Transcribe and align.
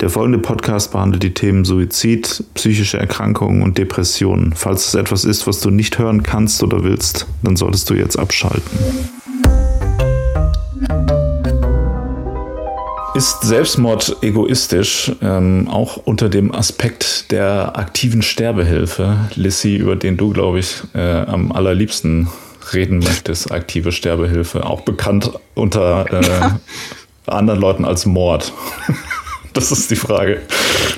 Der 0.00 0.10
folgende 0.10 0.38
Podcast 0.38 0.92
behandelt 0.92 1.22
die 1.22 1.32
Themen 1.32 1.64
Suizid, 1.64 2.44
psychische 2.52 2.98
Erkrankungen 2.98 3.62
und 3.62 3.78
Depressionen. 3.78 4.52
Falls 4.54 4.88
es 4.88 4.94
etwas 4.94 5.24
ist, 5.24 5.46
was 5.46 5.60
du 5.60 5.70
nicht 5.70 5.98
hören 5.98 6.22
kannst 6.22 6.62
oder 6.62 6.84
willst, 6.84 7.26
dann 7.42 7.56
solltest 7.56 7.88
du 7.88 7.94
jetzt 7.94 8.18
abschalten. 8.18 8.62
Ist 13.14 13.40
Selbstmord 13.40 14.18
egoistisch, 14.20 15.12
ähm, 15.22 15.66
auch 15.70 15.96
unter 15.96 16.28
dem 16.28 16.54
Aspekt 16.54 17.32
der 17.32 17.78
aktiven 17.78 18.20
Sterbehilfe, 18.20 19.16
Lissy, 19.34 19.76
über 19.76 19.96
den 19.96 20.18
du, 20.18 20.34
glaube 20.34 20.58
ich, 20.58 20.82
äh, 20.94 21.22
am 21.22 21.52
allerliebsten 21.52 22.28
reden 22.74 22.98
möchtest, 22.98 23.50
aktive 23.50 23.92
Sterbehilfe, 23.92 24.66
auch 24.66 24.82
bekannt 24.82 25.30
unter 25.54 26.04
äh, 26.12 26.50
anderen 27.26 27.60
Leuten 27.60 27.86
als 27.86 28.04
Mord. 28.04 28.52
Das 29.56 29.72
ist 29.72 29.90
die 29.90 29.96
Frage, 29.96 30.42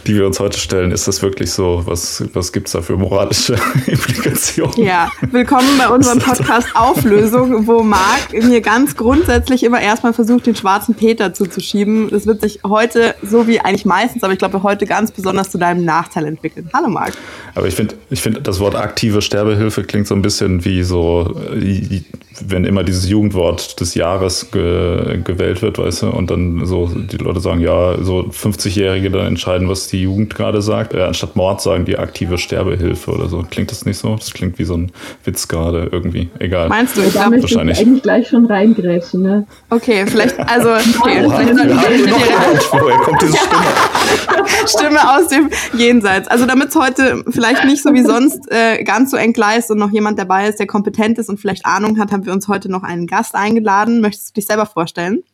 die 0.05 0.17
wir 0.17 0.27
uns 0.27 0.41
heute 0.41 0.59
stellen. 0.59 0.91
Ist 0.91 1.07
das 1.07 1.23
wirklich 1.23 1.53
so? 1.53 1.83
Was, 1.85 2.25
was 2.33 2.53
gibt 2.53 2.67
es 2.67 2.73
da 2.73 2.83
für 2.83 2.97
moralische 2.97 3.55
Implikationen? 3.87 4.85
Ja, 4.85 5.13
willkommen 5.31 5.79
bei 5.79 5.89
unserem 5.89 6.19
Podcast 6.19 6.67
Auflösung, 6.75 7.69
wo 7.69 7.85
Marc 7.85 8.33
mir 8.33 8.61
ganz 8.61 8.97
grundsätzlich 8.97 9.63
immer 9.63 9.81
erstmal 9.81 10.13
versucht, 10.13 10.47
den 10.47 10.57
schwarzen 10.57 10.97
Peter 10.97 11.33
zuzuschieben. 11.33 12.11
Das 12.11 12.27
wird 12.27 12.41
sich 12.41 12.59
heute, 12.67 13.15
so 13.23 13.47
wie 13.47 13.61
eigentlich 13.61 13.85
meistens, 13.85 14.25
aber 14.25 14.33
ich 14.33 14.41
glaube 14.41 14.61
heute 14.65 14.87
ganz 14.87 15.13
besonders 15.13 15.51
zu 15.51 15.59
deinem 15.59 15.85
Nachteil 15.85 16.27
entwickeln. 16.27 16.69
Hallo 16.75 16.89
Marc. 16.89 17.13
Aber 17.55 17.69
ich 17.69 17.77
finde, 17.77 17.95
ich 18.11 18.21
find, 18.21 18.45
das 18.45 18.59
Wort 18.59 18.75
aktive 18.75 19.23
Sterbehilfe 19.23 19.85
klingt 19.85 20.09
so 20.09 20.17
ein 20.17 20.23
bisschen 20.23 20.65
wie 20.65 20.83
so, 20.83 21.33
wenn 22.47 22.65
immer 22.65 22.85
dieses 22.85 23.09
Jugendwort 23.09 23.81
des 23.81 23.95
Jahres 23.95 24.51
ge 24.51 25.21
gewählt 25.25 25.63
wird, 25.63 25.79
weißt 25.79 26.03
du, 26.03 26.07
und 26.09 26.31
dann 26.31 26.65
so 26.67 26.87
die 26.87 27.17
Leute 27.17 27.41
sagen, 27.41 27.61
ja, 27.61 27.97
so 28.03 28.21
50-Jährige 28.21 29.11
dann 29.11 29.27
entscheiden, 29.27 29.69
was 29.69 29.89
die 29.89 30.03
Jugend 30.03 30.35
gerade 30.35 30.63
sagt. 30.63 30.95
Äh, 30.95 31.03
anstatt 31.03 31.37
Mord 31.37 31.61
sagen 31.61 31.85
die 31.85 31.99
aktive 31.99 32.39
Sterbehilfe 32.39 33.11
oder 33.11 33.29
so. 33.29 33.45
Klingt 33.51 33.71
das 33.71 33.85
nicht 33.85 33.99
so? 33.99 34.15
Das 34.17 34.33
klingt 34.33 34.59
wie 34.59 34.65
so 34.65 34.75
ein 34.75 34.93
Witz 35.25 35.49
gerade 35.49 35.89
irgendwie. 35.91 36.29
Egal. 36.39 36.69
Meinst 36.69 36.97
du, 36.97 37.03
ich 37.03 37.15
wahrscheinlich. 37.15 37.81
ich 37.81 37.87
eigentlich 37.87 38.03
gleich 38.03 38.29
schon 38.29 38.47
reingrätschen, 38.47 39.23
ne? 39.23 39.47
Okay, 39.71 40.07
vielleicht, 40.07 40.39
also, 40.39 40.71
okay, 41.01 41.25
Oha, 41.25 41.37
vielleicht 41.37 41.57
sollten 41.57 41.69
wir 41.69 41.79
Woher 42.73 42.99
kommt 42.99 43.23
diese 43.23 43.37
Stimme? 43.37 44.49
Stimme 44.67 45.17
aus 45.17 45.29
dem 45.29 45.51
Jenseits. 45.77 46.29
Also 46.29 46.47
damit 46.47 46.69
es 46.69 46.77
heute 46.77 47.25
vielleicht 47.29 47.65
nicht 47.65 47.83
so 47.83 47.93
wie 47.93 48.03
sonst 48.03 48.51
äh, 48.51 48.83
ganz 48.85 49.11
so 49.11 49.17
entgleist 49.17 49.71
und 49.71 49.79
noch 49.79 49.91
jemand 49.91 50.19
dabei 50.19 50.49
ist, 50.49 50.59
der 50.59 50.67
kompetent 50.67 51.19
ist 51.19 51.29
und 51.29 51.39
vielleicht 51.39 51.67
Ahnung 51.67 51.99
hat, 51.99 52.13
haben 52.13 52.27
wir 52.29 52.35
uns 52.35 52.47
heute 52.47 52.71
noch 52.71 52.85
einen 52.85 53.09
Gast 53.09 53.35
eingeladen. 53.35 54.01
Möchtest 54.01 54.31
du 54.31 54.35
dich 54.35 54.47
selber 54.47 54.67
vorstellen? 54.67 55.25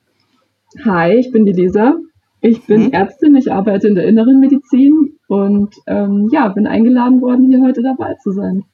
Hi, 0.87 1.13
ich 1.13 1.31
bin 1.31 1.45
die 1.45 1.53
Lisa. 1.53 1.97
Ich 2.41 2.67
bin 2.67 2.87
mhm. 2.87 2.93
Ärztin, 2.93 3.37
ich 3.37 3.53
arbeite 3.53 3.89
in 3.89 3.95
der 3.95 4.05
inneren 4.05 4.39
Medizin 4.39 5.19
und 5.29 5.75
ähm, 5.87 6.29
ja, 6.33 6.49
bin 6.49 6.67
eingeladen 6.67 7.21
worden, 7.21 7.49
hier 7.49 7.63
heute 7.63 7.83
dabei 7.83 8.15
zu 8.23 8.33
sein. 8.33 8.65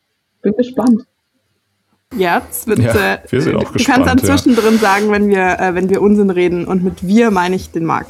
Bin 0.42 0.54
gespannt. 0.56 1.02
Ja, 2.16 2.42
es 2.50 2.66
wird. 2.66 2.80
Ja, 2.80 2.92
äh, 2.92 3.18
wir 3.28 3.40
sind 3.40 3.56
auch 3.56 3.64
du 3.64 3.72
gespannt. 3.74 4.00
Du 4.00 4.04
kannst 4.04 4.08
dann 4.08 4.18
zwischendrin 4.18 4.74
ja. 4.74 4.80
sagen, 4.80 5.12
wenn 5.12 5.28
wir, 5.28 5.60
äh, 5.60 5.74
wenn 5.74 5.88
wir 5.88 6.02
Unsinn 6.02 6.30
reden. 6.30 6.66
Und 6.66 6.82
mit 6.82 7.06
wir 7.06 7.30
meine 7.30 7.54
ich 7.54 7.70
den 7.70 7.84
Marc. 7.84 8.06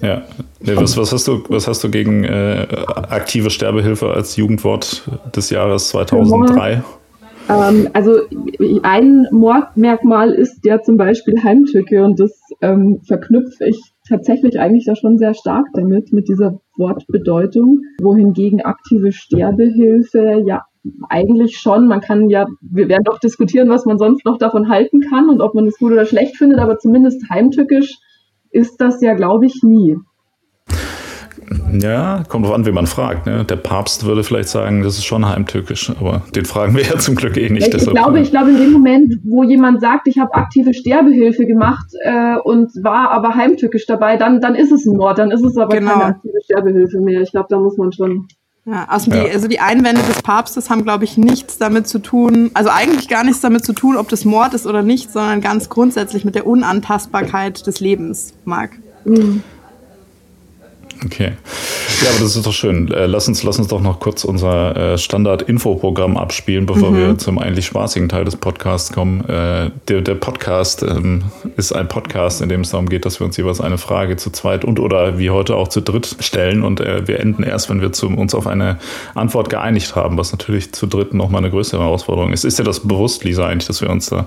ja. 0.00 0.22
Nee, 0.60 0.76
was, 0.76 0.96
was, 0.96 1.12
hast 1.12 1.26
du, 1.26 1.42
was 1.48 1.66
hast 1.66 1.82
du 1.82 1.90
gegen 1.90 2.24
äh, 2.24 2.66
aktive 3.10 3.50
Sterbehilfe 3.50 4.12
als 4.12 4.36
Jugendwort 4.36 5.10
des 5.34 5.50
Jahres 5.50 5.88
2003? 5.88 6.84
Ähm, 7.48 7.88
also 7.92 8.20
ein 8.82 9.26
Mordmerkmal 9.30 10.32
ist 10.32 10.64
ja 10.64 10.80
zum 10.80 10.96
Beispiel 10.96 11.42
Heimtücke 11.42 12.02
und 12.02 12.18
das 12.18 12.38
ähm, 12.60 13.00
verknüpfe 13.06 13.66
ich 13.66 13.80
tatsächlich 14.08 14.58
eigentlich 14.58 14.84
da 14.86 14.96
schon 14.96 15.18
sehr 15.18 15.34
stark 15.34 15.66
damit, 15.74 16.12
mit 16.12 16.28
dieser 16.28 16.60
Wortbedeutung, 16.76 17.80
wohingegen 18.00 18.62
aktive 18.62 19.12
Sterbehilfe 19.12 20.42
ja 20.46 20.62
eigentlich 21.08 21.56
schon, 21.58 21.86
man 21.86 22.00
kann 22.00 22.28
ja, 22.28 22.46
wir 22.60 22.88
werden 22.88 23.04
doch 23.04 23.18
diskutieren, 23.18 23.70
was 23.70 23.86
man 23.86 23.98
sonst 23.98 24.24
noch 24.24 24.38
davon 24.38 24.68
halten 24.68 25.00
kann 25.00 25.30
und 25.30 25.40
ob 25.40 25.54
man 25.54 25.66
es 25.66 25.78
gut 25.78 25.92
oder 25.92 26.04
schlecht 26.04 26.36
findet, 26.36 26.58
aber 26.58 26.78
zumindest 26.78 27.28
heimtückisch 27.30 27.98
ist 28.50 28.80
das 28.80 29.00
ja, 29.00 29.14
glaube 29.14 29.46
ich, 29.46 29.62
nie. 29.62 29.96
Ja, 31.72 32.22
kommt 32.28 32.46
drauf 32.46 32.54
an, 32.54 32.66
wie 32.66 32.72
man 32.72 32.86
fragt. 32.86 33.26
Ne? 33.26 33.44
Der 33.44 33.56
Papst 33.56 34.04
würde 34.04 34.22
vielleicht 34.22 34.48
sagen, 34.48 34.82
das 34.82 34.98
ist 34.98 35.04
schon 35.04 35.28
heimtückisch, 35.28 35.90
aber 35.98 36.22
den 36.34 36.44
fragen 36.44 36.74
wir 36.76 36.82
ja 36.84 36.98
zum 36.98 37.14
Glück 37.14 37.36
eh 37.36 37.48
nicht. 37.48 37.68
Ich, 37.68 37.74
ich 37.74 37.90
glaube, 37.90 38.20
ich 38.20 38.30
glaube, 38.30 38.50
in 38.50 38.58
dem 38.58 38.72
Moment, 38.72 39.14
wo 39.24 39.42
jemand 39.42 39.80
sagt, 39.80 40.06
ich 40.08 40.18
habe 40.18 40.34
aktive 40.34 40.74
Sterbehilfe 40.74 41.46
gemacht 41.46 41.86
äh, 42.02 42.36
und 42.42 42.70
war 42.82 43.10
aber 43.10 43.34
heimtückisch 43.34 43.86
dabei, 43.86 44.16
dann, 44.16 44.40
dann 44.40 44.54
ist 44.54 44.72
es 44.72 44.86
ein 44.86 44.96
Mord, 44.96 45.18
dann 45.18 45.30
ist 45.30 45.42
es 45.42 45.56
aber 45.56 45.76
genau. 45.76 45.92
keine 45.92 46.04
aktive 46.04 46.38
Sterbehilfe 46.44 47.00
mehr. 47.00 47.22
Ich 47.22 47.30
glaube, 47.30 47.46
da 47.50 47.58
muss 47.58 47.76
man 47.76 47.92
schon. 47.92 48.28
Ja, 48.66 48.86
also, 48.88 49.10
ja. 49.10 49.24
Die, 49.24 49.30
also 49.30 49.46
die 49.46 49.60
Einwände 49.60 50.00
des 50.02 50.22
Papstes 50.22 50.70
haben, 50.70 50.84
glaube 50.84 51.04
ich, 51.04 51.18
nichts 51.18 51.58
damit 51.58 51.86
zu 51.86 51.98
tun, 51.98 52.50
also 52.54 52.70
eigentlich 52.72 53.08
gar 53.08 53.22
nichts 53.24 53.40
damit 53.40 53.64
zu 53.64 53.74
tun, 53.74 53.96
ob 53.96 54.08
das 54.08 54.24
Mord 54.24 54.54
ist 54.54 54.66
oder 54.66 54.82
nicht, 54.82 55.12
sondern 55.12 55.40
ganz 55.42 55.68
grundsätzlich 55.68 56.24
mit 56.24 56.34
der 56.34 56.46
Unantastbarkeit 56.46 57.66
des 57.66 57.80
Lebens, 57.80 58.32
Marc. 58.44 58.72
Mhm. 59.04 59.42
Okay. 61.04 61.32
Ja, 62.02 62.10
aber 62.10 62.20
das 62.20 62.36
ist 62.36 62.46
doch 62.46 62.52
schön. 62.52 62.90
Äh, 62.90 63.06
lass 63.06 63.28
uns, 63.28 63.42
lass 63.42 63.58
uns 63.58 63.68
doch 63.68 63.80
noch 63.80 64.00
kurz 64.00 64.24
unser 64.24 64.94
äh, 64.94 64.98
Standard-Infoprogramm 64.98 66.16
abspielen, 66.16 66.66
bevor 66.66 66.90
mhm. 66.90 66.96
wir 66.96 67.18
zum 67.18 67.38
eigentlich 67.38 67.66
spaßigen 67.66 68.08
Teil 68.08 68.24
des 68.24 68.36
Podcasts 68.36 68.92
kommen. 68.92 69.20
Äh, 69.28 69.70
der, 69.88 70.00
der 70.00 70.14
Podcast 70.14 70.82
ähm, 70.82 71.24
ist 71.56 71.72
ein 71.72 71.88
Podcast, 71.88 72.42
in 72.42 72.48
dem 72.48 72.62
es 72.62 72.70
darum 72.70 72.88
geht, 72.88 73.04
dass 73.04 73.20
wir 73.20 73.26
uns 73.26 73.36
jeweils 73.36 73.60
eine 73.60 73.78
Frage 73.78 74.16
zu 74.16 74.30
zweit 74.30 74.64
und 74.64 74.80
oder 74.80 75.18
wie 75.18 75.30
heute 75.30 75.56
auch 75.56 75.68
zu 75.68 75.80
dritt 75.80 76.16
stellen. 76.20 76.62
Und 76.62 76.80
wir 76.80 77.20
enden 77.20 77.42
erst, 77.42 77.70
wenn 77.70 77.80
wir 77.80 77.92
zu, 77.92 78.08
uns 78.08 78.34
auf 78.34 78.46
eine 78.46 78.78
Antwort 79.14 79.48
geeinigt 79.50 79.96
haben, 79.96 80.18
was 80.18 80.32
natürlich 80.32 80.72
zu 80.72 80.86
dritt 80.86 81.14
nochmal 81.14 81.40
eine 81.42 81.50
größere 81.50 81.80
Herausforderung 81.82 82.32
ist. 82.32 82.44
Ist 82.44 82.58
dir 82.58 82.64
das 82.64 82.80
bewusst, 82.80 83.24
Lisa, 83.24 83.46
eigentlich, 83.46 83.66
dass 83.66 83.80
wir 83.80 83.90
uns 83.90 84.06
da 84.10 84.26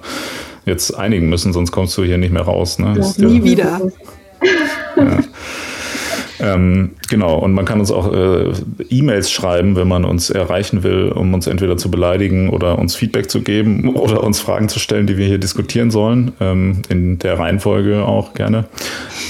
jetzt 0.65 0.97
einigen 0.97 1.29
müssen, 1.29 1.53
sonst 1.53 1.71
kommst 1.71 1.97
du 1.97 2.03
hier 2.03 2.17
nicht 2.17 2.33
mehr 2.33 2.43
raus. 2.43 2.79
Ne? 2.79 2.95
Ja, 3.17 3.27
nie 3.27 3.43
wieder. 3.43 3.81
Ja. 4.97 5.19
Ähm, 6.39 6.91
genau, 7.09 7.37
und 7.37 7.53
man 7.53 7.65
kann 7.65 7.79
uns 7.79 7.91
auch 7.91 8.13
äh, 8.13 8.51
E-Mails 8.89 9.31
schreiben, 9.31 9.75
wenn 9.75 9.87
man 9.87 10.05
uns 10.05 10.29
erreichen 10.29 10.83
will, 10.83 11.09
um 11.09 11.33
uns 11.33 11.47
entweder 11.47 11.77
zu 11.77 11.89
beleidigen 11.89 12.49
oder 12.49 12.77
uns 12.77 12.95
Feedback 12.95 13.29
zu 13.29 13.41
geben 13.41 13.89
oder 13.95 14.23
uns 14.23 14.39
Fragen 14.39 14.69
zu 14.69 14.79
stellen, 14.79 15.07
die 15.07 15.17
wir 15.17 15.25
hier 15.25 15.39
diskutieren 15.39 15.91
sollen. 15.91 16.33
Ähm, 16.39 16.81
in 16.89 17.19
der 17.19 17.39
Reihenfolge 17.39 18.05
auch 18.05 18.33
gerne. 18.33 18.65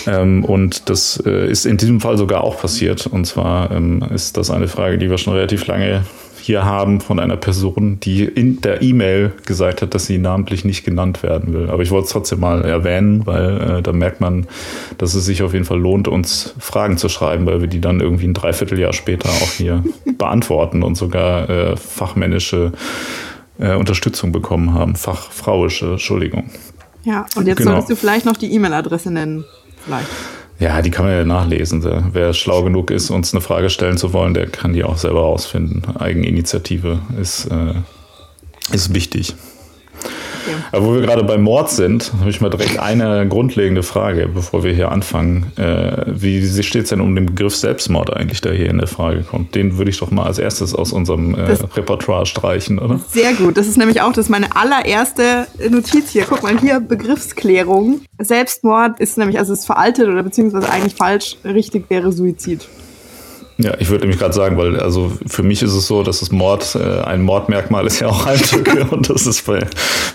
Ähm, 0.05 0.43
und 0.43 0.89
das 0.89 1.21
äh, 1.25 1.49
ist 1.49 1.65
in 1.65 1.77
diesem 1.77 2.01
Fall 2.01 2.17
sogar 2.17 2.43
auch 2.43 2.59
passiert. 2.59 3.07
Und 3.07 3.25
zwar 3.25 3.71
ähm, 3.71 4.03
ist 4.13 4.37
das 4.37 4.51
eine 4.51 4.67
Frage, 4.67 4.97
die 4.97 5.09
wir 5.09 5.17
schon 5.17 5.33
relativ 5.33 5.67
lange 5.67 6.03
hier 6.47 6.63
haben 6.63 7.01
von 7.01 7.19
einer 7.19 7.35
Person, 7.35 7.99
die 7.99 8.23
in 8.23 8.61
der 8.61 8.81
E-Mail 8.81 9.33
gesagt 9.45 9.81
hat, 9.81 9.93
dass 9.93 10.05
sie 10.05 10.17
namentlich 10.17 10.63
nicht 10.63 10.85
genannt 10.85 11.21
werden 11.21 11.53
will. 11.53 11.69
Aber 11.69 11.83
ich 11.83 11.91
wollte 11.91 12.05
es 12.05 12.11
trotzdem 12.13 12.39
mal 12.39 12.63
erwähnen, 12.63 13.25
weil 13.25 13.79
äh, 13.79 13.81
da 13.81 13.91
merkt 13.91 14.21
man, 14.21 14.47
dass 14.97 15.13
es 15.13 15.25
sich 15.25 15.43
auf 15.43 15.51
jeden 15.51 15.65
Fall 15.65 15.77
lohnt, 15.77 16.07
uns 16.07 16.55
Fragen 16.57 16.97
zu 16.97 17.09
schreiben, 17.09 17.45
weil 17.45 17.59
wir 17.59 17.67
die 17.67 17.81
dann 17.81 17.99
irgendwie 17.99 18.27
ein 18.27 18.33
Dreivierteljahr 18.33 18.93
später 18.93 19.27
auch 19.27 19.51
hier 19.51 19.83
beantworten 20.17 20.83
und 20.83 20.95
sogar 20.95 21.49
äh, 21.49 21.75
fachmännische 21.75 22.71
äh, 23.59 23.75
Unterstützung 23.75 24.31
bekommen 24.31 24.73
haben. 24.73 24.95
Fachfrauische, 24.95 25.91
Entschuldigung. 25.91 26.49
Ja, 27.03 27.25
und 27.35 27.45
jetzt 27.45 27.57
genau. 27.57 27.71
solltest 27.71 27.89
du 27.89 27.95
vielleicht 27.97 28.25
noch 28.25 28.37
die 28.37 28.53
E-Mail-Adresse 28.53 29.11
nennen. 29.11 29.43
Vielleicht. 29.83 30.07
Ja, 30.59 30.81
die 30.81 30.89
kann 30.89 31.05
man 31.05 31.13
ja 31.13 31.23
nachlesen. 31.23 31.83
Wer 32.13 32.33
schlau 32.33 32.63
genug 32.63 32.89
ist, 32.89 33.11
uns 33.11 33.33
eine 33.33 33.41
Frage 33.41 33.69
stellen 33.69 33.97
zu 33.97 34.11
wollen, 34.13 34.33
der 34.33 34.47
kann 34.47 34.73
die 34.73 34.83
auch 34.83 34.97
selber 34.97 35.21
rausfinden. 35.21 35.95
Eigeninitiative 35.97 36.99
ist, 37.21 37.45
äh, 37.45 37.73
ist 38.73 38.93
wichtig. 38.93 39.35
Aber 40.71 40.85
wo 40.85 40.93
wir 40.93 41.01
gerade 41.01 41.23
beim 41.23 41.41
Mord 41.41 41.69
sind, 41.69 42.11
habe 42.19 42.29
ich 42.29 42.41
mal 42.41 42.49
direkt 42.49 42.79
eine 42.79 43.27
grundlegende 43.27 43.83
Frage, 43.83 44.29
bevor 44.33 44.63
wir 44.63 44.73
hier 44.73 44.91
anfangen. 44.91 45.51
Äh, 45.57 46.05
wie 46.07 46.45
steht 46.63 46.83
es 46.83 46.89
denn 46.89 47.01
um 47.01 47.15
den 47.15 47.27
Begriff 47.27 47.55
Selbstmord 47.55 48.15
eigentlich, 48.15 48.41
der 48.41 48.53
hier 48.53 48.69
in 48.69 48.77
der 48.77 48.87
Frage 48.87 49.23
kommt? 49.23 49.55
Den 49.55 49.77
würde 49.77 49.91
ich 49.91 49.99
doch 49.99 50.11
mal 50.11 50.25
als 50.25 50.39
erstes 50.39 50.73
aus 50.73 50.91
unserem 50.93 51.35
äh, 51.35 51.51
Repertoire 51.75 52.25
streichen, 52.25 52.79
oder? 52.79 52.99
Sehr 53.09 53.33
gut. 53.33 53.57
Das 53.57 53.67
ist 53.67 53.77
nämlich 53.77 54.01
auch 54.01 54.13
das 54.13 54.29
meine 54.29 54.55
allererste 54.55 55.47
Notiz 55.69 56.09
hier. 56.11 56.25
Guck 56.27 56.43
mal 56.43 56.57
hier, 56.59 56.79
Begriffsklärung. 56.79 58.01
Selbstmord 58.19 58.99
ist 58.99 59.17
nämlich, 59.17 59.39
also 59.39 59.53
ist 59.53 59.65
veraltet 59.65 60.07
oder 60.07 60.23
beziehungsweise 60.23 60.69
eigentlich 60.69 60.95
falsch. 60.95 61.37
Richtig 61.43 61.89
wäre 61.89 62.11
Suizid. 62.11 62.67
Ja, 63.59 63.73
ich 63.79 63.89
würde 63.89 64.01
nämlich 64.01 64.19
gerade 64.19 64.35
sagen, 64.35 64.55
weil 64.57 64.79
also 64.79 65.11
für 65.25 65.41
mich 65.41 65.63
ist 65.63 65.73
es 65.73 65.87
so, 65.87 66.03
dass 66.03 66.19
das 66.19 66.31
Mord, 66.31 66.75
äh, 66.75 67.01
ein 67.03 67.23
Mordmerkmal 67.23 67.87
ist 67.87 67.99
ja 67.99 68.07
auch 68.07 68.25
Heimtücke 68.25 68.85
und 68.91 69.09
das 69.09 69.25
ist 69.25 69.47
bei, 69.47 69.65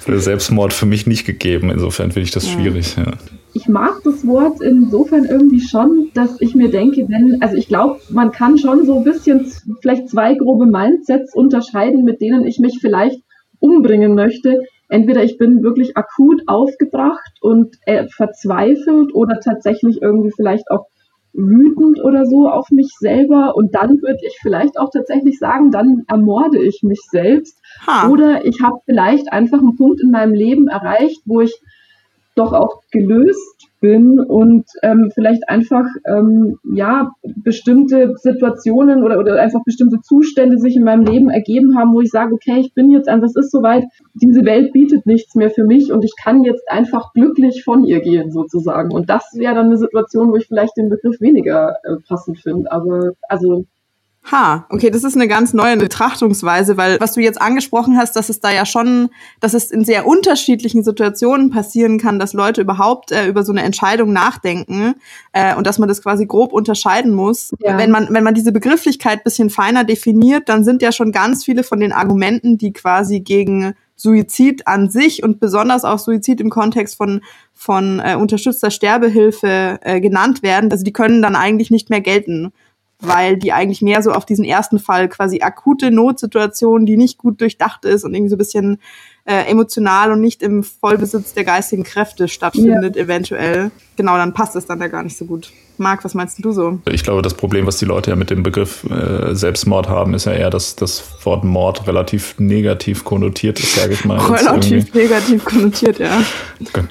bei 0.06 0.16
Selbstmord 0.18 0.72
für 0.72 0.86
mich 0.86 1.08
nicht 1.08 1.26
gegeben. 1.26 1.70
Insofern 1.70 2.12
finde 2.12 2.26
ich 2.26 2.30
das 2.30 2.48
schwierig. 2.48 2.96
Ja. 2.96 3.12
Ich 3.54 3.68
mag 3.68 4.00
das 4.04 4.26
Wort 4.26 4.60
insofern 4.62 5.24
irgendwie 5.24 5.60
schon, 5.60 6.10
dass 6.14 6.40
ich 6.40 6.54
mir 6.54 6.70
denke, 6.70 7.08
wenn, 7.08 7.42
also 7.42 7.56
ich 7.56 7.66
glaube, 7.66 8.00
man 8.10 8.30
kann 8.30 8.58
schon 8.58 8.86
so 8.86 8.98
ein 8.98 9.04
bisschen 9.04 9.52
vielleicht 9.80 10.08
zwei 10.08 10.34
grobe 10.34 10.66
Mindsets 10.66 11.34
unterscheiden, 11.34 12.04
mit 12.04 12.20
denen 12.20 12.46
ich 12.46 12.60
mich 12.60 12.78
vielleicht 12.80 13.20
umbringen 13.58 14.14
möchte. 14.14 14.62
Entweder 14.88 15.24
ich 15.24 15.36
bin 15.36 15.62
wirklich 15.62 15.96
akut 15.96 16.42
aufgebracht 16.46 17.32
und 17.40 17.76
äh, 17.86 18.06
verzweifelt 18.08 19.14
oder 19.14 19.40
tatsächlich 19.40 20.00
irgendwie 20.00 20.32
vielleicht 20.34 20.70
auch 20.70 20.86
wütend 21.32 22.02
oder 22.04 22.26
so 22.26 22.48
auf 22.48 22.70
mich 22.70 22.90
selber 22.98 23.54
und 23.56 23.74
dann 23.74 24.02
würde 24.02 24.20
ich 24.26 24.38
vielleicht 24.42 24.78
auch 24.78 24.90
tatsächlich 24.90 25.38
sagen, 25.38 25.70
dann 25.70 26.04
ermorde 26.06 26.62
ich 26.62 26.82
mich 26.82 27.00
selbst. 27.10 27.58
Ha. 27.86 28.08
Oder 28.08 28.44
ich 28.44 28.60
habe 28.62 28.76
vielleicht 28.84 29.32
einfach 29.32 29.58
einen 29.58 29.76
Punkt 29.76 30.00
in 30.02 30.10
meinem 30.10 30.34
Leben 30.34 30.68
erreicht, 30.68 31.22
wo 31.24 31.40
ich 31.40 31.60
doch 32.34 32.52
auch 32.52 32.82
gelöst 32.90 33.71
bin 33.82 34.20
und 34.20 34.64
ähm, 34.82 35.10
vielleicht 35.12 35.48
einfach 35.48 35.84
ähm, 36.06 36.56
ja 36.72 37.10
bestimmte 37.22 38.14
Situationen 38.16 39.02
oder, 39.02 39.18
oder 39.18 39.42
einfach 39.42 39.60
bestimmte 39.64 40.00
Zustände 40.00 40.56
sich 40.58 40.76
in 40.76 40.84
meinem 40.84 41.04
Leben 41.04 41.28
ergeben 41.28 41.76
haben, 41.76 41.92
wo 41.92 42.00
ich 42.00 42.10
sage, 42.10 42.32
okay, 42.32 42.60
ich 42.60 42.72
bin 42.74 42.90
jetzt 42.90 43.08
einfach, 43.08 43.26
es 43.26 43.36
ist 43.36 43.50
soweit, 43.50 43.84
diese 44.14 44.44
Welt 44.44 44.72
bietet 44.72 45.04
nichts 45.04 45.34
mehr 45.34 45.50
für 45.50 45.64
mich 45.64 45.92
und 45.92 46.04
ich 46.04 46.14
kann 46.22 46.44
jetzt 46.44 46.62
einfach 46.70 47.12
glücklich 47.12 47.64
von 47.64 47.84
ihr 47.84 48.00
gehen 48.00 48.30
sozusagen. 48.30 48.92
Und 48.92 49.10
das 49.10 49.28
wäre 49.34 49.56
dann 49.56 49.66
eine 49.66 49.76
Situation, 49.76 50.30
wo 50.30 50.36
ich 50.36 50.46
vielleicht 50.46 50.76
den 50.76 50.88
Begriff 50.88 51.20
weniger 51.20 51.76
äh, 51.82 51.96
passend 52.06 52.38
finde. 52.38 52.70
Aber 52.70 53.12
also 53.28 53.64
Ha, 54.24 54.66
okay, 54.70 54.90
das 54.90 55.02
ist 55.02 55.16
eine 55.16 55.26
ganz 55.26 55.52
neue 55.52 55.76
Betrachtungsweise, 55.76 56.76
weil 56.76 57.00
was 57.00 57.14
du 57.14 57.20
jetzt 57.20 57.42
angesprochen 57.42 57.98
hast, 57.98 58.14
dass 58.14 58.28
es 58.28 58.38
da 58.38 58.52
ja 58.52 58.64
schon, 58.64 59.10
dass 59.40 59.52
es 59.52 59.72
in 59.72 59.84
sehr 59.84 60.06
unterschiedlichen 60.06 60.84
Situationen 60.84 61.50
passieren 61.50 61.98
kann, 61.98 62.20
dass 62.20 62.32
Leute 62.32 62.60
überhaupt 62.60 63.10
äh, 63.10 63.26
über 63.26 63.42
so 63.42 63.50
eine 63.50 63.64
Entscheidung 63.64 64.12
nachdenken 64.12 64.94
äh, 65.32 65.56
und 65.56 65.66
dass 65.66 65.80
man 65.80 65.88
das 65.88 66.02
quasi 66.02 66.26
grob 66.26 66.52
unterscheiden 66.52 67.12
muss. 67.12 67.52
Ja. 67.58 67.76
Wenn 67.76 67.90
man 67.90 68.14
wenn 68.14 68.22
man 68.22 68.34
diese 68.34 68.52
Begrifflichkeit 68.52 69.24
bisschen 69.24 69.50
feiner 69.50 69.82
definiert, 69.82 70.48
dann 70.48 70.62
sind 70.62 70.82
ja 70.82 70.92
schon 70.92 71.10
ganz 71.10 71.44
viele 71.44 71.64
von 71.64 71.80
den 71.80 71.92
Argumenten, 71.92 72.58
die 72.58 72.72
quasi 72.72 73.20
gegen 73.20 73.74
Suizid 73.96 74.68
an 74.68 74.88
sich 74.88 75.24
und 75.24 75.40
besonders 75.40 75.84
auch 75.84 75.98
Suizid 75.98 76.40
im 76.40 76.48
Kontext 76.48 76.96
von 76.96 77.22
von 77.54 77.98
äh, 77.98 78.14
unterstützter 78.14 78.70
Sterbehilfe 78.70 79.80
äh, 79.82 80.00
genannt 80.00 80.44
werden, 80.44 80.70
also 80.70 80.84
die 80.84 80.92
können 80.92 81.22
dann 81.22 81.34
eigentlich 81.34 81.72
nicht 81.72 81.90
mehr 81.90 82.00
gelten 82.00 82.52
weil 83.02 83.36
die 83.36 83.52
eigentlich 83.52 83.82
mehr 83.82 84.02
so 84.02 84.12
auf 84.12 84.24
diesen 84.24 84.44
ersten 84.44 84.78
Fall 84.78 85.08
quasi 85.08 85.40
akute 85.42 85.90
Notsituation, 85.90 86.86
die 86.86 86.96
nicht 86.96 87.18
gut 87.18 87.40
durchdacht 87.40 87.84
ist 87.84 88.04
und 88.04 88.14
irgendwie 88.14 88.30
so 88.30 88.36
ein 88.36 88.38
bisschen 88.38 88.78
äh, 89.24 89.50
emotional 89.50 90.12
und 90.12 90.20
nicht 90.20 90.42
im 90.42 90.62
Vollbesitz 90.62 91.34
der 91.34 91.44
geistigen 91.44 91.84
Kräfte 91.84 92.28
stattfindet, 92.28 92.96
ja. 92.96 93.02
eventuell. 93.02 93.70
Genau, 93.96 94.16
dann 94.16 94.32
passt 94.32 94.56
es 94.56 94.66
dann 94.66 94.80
da 94.80 94.88
gar 94.88 95.02
nicht 95.02 95.16
so 95.16 95.26
gut. 95.26 95.52
Marc, 95.78 96.04
was 96.04 96.14
meinst 96.14 96.44
du 96.44 96.52
so? 96.52 96.78
Ich 96.90 97.02
glaube, 97.02 97.22
das 97.22 97.34
Problem, 97.34 97.66
was 97.66 97.78
die 97.78 97.84
Leute 97.84 98.10
ja 98.10 98.16
mit 98.16 98.30
dem 98.30 98.42
Begriff 98.42 98.84
äh, 98.90 99.34
Selbstmord 99.34 99.88
haben, 99.88 100.14
ist 100.14 100.26
ja 100.26 100.32
eher, 100.32 100.50
dass 100.50 100.76
das 100.76 101.02
Wort 101.24 101.44
Mord 101.44 101.86
relativ 101.86 102.34
negativ 102.38 103.04
konnotiert 103.04 103.58
ist, 103.60 103.74
sage 103.74 103.94
ich 103.94 104.04
mal. 104.04 104.18
relativ 104.18 104.94
negativ 104.94 105.44
konnotiert, 105.44 105.98
ja. 105.98 106.22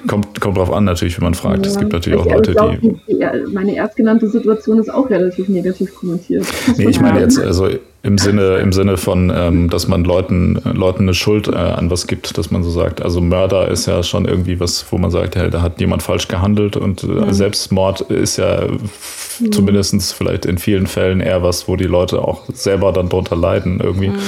Kommt, 0.06 0.40
kommt 0.40 0.56
drauf 0.56 0.72
an, 0.72 0.84
natürlich, 0.84 1.16
wenn 1.18 1.24
man 1.24 1.34
fragt. 1.34 1.64
Ja. 1.64 1.72
Es 1.72 1.78
gibt 1.78 1.92
natürlich 1.92 2.18
auch 2.18 2.26
Leute, 2.26 2.52
glaub, 2.52 2.80
die, 2.80 2.96
die. 3.08 3.52
Meine 3.52 3.74
erstgenannte 3.76 4.28
Situation 4.28 4.78
ist 4.78 4.92
auch 4.92 5.08
relativ 5.08 5.48
negativ 5.48 5.94
konnotiert. 5.94 6.46
Nee, 6.76 6.88
ich 6.88 7.00
meine 7.00 7.20
jetzt, 7.20 7.38
also 7.38 7.68
im 8.04 8.18
Sinne, 8.18 8.56
im 8.56 8.72
Sinne 8.72 8.96
von, 8.96 9.32
ähm, 9.34 9.70
dass 9.70 9.86
man 9.86 10.04
Leuten, 10.04 10.60
Leuten 10.64 11.02
eine 11.02 11.14
Schuld 11.14 11.46
äh, 11.46 11.52
an 11.52 11.88
was 11.88 12.08
gibt, 12.08 12.36
dass 12.36 12.50
man 12.50 12.64
so 12.64 12.70
sagt. 12.70 13.00
Also 13.00 13.20
Mörder 13.20 13.68
ist 13.68 13.86
ja 13.86 14.02
schon 14.02 14.24
irgendwie 14.24 14.58
was, 14.58 14.84
wo 14.90 14.98
man 14.98 15.12
sagt, 15.12 15.36
hey, 15.36 15.50
da 15.50 15.62
hat 15.62 15.80
jemand 15.80 16.02
falsch 16.02 16.26
gehandelt 16.26 16.76
und 16.76 17.04
äh, 17.04 17.06
mhm. 17.06 17.32
Selbstmord 17.32 18.00
ist 18.02 18.38
ja 18.38 18.64
mhm. 18.72 19.52
zumindest 19.52 20.14
vielleicht 20.14 20.46
in 20.46 20.58
vielen 20.58 20.86
Fällen 20.86 21.20
eher 21.20 21.42
was, 21.42 21.68
wo 21.68 21.76
die 21.76 21.84
Leute 21.84 22.22
auch 22.22 22.44
selber 22.52 22.92
dann 22.92 23.08
drunter 23.08 23.36
leiden 23.36 23.80
irgendwie. 23.80 24.08
Mhm. 24.08 24.20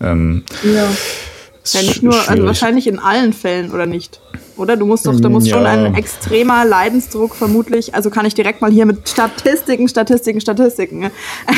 Ähm, 0.00 0.44
ja. 0.62 0.88
Ja, 1.72 1.82
nicht 1.82 2.02
nur, 2.02 2.28
also 2.28 2.44
wahrscheinlich 2.44 2.86
in 2.86 3.00
allen 3.00 3.32
Fällen 3.32 3.72
oder 3.72 3.86
nicht? 3.86 4.20
Oder? 4.56 4.76
Du 4.76 4.86
musst 4.86 5.06
doch, 5.06 5.18
da 5.20 5.28
muss 5.28 5.46
ja. 5.46 5.56
schon 5.56 5.66
ein 5.66 5.94
extremer 5.94 6.64
Leidensdruck 6.64 7.34
vermutlich, 7.34 7.94
also 7.94 8.10
kann 8.10 8.26
ich 8.26 8.34
direkt 8.34 8.60
mal 8.60 8.70
hier 8.70 8.86
mit 8.86 9.08
Statistiken, 9.08 9.88
Statistiken, 9.88 10.40
Statistiken 10.40 11.10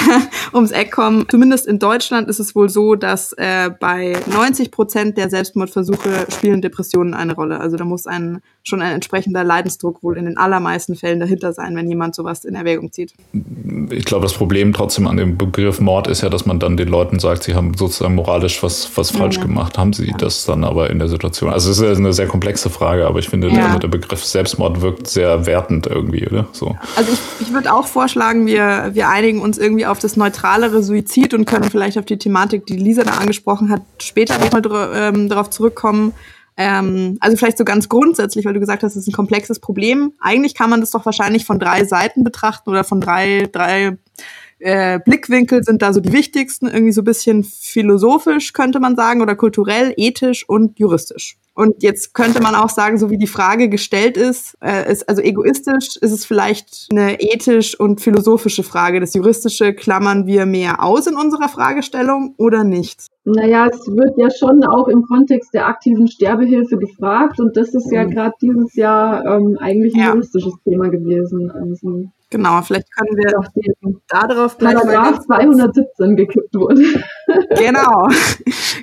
ums 0.54 0.70
Eck 0.70 0.92
kommen. 0.92 1.26
Zumindest 1.28 1.66
in 1.66 1.78
Deutschland 1.78 2.28
ist 2.28 2.38
es 2.38 2.54
wohl 2.54 2.68
so, 2.68 2.94
dass 2.94 3.32
äh, 3.34 3.70
bei 3.78 4.16
90 4.26 4.70
Prozent 4.70 5.16
der 5.16 5.30
Selbstmordversuche 5.30 6.26
spielen 6.32 6.62
Depressionen 6.62 7.14
eine 7.14 7.34
Rolle. 7.34 7.60
Also 7.60 7.76
da 7.76 7.84
muss 7.84 8.06
ein 8.06 8.40
schon 8.68 8.82
ein 8.82 8.92
entsprechender 8.92 9.44
Leidensdruck 9.44 10.02
wohl 10.02 10.16
in 10.16 10.26
den 10.26 10.36
allermeisten 10.36 10.94
Fällen 10.94 11.20
dahinter 11.20 11.52
sein, 11.52 11.74
wenn 11.74 11.88
jemand 11.88 12.14
sowas 12.14 12.44
in 12.44 12.54
Erwägung 12.54 12.92
zieht. 12.92 13.14
Ich 13.90 14.04
glaube, 14.04 14.24
das 14.24 14.34
Problem 14.34 14.72
trotzdem 14.72 15.06
an 15.06 15.16
dem 15.16 15.38
Begriff 15.38 15.80
Mord 15.80 16.06
ist 16.06 16.22
ja, 16.22 16.28
dass 16.28 16.46
man 16.46 16.60
dann 16.60 16.76
den 16.76 16.88
Leuten 16.88 17.18
sagt, 17.18 17.44
sie 17.44 17.54
haben 17.54 17.74
sozusagen 17.74 18.14
moralisch 18.14 18.62
was, 18.62 18.90
was 18.96 19.10
falsch 19.10 19.36
ja. 19.36 19.42
gemacht. 19.42 19.78
Haben 19.78 19.92
sie 19.92 20.08
ja. 20.08 20.16
das 20.16 20.44
dann 20.44 20.64
aber 20.64 20.90
in 20.90 20.98
der 20.98 21.08
Situation? 21.08 21.50
Also 21.50 21.70
es 21.70 21.78
ist 21.78 21.84
ja 21.84 21.92
eine 21.92 22.12
sehr 22.12 22.26
komplexe 22.26 22.68
Frage, 22.68 22.87
aber 22.88 23.18
ich 23.18 23.28
finde, 23.28 23.48
ja. 23.48 23.78
der, 23.78 23.88
Begriff 23.88 24.24
Selbstmord 24.24 24.80
wirkt 24.80 25.08
sehr 25.08 25.46
wertend 25.46 25.86
irgendwie, 25.86 26.26
oder? 26.26 26.46
So. 26.52 26.76
Also 26.96 27.12
ich, 27.12 27.46
ich 27.46 27.52
würde 27.52 27.72
auch 27.72 27.86
vorschlagen, 27.86 28.46
wir, 28.46 28.90
wir 28.92 29.08
einigen 29.08 29.40
uns 29.40 29.58
irgendwie 29.58 29.86
auf 29.86 29.98
das 29.98 30.16
neutralere 30.16 30.82
Suizid 30.82 31.34
und 31.34 31.44
können 31.44 31.70
vielleicht 31.70 31.98
auf 31.98 32.04
die 32.04 32.18
Thematik, 32.18 32.66
die 32.66 32.76
Lisa 32.76 33.04
da 33.04 33.12
angesprochen 33.12 33.70
hat, 33.70 33.82
später 34.00 34.38
nochmal 34.38 34.62
ähm, 34.94 35.28
darauf 35.28 35.50
zurückkommen. 35.50 36.14
Ähm, 36.56 37.18
also 37.20 37.36
vielleicht 37.36 37.56
so 37.56 37.64
ganz 37.64 37.88
grundsätzlich, 37.88 38.44
weil 38.44 38.52
du 38.52 38.60
gesagt 38.60 38.82
hast, 38.82 38.96
es 38.96 39.02
ist 39.02 39.08
ein 39.08 39.12
komplexes 39.12 39.60
Problem. 39.60 40.12
Eigentlich 40.20 40.54
kann 40.54 40.70
man 40.70 40.80
das 40.80 40.90
doch 40.90 41.06
wahrscheinlich 41.06 41.44
von 41.44 41.60
drei 41.60 41.84
Seiten 41.84 42.24
betrachten 42.24 42.68
oder 42.68 42.82
von 42.82 43.00
drei, 43.00 43.48
drei 43.52 43.96
äh, 44.58 44.98
Blickwinkel 45.04 45.62
sind 45.62 45.82
da 45.82 45.92
so 45.92 46.00
die 46.00 46.12
wichtigsten, 46.12 46.66
irgendwie 46.66 46.92
so 46.92 47.02
ein 47.02 47.04
bisschen 47.04 47.44
philosophisch 47.44 48.52
könnte 48.52 48.80
man 48.80 48.96
sagen 48.96 49.22
oder 49.22 49.36
kulturell, 49.36 49.92
ethisch 49.96 50.48
und 50.48 50.78
juristisch. 50.78 51.38
Und 51.54 51.82
jetzt 51.82 52.14
könnte 52.14 52.40
man 52.40 52.54
auch 52.54 52.68
sagen, 52.68 52.98
so 52.98 53.10
wie 53.10 53.18
die 53.18 53.26
Frage 53.26 53.68
gestellt 53.68 54.16
ist, 54.16 54.56
äh, 54.62 54.92
ist 54.92 55.08
also 55.08 55.20
egoistisch 55.22 55.96
ist 55.96 56.12
es 56.12 56.24
vielleicht 56.24 56.86
eine 56.92 57.20
ethisch 57.20 57.78
und 57.78 58.00
philosophische 58.00 58.62
Frage. 58.62 59.00
Das 59.00 59.12
Juristische 59.14 59.74
klammern 59.74 60.26
wir 60.28 60.46
mehr 60.46 60.84
aus 60.84 61.08
in 61.08 61.16
unserer 61.16 61.48
Fragestellung 61.48 62.34
oder 62.36 62.62
nicht? 62.62 63.08
Naja, 63.24 63.66
es 63.66 63.88
wird 63.88 64.16
ja 64.16 64.30
schon 64.30 64.62
auch 64.64 64.86
im 64.86 65.02
Kontext 65.02 65.52
der 65.52 65.66
aktiven 65.66 66.06
Sterbehilfe 66.06 66.78
gefragt 66.78 67.40
und 67.40 67.56
das 67.56 67.74
ist 67.74 67.90
ja 67.90 68.04
mhm. 68.04 68.10
gerade 68.10 68.34
dieses 68.40 68.76
Jahr 68.76 69.24
ähm, 69.26 69.58
eigentlich 69.58 69.94
ein 69.94 70.00
ja. 70.00 70.12
juristisches 70.12 70.54
Thema 70.62 70.90
gewesen. 70.90 71.50
Also 71.50 72.08
Genau, 72.30 72.60
vielleicht 72.60 72.94
können 72.94 73.16
wir 73.16 73.30
darauf 74.08 74.58
gleich 74.58 74.74
Paragraph 74.74 75.20
217 75.20 76.16
gekippt 76.16 76.54
wurde. 76.54 76.82
genau, 77.56 78.08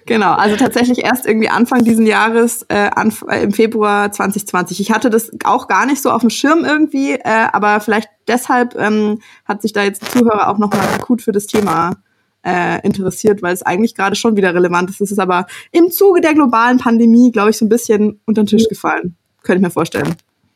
genau. 0.07 0.31
Also 0.33 0.55
tatsächlich 0.55 1.03
erst 1.03 1.27
irgendwie 1.27 1.49
Anfang 1.49 1.83
diesen 1.83 2.07
Jahres, 2.07 2.63
äh, 2.69 2.89
anf 2.95 3.23
äh, 3.29 3.43
im 3.43 3.51
Februar 3.51 4.11
2020. 4.11 4.79
Ich 4.79 4.91
hatte 4.91 5.11
das 5.11 5.31
auch 5.43 5.67
gar 5.67 5.85
nicht 5.85 6.01
so 6.01 6.09
auf 6.09 6.21
dem 6.21 6.31
Schirm 6.31 6.65
irgendwie, 6.65 7.13
äh, 7.13 7.47
aber 7.53 7.79
vielleicht 7.81 8.09
deshalb 8.27 8.75
ähm, 8.75 9.19
hat 9.45 9.61
sich 9.61 9.73
da 9.73 9.83
jetzt 9.83 10.01
der 10.01 10.09
Zuhörer 10.09 10.49
auch 10.49 10.57
nochmal 10.57 10.87
akut 10.95 11.21
für 11.21 11.31
das 11.31 11.45
Thema 11.45 11.97
äh, 12.43 12.81
interessiert, 12.81 13.43
weil 13.43 13.53
es 13.53 13.61
eigentlich 13.61 13.93
gerade 13.93 14.15
schon 14.15 14.35
wieder 14.35 14.55
relevant 14.55 14.89
ist. 14.89 15.01
Es 15.01 15.11
ist 15.11 15.19
aber 15.19 15.45
im 15.71 15.91
Zuge 15.91 16.21
der 16.21 16.33
globalen 16.33 16.79
Pandemie, 16.79 17.31
glaube 17.31 17.51
ich, 17.51 17.57
so 17.57 17.65
ein 17.65 17.69
bisschen 17.69 18.19
unter 18.25 18.43
den 18.43 18.47
Tisch 18.47 18.67
gefallen. 18.67 19.15
Könnte 19.43 19.59
ich 19.59 19.63
mir 19.63 19.71
vorstellen. 19.71 20.15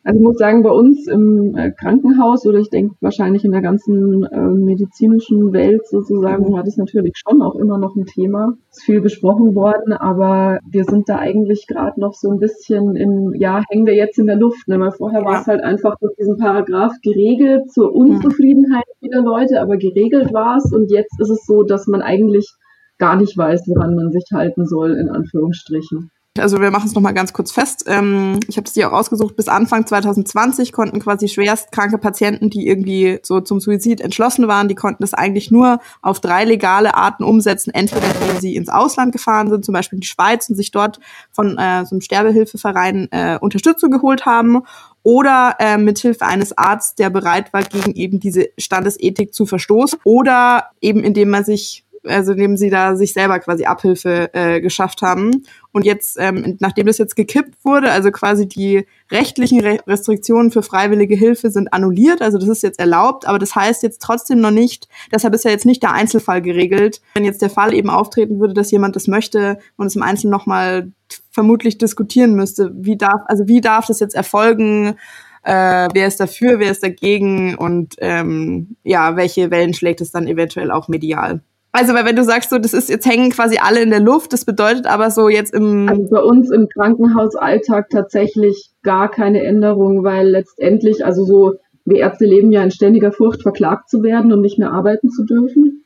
Also 0.10 0.22
ich 0.22 0.26
muss 0.26 0.38
sagen, 0.40 0.64
bei 0.64 0.72
uns 0.72 1.08
im 1.08 1.56
äh, 1.56 1.70
Krankenhaus 1.70 2.44
oder 2.48 2.58
ich 2.58 2.72
denke 2.72 2.96
wahrscheinlich 3.00 3.46
in 3.46 3.52
der 3.52 3.62
ganzen 3.62 4.24
äh, 4.24 4.40
medizinischen 4.40 5.54
Welt 5.54 5.88
sozusagen 5.88 6.52
war 6.52 6.64
das 6.64 6.78
natürlich 6.78 7.14
schon 7.16 7.44
auch 7.44 7.54
immer 7.54 7.78
noch 7.78 7.96
ein 7.96 8.08
Thema. 8.08 8.56
Ist 8.72 8.86
viel 8.86 9.02
besprochen 9.02 9.54
worden, 9.54 9.94
aber 9.94 10.58
wir 10.68 10.86
sind 10.86 11.10
da 11.10 11.20
eigentlich 11.20 11.68
gerade 11.68 12.02
noch 12.02 12.16
so 12.16 12.32
ein 12.32 12.40
bisschen 12.40 12.96
im, 12.96 13.36
ja, 13.36 13.62
hängen 13.70 13.86
wir 13.86 13.94
jetzt 13.94 14.18
in 14.18 14.26
der 14.26 14.38
Luft. 14.38 14.68
Ne? 14.68 14.80
Weil 14.80 14.94
vorher 14.94 15.20
ja. 15.20 15.26
war 15.28 15.42
es 15.42 15.46
halt 15.46 15.64
einfach 15.64 15.96
durch 16.00 16.16
diesen 16.16 16.38
Paragraph 16.38 16.94
geregelt 17.04 17.72
zur 17.72 17.94
Unzufriedenheit 17.94 18.86
vieler 19.02 19.22
Leute, 19.22 19.62
aber 19.62 19.78
geregelt 19.78 20.34
war 20.34 20.58
es 20.58 20.74
und 20.74 20.90
jetzt 20.90 21.20
ist 21.20 21.30
es 21.30 21.46
so, 21.46 21.62
dass 21.62 21.86
man 21.86 22.02
eigentlich 22.02 22.52
gar 22.98 23.16
nicht 23.16 23.38
weiß, 23.38 23.68
woran 23.68 23.94
man 23.94 24.10
sich 24.12 24.26
halten 24.34 24.66
soll, 24.66 24.96
in 24.96 25.10
Anführungsstrichen. 25.10 26.10
Also 26.40 26.60
wir 26.62 26.72
machen 26.72 26.88
es 26.88 26.96
nochmal 26.96 27.14
ganz 27.14 27.34
kurz 27.34 27.52
fest. 27.52 27.86
Ähm, 27.88 28.40
ich 28.48 28.58
habe 28.58 28.66
es 28.66 28.74
dir 28.74 28.90
auch 28.90 28.94
ausgesucht, 28.94 29.36
bis 29.36 29.48
Anfang 29.48 29.86
2020 29.86 30.72
konnten 30.72 31.00
quasi 31.00 31.28
schwerst 31.28 31.72
kranke 31.72 31.98
Patienten, 31.98 32.50
die 32.50 32.68
irgendwie 32.68 33.20
so 33.24 33.42
zum 33.42 33.60
Suizid 33.60 34.02
entschlossen 34.02 34.48
waren, 34.48 34.68
die 34.68 34.76
konnten 34.76 35.04
das 35.04 35.14
eigentlich 35.14 35.52
nur 35.52 35.80
auf 36.02 36.20
drei 36.20 36.46
legale 36.46 36.96
Arten 36.96 37.24
umsetzen. 37.24 37.72
Entweder 37.74 38.08
indem 38.22 38.40
sie 38.40 38.56
ins 38.56 38.70
Ausland 38.70 39.12
gefahren 39.12 39.50
sind, 39.50 39.66
zum 39.66 39.74
Beispiel 39.74 39.98
in 39.98 40.02
die 40.02 40.08
Schweiz 40.08 40.50
und 40.50 40.56
sich 40.56 40.72
dort 40.72 41.00
von 41.32 41.58
äh, 41.58 41.86
so 41.86 41.96
einem 41.96 42.02
Sterbehilfeverein 42.02 43.08
äh, 43.12 43.38
Unterstützung 43.40 43.92
geholt 43.92 44.26
haben 44.26 44.64
oder 45.04 45.56
äh, 45.60 45.78
mithilfe 45.78 46.26
eines 46.26 46.58
Arztes, 46.58 46.96
der 46.96 47.10
bereit 47.10 47.54
war, 47.54 47.64
gegen 47.64 47.94
eben 47.94 48.20
diese 48.20 48.50
Standesethik 48.58 49.34
zu 49.34 49.46
verstoßen 49.46 50.00
oder 50.04 50.66
eben 50.82 51.04
indem 51.04 51.30
man 51.30 51.44
sich 51.44 51.86
also 52.08 52.32
indem 52.32 52.58
sie 52.58 52.70
da 52.70 52.96
sich 52.96 53.14
selber 53.14 53.40
quasi 53.40 53.66
Abhilfe 53.66 54.34
äh, 54.34 54.62
geschafft 54.62 55.02
haben. 55.02 55.44
Und 55.72 55.86
jetzt, 55.86 56.18
ähm, 56.20 56.58
nachdem 56.60 56.88
das 56.88 56.98
jetzt 56.98 57.16
gekippt 57.16 57.64
wurde, 57.64 57.92
also 57.92 58.12
quasi 58.12 58.48
die 58.48 58.86
rechtlichen 59.12 59.62
Re 59.62 59.80
Restriktionen 59.88 60.52
für 60.52 60.64
freiwillige 60.64 61.16
Hilfe 61.16 61.52
sind 61.52 61.74
annulliert, 61.74 62.22
also 62.22 62.38
das 62.38 62.50
ist 62.50 62.64
jetzt 62.64 62.80
erlaubt, 62.80 63.28
aber 63.28 63.40
das 63.40 63.56
heißt 63.56 63.84
jetzt 63.84 64.02
trotzdem 64.02 64.42
noch 64.42 64.52
nicht, 64.52 64.88
deshalb 65.12 65.34
ist 65.36 65.46
ja 65.46 65.52
jetzt 65.52 65.66
nicht 65.66 65.84
der 65.84 65.94
Einzelfall 65.94 66.42
geregelt. 66.42 67.02
Wenn 67.14 67.26
jetzt 67.26 67.42
der 67.42 67.50
Fall 67.50 67.74
eben 67.74 67.90
auftreten 67.90 68.40
würde, 68.40 68.54
dass 68.54 68.72
jemand 68.72 68.96
das 68.96 69.08
möchte 69.08 69.60
und 69.78 69.88
es 69.88 69.96
im 69.96 70.04
Einzelnen 70.04 70.32
nochmal 70.32 70.92
vermutlich 71.32 71.78
diskutieren 71.78 72.34
müsste, 72.36 72.72
wie 72.74 72.98
darf, 72.98 73.22
also 73.26 73.48
wie 73.48 73.62
darf 73.62 73.86
das 73.86 74.00
jetzt 74.00 74.16
erfolgen? 74.16 74.96
äh, 75.44 75.88
wer 75.94 76.08
ist 76.08 76.20
dafür, 76.20 76.60
wer 76.60 76.72
ist 76.72 76.84
dagegen 76.84 77.56
und 77.56 77.96
ähm, 78.00 78.76
ja, 78.84 79.16
welche 79.16 79.52
Wellen 79.52 79.74
schlägt 79.74 80.02
es 80.02 80.12
dann 80.12 80.28
eventuell 80.28 80.72
auch 80.72 80.88
medial. 80.88 81.42
Also, 81.72 81.94
weil 81.94 82.06
wenn 82.06 82.16
du 82.16 82.24
sagst, 82.24 82.50
so, 82.50 82.58
das 82.58 82.74
ist, 82.74 82.90
jetzt 82.90 83.06
hängen 83.06 83.30
quasi 83.30 83.58
alle 83.62 83.82
in 83.82 83.92
der 83.92 84.00
Luft, 84.00 84.34
das 84.34 84.44
bedeutet 84.44 84.88
aber 84.88 85.12
so 85.12 85.30
jetzt 85.30 85.54
im. 85.54 85.88
Also 85.88 86.08
bei 86.10 86.22
uns 86.22 86.50
im 86.50 86.68
Krankenhausalltag 86.68 87.90
tatsächlich 87.90 88.72
gar 88.82 89.10
keine 89.10 89.44
Änderung, 89.44 90.04
weil 90.04 90.30
letztendlich, 90.30 91.06
also 91.06 91.26
so, 91.26 91.54
wir 91.86 91.98
Ärzte 91.98 92.26
leben 92.26 92.52
ja 92.52 92.64
in 92.64 92.72
ständiger 92.72 93.12
Furcht, 93.12 93.44
verklagt 93.44 93.90
zu 93.90 94.02
werden 94.02 94.32
und 94.32 94.42
nicht 94.42 94.58
mehr 94.58 94.72
arbeiten 94.72 95.10
zu 95.10 95.26
dürfen. 95.26 95.79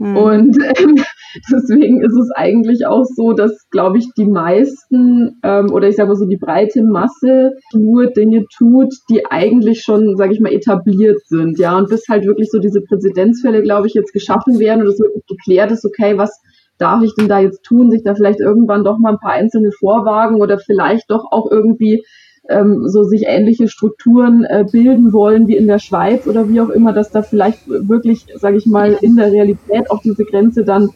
Hm. 0.00 0.16
Und 0.16 0.58
ähm, 0.62 0.94
deswegen 1.52 2.02
ist 2.02 2.16
es 2.16 2.30
eigentlich 2.34 2.86
auch 2.86 3.04
so, 3.04 3.34
dass, 3.34 3.68
glaube 3.70 3.98
ich, 3.98 4.08
die 4.16 4.24
meisten 4.24 5.38
ähm, 5.42 5.70
oder 5.70 5.88
ich 5.88 5.96
sage 5.96 6.08
mal 6.08 6.16
so 6.16 6.26
die 6.26 6.38
breite 6.38 6.82
Masse 6.82 7.52
nur 7.74 8.06
Dinge 8.06 8.46
tut, 8.56 8.94
die 9.10 9.26
eigentlich 9.26 9.82
schon, 9.82 10.16
sage 10.16 10.32
ich 10.32 10.40
mal, 10.40 10.52
etabliert 10.52 11.20
sind. 11.26 11.58
Ja, 11.58 11.76
und 11.76 11.90
bis 11.90 12.08
halt 12.08 12.24
wirklich 12.24 12.50
so 12.50 12.58
diese 12.58 12.80
Präzedenzfälle, 12.80 13.62
glaube 13.62 13.88
ich, 13.88 13.94
jetzt 13.94 14.12
geschaffen 14.12 14.58
werden 14.58 14.80
und 14.80 14.88
es 14.88 14.98
wirklich 14.98 15.26
geklärt 15.26 15.70
ist, 15.70 15.84
okay, 15.84 16.16
was 16.16 16.40
darf 16.78 17.02
ich 17.02 17.14
denn 17.14 17.28
da 17.28 17.38
jetzt 17.38 17.62
tun, 17.62 17.90
sich 17.90 18.02
da 18.02 18.14
vielleicht 18.14 18.40
irgendwann 18.40 18.84
doch 18.84 18.98
mal 18.98 19.10
ein 19.10 19.18
paar 19.18 19.32
einzelne 19.32 19.70
vorwagen 19.70 20.40
oder 20.40 20.58
vielleicht 20.58 21.10
doch 21.10 21.26
auch 21.30 21.50
irgendwie 21.50 22.02
ähm, 22.48 22.88
so 22.88 23.04
sich 23.04 23.24
ähnliche 23.26 23.68
Strukturen 23.68 24.44
äh, 24.44 24.64
bilden 24.70 25.12
wollen 25.12 25.46
wie 25.46 25.56
in 25.56 25.66
der 25.66 25.78
Schweiz 25.78 26.26
oder 26.26 26.48
wie 26.48 26.60
auch 26.60 26.70
immer, 26.70 26.92
dass 26.92 27.10
da 27.10 27.22
vielleicht 27.22 27.68
wirklich, 27.68 28.26
sage 28.36 28.56
ich 28.56 28.66
mal, 28.66 28.98
in 29.00 29.16
der 29.16 29.30
Realität 29.30 29.90
auch 29.90 30.02
diese 30.02 30.24
Grenze 30.24 30.64
dann 30.64 30.90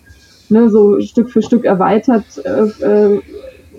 ne, 0.48 0.68
so 0.68 1.00
Stück 1.00 1.30
für 1.30 1.42
Stück 1.42 1.64
erweitert 1.64 2.24
äh, 2.44 2.84
äh 2.84 3.20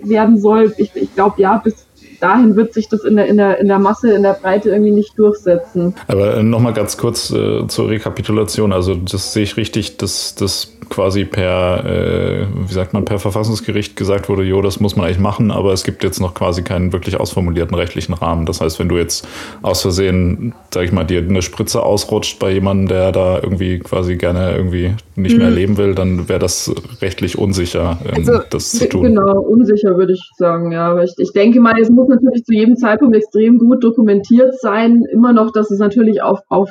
werden 0.02 0.38
soll. 0.38 0.72
Ich, 0.76 0.94
ich 0.94 1.14
glaube, 1.14 1.40
ja, 1.40 1.56
bis 1.58 1.86
dahin 2.20 2.56
wird 2.56 2.74
sich 2.74 2.88
das 2.88 3.04
in 3.04 3.16
der, 3.16 3.26
in, 3.26 3.36
der, 3.36 3.58
in 3.58 3.68
der 3.68 3.78
Masse, 3.78 4.12
in 4.12 4.22
der 4.22 4.34
Breite 4.34 4.70
irgendwie 4.70 4.92
nicht 4.92 5.18
durchsetzen. 5.18 5.94
Aber 6.06 6.36
äh, 6.36 6.42
nochmal 6.42 6.72
ganz 6.72 6.96
kurz 6.96 7.30
äh, 7.30 7.66
zur 7.66 7.88
Rekapitulation. 7.88 8.72
Also 8.72 8.94
das 8.94 9.32
sehe 9.32 9.42
ich 9.42 9.56
richtig, 9.56 9.96
dass 9.96 10.34
das 10.34 10.75
quasi 10.88 11.24
per, 11.24 11.84
äh, 11.84 12.46
wie 12.66 12.72
sagt 12.72 12.92
man, 12.92 13.04
per 13.04 13.18
Verfassungsgericht 13.18 13.96
gesagt 13.96 14.28
wurde, 14.28 14.42
jo, 14.42 14.62
das 14.62 14.80
muss 14.80 14.96
man 14.96 15.06
eigentlich 15.06 15.18
machen, 15.18 15.50
aber 15.50 15.72
es 15.72 15.84
gibt 15.84 16.04
jetzt 16.04 16.20
noch 16.20 16.34
quasi 16.34 16.62
keinen 16.62 16.92
wirklich 16.92 17.18
ausformulierten 17.18 17.74
rechtlichen 17.74 18.14
Rahmen. 18.14 18.46
Das 18.46 18.60
heißt, 18.60 18.78
wenn 18.78 18.88
du 18.88 18.96
jetzt 18.96 19.26
aus 19.62 19.82
Versehen, 19.82 20.54
sag 20.72 20.84
ich 20.84 20.92
mal, 20.92 21.04
dir 21.04 21.20
eine 21.20 21.42
Spritze 21.42 21.82
ausrutscht 21.82 22.38
bei 22.38 22.50
jemandem, 22.50 22.88
der 22.88 23.12
da 23.12 23.40
irgendwie 23.42 23.78
quasi 23.78 24.16
gerne 24.16 24.56
irgendwie 24.56 24.94
nicht 25.16 25.34
mhm. 25.34 25.42
mehr 25.42 25.50
leben 25.50 25.76
will, 25.76 25.94
dann 25.94 26.28
wäre 26.28 26.38
das 26.38 26.72
rechtlich 27.00 27.38
unsicher, 27.38 27.98
ähm, 28.04 28.14
also, 28.16 28.40
das 28.50 28.72
zu 28.72 28.88
tun. 28.88 29.02
Genau, 29.02 29.40
unsicher 29.40 29.96
würde 29.96 30.12
ich 30.12 30.22
sagen, 30.36 30.72
ja. 30.72 30.90
Aber 30.90 31.04
ich, 31.04 31.14
ich 31.18 31.32
denke 31.32 31.60
mal, 31.60 31.80
es 31.80 31.90
muss 31.90 32.08
natürlich 32.08 32.44
zu 32.44 32.52
jedem 32.52 32.76
Zeitpunkt 32.76 33.16
extrem 33.16 33.58
gut 33.58 33.82
dokumentiert 33.82 34.58
sein. 34.60 35.04
Immer 35.12 35.32
noch, 35.32 35.52
dass 35.52 35.70
es 35.70 35.78
natürlich 35.78 36.22
auf, 36.22 36.40
auf 36.48 36.70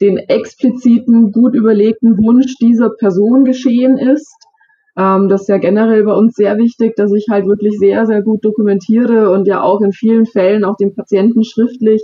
den 0.00 0.18
expliziten, 0.18 1.32
gut 1.32 1.54
überlegten 1.54 2.18
Wunsch 2.18 2.56
dieser 2.60 2.90
Person 2.90 3.44
geschehen 3.44 3.96
ist. 3.96 4.34
Ähm, 4.96 5.28
das 5.28 5.42
ist 5.42 5.48
ja 5.48 5.58
generell 5.58 6.04
bei 6.04 6.14
uns 6.14 6.34
sehr 6.34 6.56
wichtig, 6.58 6.94
dass 6.96 7.12
ich 7.12 7.26
halt 7.30 7.46
wirklich 7.46 7.78
sehr, 7.78 8.06
sehr 8.06 8.22
gut 8.22 8.44
dokumentiere 8.44 9.30
und 9.30 9.46
ja 9.46 9.62
auch 9.62 9.80
in 9.80 9.92
vielen 9.92 10.26
Fällen 10.26 10.64
auch 10.64 10.76
den 10.76 10.94
Patienten 10.94 11.44
schriftlich 11.44 12.02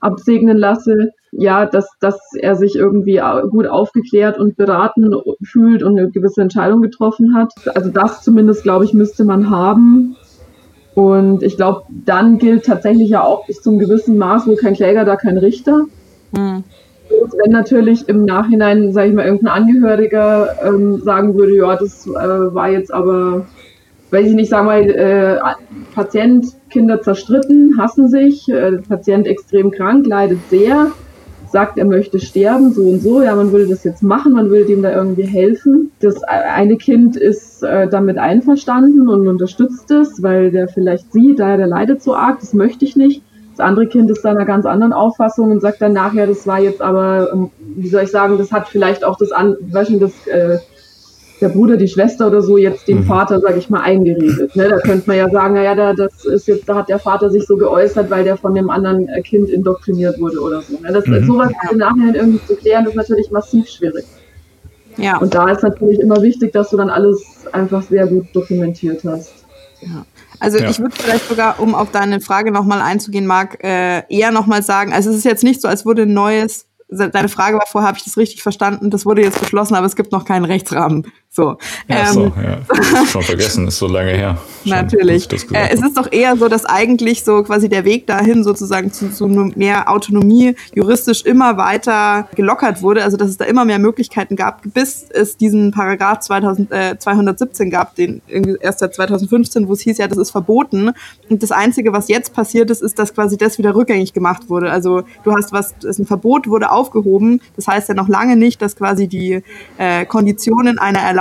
absegnen 0.00 0.56
lasse, 0.56 1.10
ja, 1.32 1.66
dass, 1.66 1.90
dass 2.00 2.18
er 2.38 2.54
sich 2.54 2.76
irgendwie 2.76 3.20
gut 3.50 3.66
aufgeklärt 3.66 4.38
und 4.38 4.56
beraten 4.56 5.12
fühlt 5.42 5.82
und 5.82 5.98
eine 5.98 6.10
gewisse 6.10 6.40
Entscheidung 6.40 6.82
getroffen 6.82 7.34
hat. 7.34 7.52
Also 7.74 7.90
das 7.90 8.22
zumindest, 8.22 8.62
glaube 8.62 8.84
ich, 8.84 8.94
müsste 8.94 9.24
man 9.24 9.50
haben. 9.50 10.16
Und 10.94 11.42
ich 11.42 11.56
glaube, 11.56 11.82
dann 11.90 12.38
gilt 12.38 12.64
tatsächlich 12.64 13.10
ja 13.10 13.24
auch 13.24 13.46
bis 13.46 13.60
zum 13.60 13.78
gewissen 13.78 14.18
Maß, 14.18 14.46
wo 14.46 14.54
kein 14.54 14.74
Kläger, 14.74 15.04
da 15.04 15.16
kein 15.16 15.38
Richter. 15.38 15.86
Mhm 16.32 16.62
wenn 17.36 17.52
natürlich 17.52 18.08
im 18.08 18.24
Nachhinein, 18.24 18.92
sage 18.92 19.08
ich 19.08 19.14
mal, 19.14 19.24
irgendein 19.24 19.62
Angehöriger 19.62 20.56
ähm, 20.64 21.00
sagen 21.00 21.34
würde, 21.34 21.56
ja, 21.56 21.76
das 21.76 22.06
äh, 22.06 22.12
war 22.12 22.70
jetzt 22.70 22.92
aber, 22.92 23.46
weiß 24.10 24.26
ich 24.26 24.34
nicht, 24.34 24.50
sagen 24.50 24.66
wir 24.66 24.96
äh, 24.96 25.38
Patient, 25.94 26.46
Kinder 26.70 27.00
zerstritten, 27.00 27.76
hassen 27.78 28.08
sich, 28.08 28.48
äh, 28.48 28.78
Patient 28.88 29.26
extrem 29.26 29.70
krank, 29.70 30.06
leidet 30.06 30.38
sehr, 30.50 30.92
sagt, 31.50 31.78
er 31.78 31.86
möchte 31.86 32.20
sterben, 32.20 32.72
so 32.72 32.82
und 32.82 33.00
so, 33.00 33.22
ja, 33.22 33.34
man 33.34 33.52
würde 33.52 33.68
das 33.68 33.84
jetzt 33.84 34.02
machen, 34.02 34.32
man 34.32 34.50
würde 34.50 34.66
dem 34.66 34.82
da 34.82 34.92
irgendwie 34.94 35.22
helfen. 35.22 35.92
Das 36.00 36.22
eine 36.22 36.76
Kind 36.76 37.16
ist 37.16 37.62
äh, 37.62 37.88
damit 37.88 38.18
einverstanden 38.18 39.08
und 39.08 39.26
unterstützt 39.26 39.90
es, 39.90 40.22
weil 40.22 40.50
der 40.50 40.68
vielleicht 40.68 41.12
sieht, 41.12 41.38
da 41.38 41.56
der 41.56 41.66
leidet 41.66 42.02
so 42.02 42.14
arg, 42.14 42.40
das 42.40 42.54
möchte 42.54 42.84
ich 42.84 42.96
nicht. 42.96 43.22
Das 43.58 43.66
andere 43.66 43.88
Kind 43.88 44.08
ist 44.08 44.24
da 44.24 44.30
einer 44.30 44.44
ganz 44.44 44.66
anderen 44.66 44.92
Auffassung 44.92 45.50
und 45.50 45.60
sagt 45.60 45.82
dann 45.82 45.92
nachher, 45.92 46.28
das 46.28 46.46
war 46.46 46.60
jetzt 46.60 46.80
aber, 46.80 47.32
ähm, 47.32 47.50
wie 47.58 47.88
soll 47.88 48.04
ich 48.04 48.10
sagen, 48.12 48.38
das 48.38 48.52
hat 48.52 48.68
vielleicht 48.68 49.02
auch 49.02 49.18
das, 49.18 49.32
an, 49.32 49.56
das 49.72 49.90
äh, 50.28 50.58
der 51.40 51.48
Bruder, 51.48 51.76
die 51.76 51.88
Schwester 51.88 52.28
oder 52.28 52.40
so 52.40 52.56
jetzt 52.56 52.86
dem 52.86 52.98
mhm. 52.98 53.04
Vater, 53.04 53.40
sage 53.40 53.58
ich 53.58 53.68
mal, 53.68 53.80
eingeredet. 53.80 54.54
Ne? 54.54 54.68
Da 54.68 54.78
könnte 54.78 55.08
man 55.08 55.16
ja 55.16 55.28
sagen, 55.28 55.54
naja, 55.54 55.74
da, 55.74 55.92
das 55.92 56.24
ist 56.24 56.46
jetzt, 56.46 56.68
da 56.68 56.76
hat 56.76 56.88
der 56.88 57.00
Vater 57.00 57.30
sich 57.30 57.46
so 57.46 57.56
geäußert, 57.56 58.08
weil 58.10 58.22
der 58.22 58.36
von 58.36 58.54
dem 58.54 58.70
anderen 58.70 59.08
äh, 59.08 59.22
Kind 59.22 59.48
indoktriniert 59.48 60.20
wurde 60.20 60.38
oder 60.38 60.62
so. 60.62 60.78
Ne? 60.78 60.92
Das, 60.92 61.04
mhm. 61.06 61.26
Sowas 61.26 61.50
im 61.72 61.78
Nachhinein 61.78 62.14
irgendwie 62.14 62.46
zu 62.46 62.54
klären, 62.54 62.86
ist 62.86 62.94
natürlich 62.94 63.32
massiv 63.32 63.68
schwierig. 63.68 64.04
Ja. 64.98 65.18
Und 65.18 65.34
da 65.34 65.50
ist 65.50 65.64
natürlich 65.64 65.98
immer 65.98 66.22
wichtig, 66.22 66.52
dass 66.52 66.70
du 66.70 66.76
dann 66.76 66.90
alles 66.90 67.24
einfach 67.50 67.82
sehr 67.82 68.06
gut 68.06 68.26
dokumentiert 68.32 69.02
hast. 69.02 69.34
Ja. 69.80 70.06
Also 70.40 70.58
ja. 70.58 70.70
ich 70.70 70.78
würde 70.78 70.94
vielleicht 70.96 71.28
sogar, 71.28 71.60
um 71.60 71.74
auf 71.74 71.90
deine 71.90 72.20
Frage 72.20 72.52
nochmal 72.52 72.80
einzugehen, 72.80 73.26
Marc, 73.26 73.62
äh, 73.62 74.02
eher 74.08 74.30
nochmal 74.30 74.62
sagen, 74.62 74.92
also 74.92 75.10
es 75.10 75.16
ist 75.16 75.24
jetzt 75.24 75.44
nicht 75.44 75.60
so, 75.60 75.68
als 75.68 75.84
würde 75.84 76.02
ein 76.02 76.12
neues 76.12 76.68
deine 76.90 77.28
Frage 77.28 77.58
war 77.58 77.66
vorher, 77.66 77.88
habe 77.88 77.98
ich 77.98 78.04
das 78.04 78.16
richtig 78.16 78.42
verstanden? 78.42 78.90
Das 78.90 79.04
wurde 79.04 79.22
jetzt 79.22 79.40
beschlossen, 79.40 79.74
aber 79.74 79.86
es 79.86 79.96
gibt 79.96 80.12
noch 80.12 80.24
keinen 80.24 80.44
Rechtsrahmen. 80.44 81.06
So. 81.30 81.56
Ja, 81.88 82.08
ähm, 82.08 82.14
so, 82.14 82.32
ja. 82.42 83.04
Schon 83.06 83.22
vergessen, 83.22 83.68
ist 83.68 83.78
so 83.78 83.86
lange 83.86 84.10
her. 84.10 84.38
Schon, 84.62 84.70
natürlich. 84.70 85.30
Äh, 85.52 85.68
es 85.72 85.82
ist 85.82 85.96
doch 85.96 86.10
eher 86.10 86.36
so, 86.36 86.48
dass 86.48 86.64
eigentlich 86.64 87.22
so 87.22 87.42
quasi 87.42 87.68
der 87.68 87.84
Weg 87.84 88.06
dahin 88.06 88.42
sozusagen 88.42 88.92
zu, 88.92 89.12
zu 89.12 89.28
mehr 89.28 89.90
Autonomie 89.90 90.56
juristisch 90.74 91.22
immer 91.24 91.56
weiter 91.58 92.28
gelockert 92.34 92.82
wurde, 92.82 93.04
also 93.04 93.16
dass 93.16 93.28
es 93.28 93.36
da 93.36 93.44
immer 93.44 93.64
mehr 93.66 93.78
Möglichkeiten 93.78 94.36
gab, 94.36 94.62
bis 94.64 95.06
es 95.10 95.36
diesen 95.36 95.70
Paragraph 95.70 96.20
2000, 96.20 96.72
äh, 96.72 96.98
217 96.98 97.70
gab, 97.70 97.94
den 97.94 98.20
erst 98.60 98.80
seit 98.80 98.94
2015, 98.94 99.68
wo 99.68 99.74
es 99.74 99.80
hieß, 99.82 99.98
ja, 99.98 100.08
das 100.08 100.18
ist 100.18 100.30
verboten. 100.30 100.92
Und 101.28 101.42
das 101.42 101.52
Einzige, 101.52 101.92
was 101.92 102.08
jetzt 102.08 102.32
passiert 102.32 102.70
ist, 102.70 102.82
ist, 102.82 102.98
dass 102.98 103.14
quasi 103.14 103.36
das 103.36 103.58
wieder 103.58 103.74
rückgängig 103.74 104.12
gemacht 104.14 104.48
wurde. 104.48 104.72
Also 104.72 105.02
du 105.24 105.32
hast 105.32 105.52
was, 105.52 105.74
ist 105.84 105.98
ein 105.98 106.06
Verbot 106.06 106.48
wurde 106.48 106.70
aufgehoben. 106.70 107.40
Das 107.54 107.68
heißt 107.68 107.90
ja 107.90 107.94
noch 107.94 108.08
lange 108.08 108.36
nicht, 108.36 108.60
dass 108.62 108.76
quasi 108.76 109.08
die 109.08 109.42
äh, 109.76 110.06
Konditionen 110.06 110.78
einer 110.78 111.00
Erlaubnis 111.00 111.17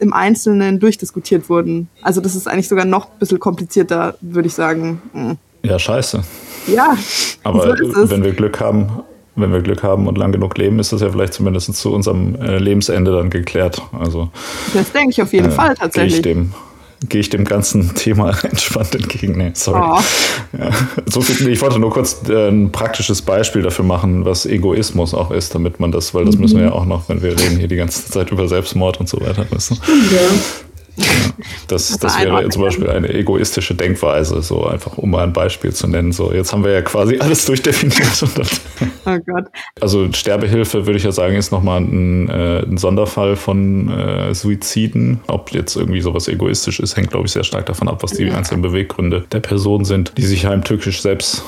im 0.00 0.12
Einzelnen 0.12 0.80
durchdiskutiert 0.80 1.48
wurden. 1.48 1.88
Also 2.02 2.20
das 2.20 2.34
ist 2.34 2.48
eigentlich 2.48 2.68
sogar 2.68 2.84
noch 2.84 3.06
ein 3.06 3.18
bisschen 3.18 3.38
komplizierter, 3.38 4.16
würde 4.20 4.48
ich 4.48 4.54
sagen. 4.54 5.02
Mhm. 5.12 5.36
Ja, 5.62 5.78
scheiße. 5.78 6.22
Ja. 6.68 6.96
Aber 7.42 7.76
so 7.76 8.10
wenn 8.10 8.24
wir 8.24 8.32
Glück 8.32 8.60
haben, 8.60 9.02
wenn 9.36 9.52
wir 9.52 9.60
Glück 9.60 9.82
haben 9.82 10.06
und 10.06 10.16
lang 10.18 10.32
genug 10.32 10.56
leben, 10.58 10.78
ist 10.78 10.92
das 10.92 11.00
ja 11.00 11.10
vielleicht 11.10 11.34
zumindest 11.34 11.74
zu 11.74 11.92
unserem 11.92 12.34
äh, 12.36 12.58
Lebensende 12.58 13.12
dann 13.12 13.30
geklärt. 13.30 13.82
Also, 13.92 14.30
das 14.72 14.92
denke 14.92 15.10
ich 15.10 15.22
auf 15.22 15.32
jeden 15.32 15.48
äh, 15.48 15.52
Fall 15.52 15.74
tatsächlich. 15.74 16.16
Ich 16.16 16.22
dem 16.22 16.52
gehe 17.08 17.20
ich 17.20 17.30
dem 17.30 17.44
ganzen 17.44 17.94
Thema 17.94 18.30
entspannt 18.42 18.94
entgegen. 18.94 19.36
Nee, 19.36 19.50
sorry. 19.54 19.80
Oh. 19.82 20.00
Ja, 20.58 20.70
so 21.06 21.20
viel, 21.20 21.48
ich 21.48 21.60
wollte 21.60 21.78
nur 21.78 21.90
kurz 21.90 22.22
äh, 22.28 22.48
ein 22.48 22.72
praktisches 22.72 23.22
Beispiel 23.22 23.62
dafür 23.62 23.84
machen, 23.84 24.24
was 24.24 24.46
Egoismus 24.46 25.14
auch 25.14 25.30
ist, 25.30 25.54
damit 25.54 25.80
man 25.80 25.92
das, 25.92 26.14
weil 26.14 26.24
das 26.24 26.36
mhm. 26.36 26.40
müssen 26.42 26.58
wir 26.58 26.66
ja 26.66 26.72
auch 26.72 26.86
noch, 26.86 27.08
wenn 27.08 27.22
wir 27.22 27.32
reden 27.32 27.58
hier 27.58 27.68
die 27.68 27.76
ganze 27.76 28.10
Zeit 28.10 28.30
über 28.30 28.48
Selbstmord 28.48 29.00
und 29.00 29.08
so 29.08 29.20
weiter 29.20 29.46
wissen. 29.50 29.78
Ja. 29.86 30.20
Das, 31.68 31.98
das 31.98 32.18
wäre 32.18 32.48
zum 32.48 32.62
Beispiel 32.62 32.88
eine 32.88 33.12
egoistische 33.12 33.74
Denkweise, 33.74 34.40
so 34.40 34.66
einfach 34.66 34.98
um 34.98 35.10
mal 35.10 35.24
ein 35.24 35.32
Beispiel 35.32 35.72
zu 35.72 35.88
nennen. 35.88 36.12
So, 36.12 36.32
jetzt 36.32 36.52
haben 36.52 36.64
wir 36.64 36.72
ja 36.72 36.82
quasi 36.82 37.18
alles 37.18 37.44
durchdefiniert. 37.44 38.22
oh 39.04 39.18
Gott. 39.26 39.46
Also 39.80 40.10
Sterbehilfe 40.12 40.86
würde 40.86 40.96
ich 40.96 41.04
ja 41.04 41.12
sagen, 41.12 41.36
ist 41.36 41.50
nochmal 41.50 41.80
ein, 41.80 42.28
äh, 42.28 42.60
ein 42.60 42.78
Sonderfall 42.78 43.36
von 43.36 43.90
äh, 43.90 44.34
Suiziden. 44.34 45.20
Ob 45.26 45.52
jetzt 45.52 45.76
irgendwie 45.76 46.00
sowas 46.00 46.28
egoistisch 46.28 46.80
ist, 46.80 46.96
hängt, 46.96 47.10
glaube 47.10 47.26
ich, 47.26 47.32
sehr 47.32 47.44
stark 47.44 47.66
davon 47.66 47.88
ab, 47.88 48.02
was 48.02 48.12
die 48.12 48.30
einzelnen 48.30 48.62
Beweggründe 48.62 49.24
der 49.32 49.40
Person 49.40 49.84
sind, 49.84 50.12
die 50.16 50.24
sich 50.24 50.46
heimtückisch 50.46 51.02
selbst 51.02 51.42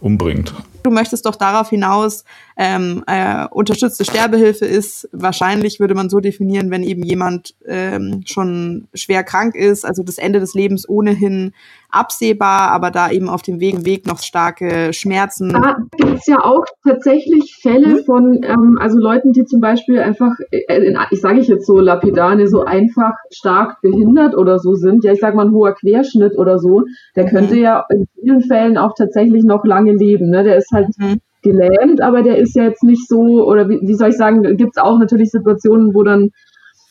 umbringt. 0.00 0.54
Du 0.84 0.90
möchtest 0.90 1.24
doch 1.24 1.36
darauf 1.36 1.70
hinaus, 1.70 2.24
ähm, 2.56 3.02
äh, 3.06 3.46
unterstützte 3.50 4.04
Sterbehilfe 4.04 4.64
ist. 4.64 5.08
Wahrscheinlich 5.12 5.80
würde 5.80 5.94
man 5.94 6.08
so 6.08 6.20
definieren, 6.20 6.70
wenn 6.70 6.82
eben 6.82 7.02
jemand 7.02 7.54
ähm, 7.66 8.22
schon 8.26 8.86
schwer 8.94 9.24
krank 9.24 9.54
ist, 9.54 9.84
also 9.84 10.02
das 10.02 10.18
Ende 10.18 10.40
des 10.40 10.54
Lebens 10.54 10.88
ohnehin 10.88 11.52
absehbar, 11.90 12.70
aber 12.70 12.90
da 12.90 13.10
eben 13.10 13.28
auf 13.28 13.42
dem 13.42 13.60
Weg, 13.60 13.84
Weg 13.84 14.06
noch 14.06 14.20
starke 14.20 14.92
Schmerzen. 14.92 15.50
Da 15.50 15.76
gibt 15.96 16.18
es 16.18 16.26
ja 16.26 16.38
auch 16.44 16.64
tatsächlich 16.86 17.56
Fälle 17.60 17.96
mhm. 17.96 18.04
von, 18.04 18.40
ähm, 18.42 18.78
also 18.80 18.98
Leuten, 18.98 19.32
die 19.32 19.44
zum 19.44 19.60
Beispiel 19.60 20.00
einfach, 20.00 20.32
äh, 20.50 20.92
ich 21.10 21.20
sage 21.20 21.40
ich 21.40 21.48
jetzt 21.48 21.66
so 21.66 21.78
lapidane, 21.78 22.48
so 22.48 22.64
einfach 22.64 23.14
stark 23.30 23.80
behindert 23.80 24.36
oder 24.36 24.58
so 24.58 24.74
sind. 24.74 25.04
Ja, 25.04 25.12
ich 25.12 25.20
sage 25.20 25.36
mal 25.36 25.46
ein 25.46 25.52
hoher 25.52 25.74
Querschnitt 25.74 26.36
oder 26.36 26.58
so. 26.58 26.82
Der 27.16 27.26
könnte 27.26 27.54
mhm. 27.54 27.60
ja 27.60 27.84
in 27.90 28.06
vielen 28.20 28.40
Fällen 28.42 28.76
auch 28.76 28.94
tatsächlich 28.96 29.44
noch 29.44 29.64
lange 29.64 29.92
leben. 29.92 30.30
Ne? 30.30 30.42
Der 30.42 30.56
ist 30.56 30.70
halt 30.72 30.88
mhm. 30.98 31.20
Gelähmt, 31.44 32.00
aber 32.00 32.22
der 32.22 32.38
ist 32.38 32.56
ja 32.56 32.64
jetzt 32.64 32.82
nicht 32.82 33.08
so, 33.08 33.20
oder 33.46 33.68
wie, 33.68 33.78
wie 33.82 33.94
soll 33.94 34.08
ich 34.08 34.16
sagen, 34.16 34.42
gibt 34.56 34.76
es 34.76 34.82
auch 34.82 34.98
natürlich 34.98 35.30
Situationen, 35.30 35.94
wo 35.94 36.02
dann 36.02 36.30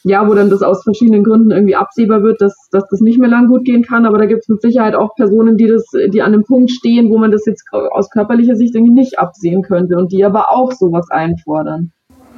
ja, 0.05 0.27
wo 0.27 0.33
dann 0.33 0.49
das 0.49 0.61
aus 0.61 0.83
verschiedenen 0.83 1.23
Gründen 1.23 1.51
irgendwie 1.51 1.75
absehbar 1.75 2.23
wird, 2.23 2.41
dass, 2.41 2.67
dass 2.71 2.83
das 2.89 2.99
nicht 2.99 3.19
mehr 3.19 3.29
lang 3.29 3.47
gut 3.47 3.63
gehen 3.63 3.83
kann. 3.83 4.05
Aber 4.05 4.17
da 4.17 4.25
gibt 4.25 4.41
es 4.41 4.49
mit 4.49 4.61
Sicherheit 4.61 4.95
auch 4.95 5.15
Personen, 5.15 5.55
die 5.55 5.67
das, 5.67 5.85
die 6.13 6.21
an 6.21 6.33
einem 6.33 6.43
Punkt 6.43 6.71
stehen, 6.71 7.09
wo 7.09 7.17
man 7.17 7.31
das 7.31 7.45
jetzt 7.45 7.63
aus 7.71 8.09
körperlicher 8.09 8.55
Sicht 8.55 8.75
irgendwie 8.75 8.93
nicht 8.93 9.17
absehen 9.17 9.61
könnte 9.61 9.95
und 9.97 10.11
die 10.11 10.25
aber 10.25 10.51
auch 10.51 10.73
sowas 10.73 11.09
einfordern. 11.09 11.93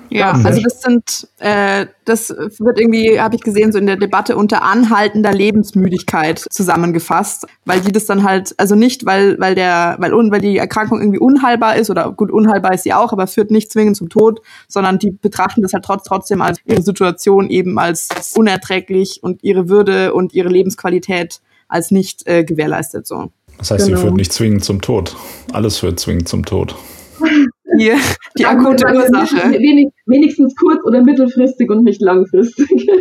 Ja, 0.10 0.32
also 0.32 0.62
das 0.62 0.82
sind, 0.82 1.28
äh, 1.40 1.88
das 2.06 2.30
wird 2.30 2.80
irgendwie, 2.80 3.20
habe 3.20 3.36
ich 3.36 3.42
gesehen, 3.42 3.72
so 3.72 3.78
in 3.78 3.86
der 3.86 3.98
Debatte 3.98 4.36
unter 4.36 4.64
anhaltender 4.64 5.34
Lebensmüdigkeit 5.34 6.46
zusammengefasst, 6.50 7.46
weil 7.66 7.82
die 7.82 7.92
das 7.92 8.06
dann 8.06 8.24
halt, 8.24 8.54
also 8.58 8.76
nicht, 8.76 9.06
weil, 9.06 9.40
weil 9.40 9.56
der, 9.56 9.96
weil, 10.00 10.12
weil 10.12 10.42
die 10.42 10.58
Erkrankung 10.58 11.00
irgendwie 11.00 11.20
unheilbar 11.20 11.76
ist 11.76 11.90
oder 11.90 12.12
gut, 12.12 12.32
unheilbar 12.32 12.74
ist 12.74 12.84
sie 12.84 12.94
auch, 12.94 13.12
aber 13.14 13.28
führt 13.28 13.52
nicht 13.52 13.72
zwingend 13.72 13.98
zum 13.98 14.10
Tod, 14.10 14.42
sondern 14.68 15.00
die 15.00 15.12
betrachten 15.12 15.62
das 15.62 15.74
halt 15.74 15.86
trotz, 15.86 16.04
trotzdem 16.04 16.42
als 16.42 16.60
ihre 16.66 16.82
Situation 16.82 17.50
eben 17.50 17.78
als 17.80 18.34
unerträglich 18.36 19.20
und 19.22 19.44
ihre 19.44 19.70
Würde 19.70 20.14
und 20.14 20.34
ihre 20.34 20.50
Lebensqualität 20.50 21.42
als 21.68 21.92
nicht 21.92 22.28
äh, 22.28 22.44
gewährleistet 22.44 23.08
so. 23.08 23.32
Das 23.58 23.72
heißt, 23.72 23.86
genau. 23.86 23.98
sie 23.98 24.04
führt 24.04 24.18
nicht 24.18 24.34
zwingend 24.34 24.64
zum 24.64 24.82
Tod. 24.82 25.16
Alles 25.54 25.78
führt 25.78 26.00
zwingend 26.00 26.28
zum 26.28 26.46
Tod 26.46 26.76
die, 27.78 27.94
die 28.38 28.46
akute 28.46 28.86
Ursache. 28.94 29.52
Wenig, 29.52 29.90
wenigstens 30.06 30.56
kurz- 30.56 30.84
oder 30.86 31.02
mittelfristig 31.04 31.70
und 31.70 31.84
nicht 31.84 32.02
langfristig. 32.02 32.68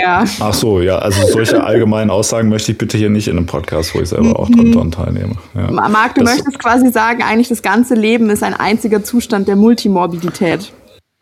Ja. 0.00 0.24
Ach 0.38 0.54
so, 0.54 0.80
ja, 0.80 0.98
also 0.98 1.26
solche 1.26 1.64
allgemeinen 1.64 2.10
Aussagen 2.10 2.48
möchte 2.48 2.70
ich 2.72 2.78
bitte 2.78 2.96
hier 2.96 3.10
nicht 3.10 3.26
in 3.26 3.36
einem 3.36 3.46
Podcast, 3.46 3.92
wo 3.94 4.00
ich 4.00 4.08
selber 4.08 4.38
auch 4.38 4.48
dran, 4.48 4.70
dran 4.70 4.90
teilnehme. 4.92 5.34
Ja. 5.54 5.70
Marc, 5.72 6.14
du 6.14 6.22
das 6.22 6.36
möchtest 6.36 6.58
quasi 6.60 6.90
sagen, 6.90 7.22
eigentlich 7.22 7.48
das 7.48 7.60
ganze 7.60 7.94
Leben 7.94 8.30
ist 8.30 8.44
ein 8.44 8.54
einziger 8.54 9.02
Zustand 9.02 9.48
der 9.48 9.56
Multimorbidität. 9.56 10.72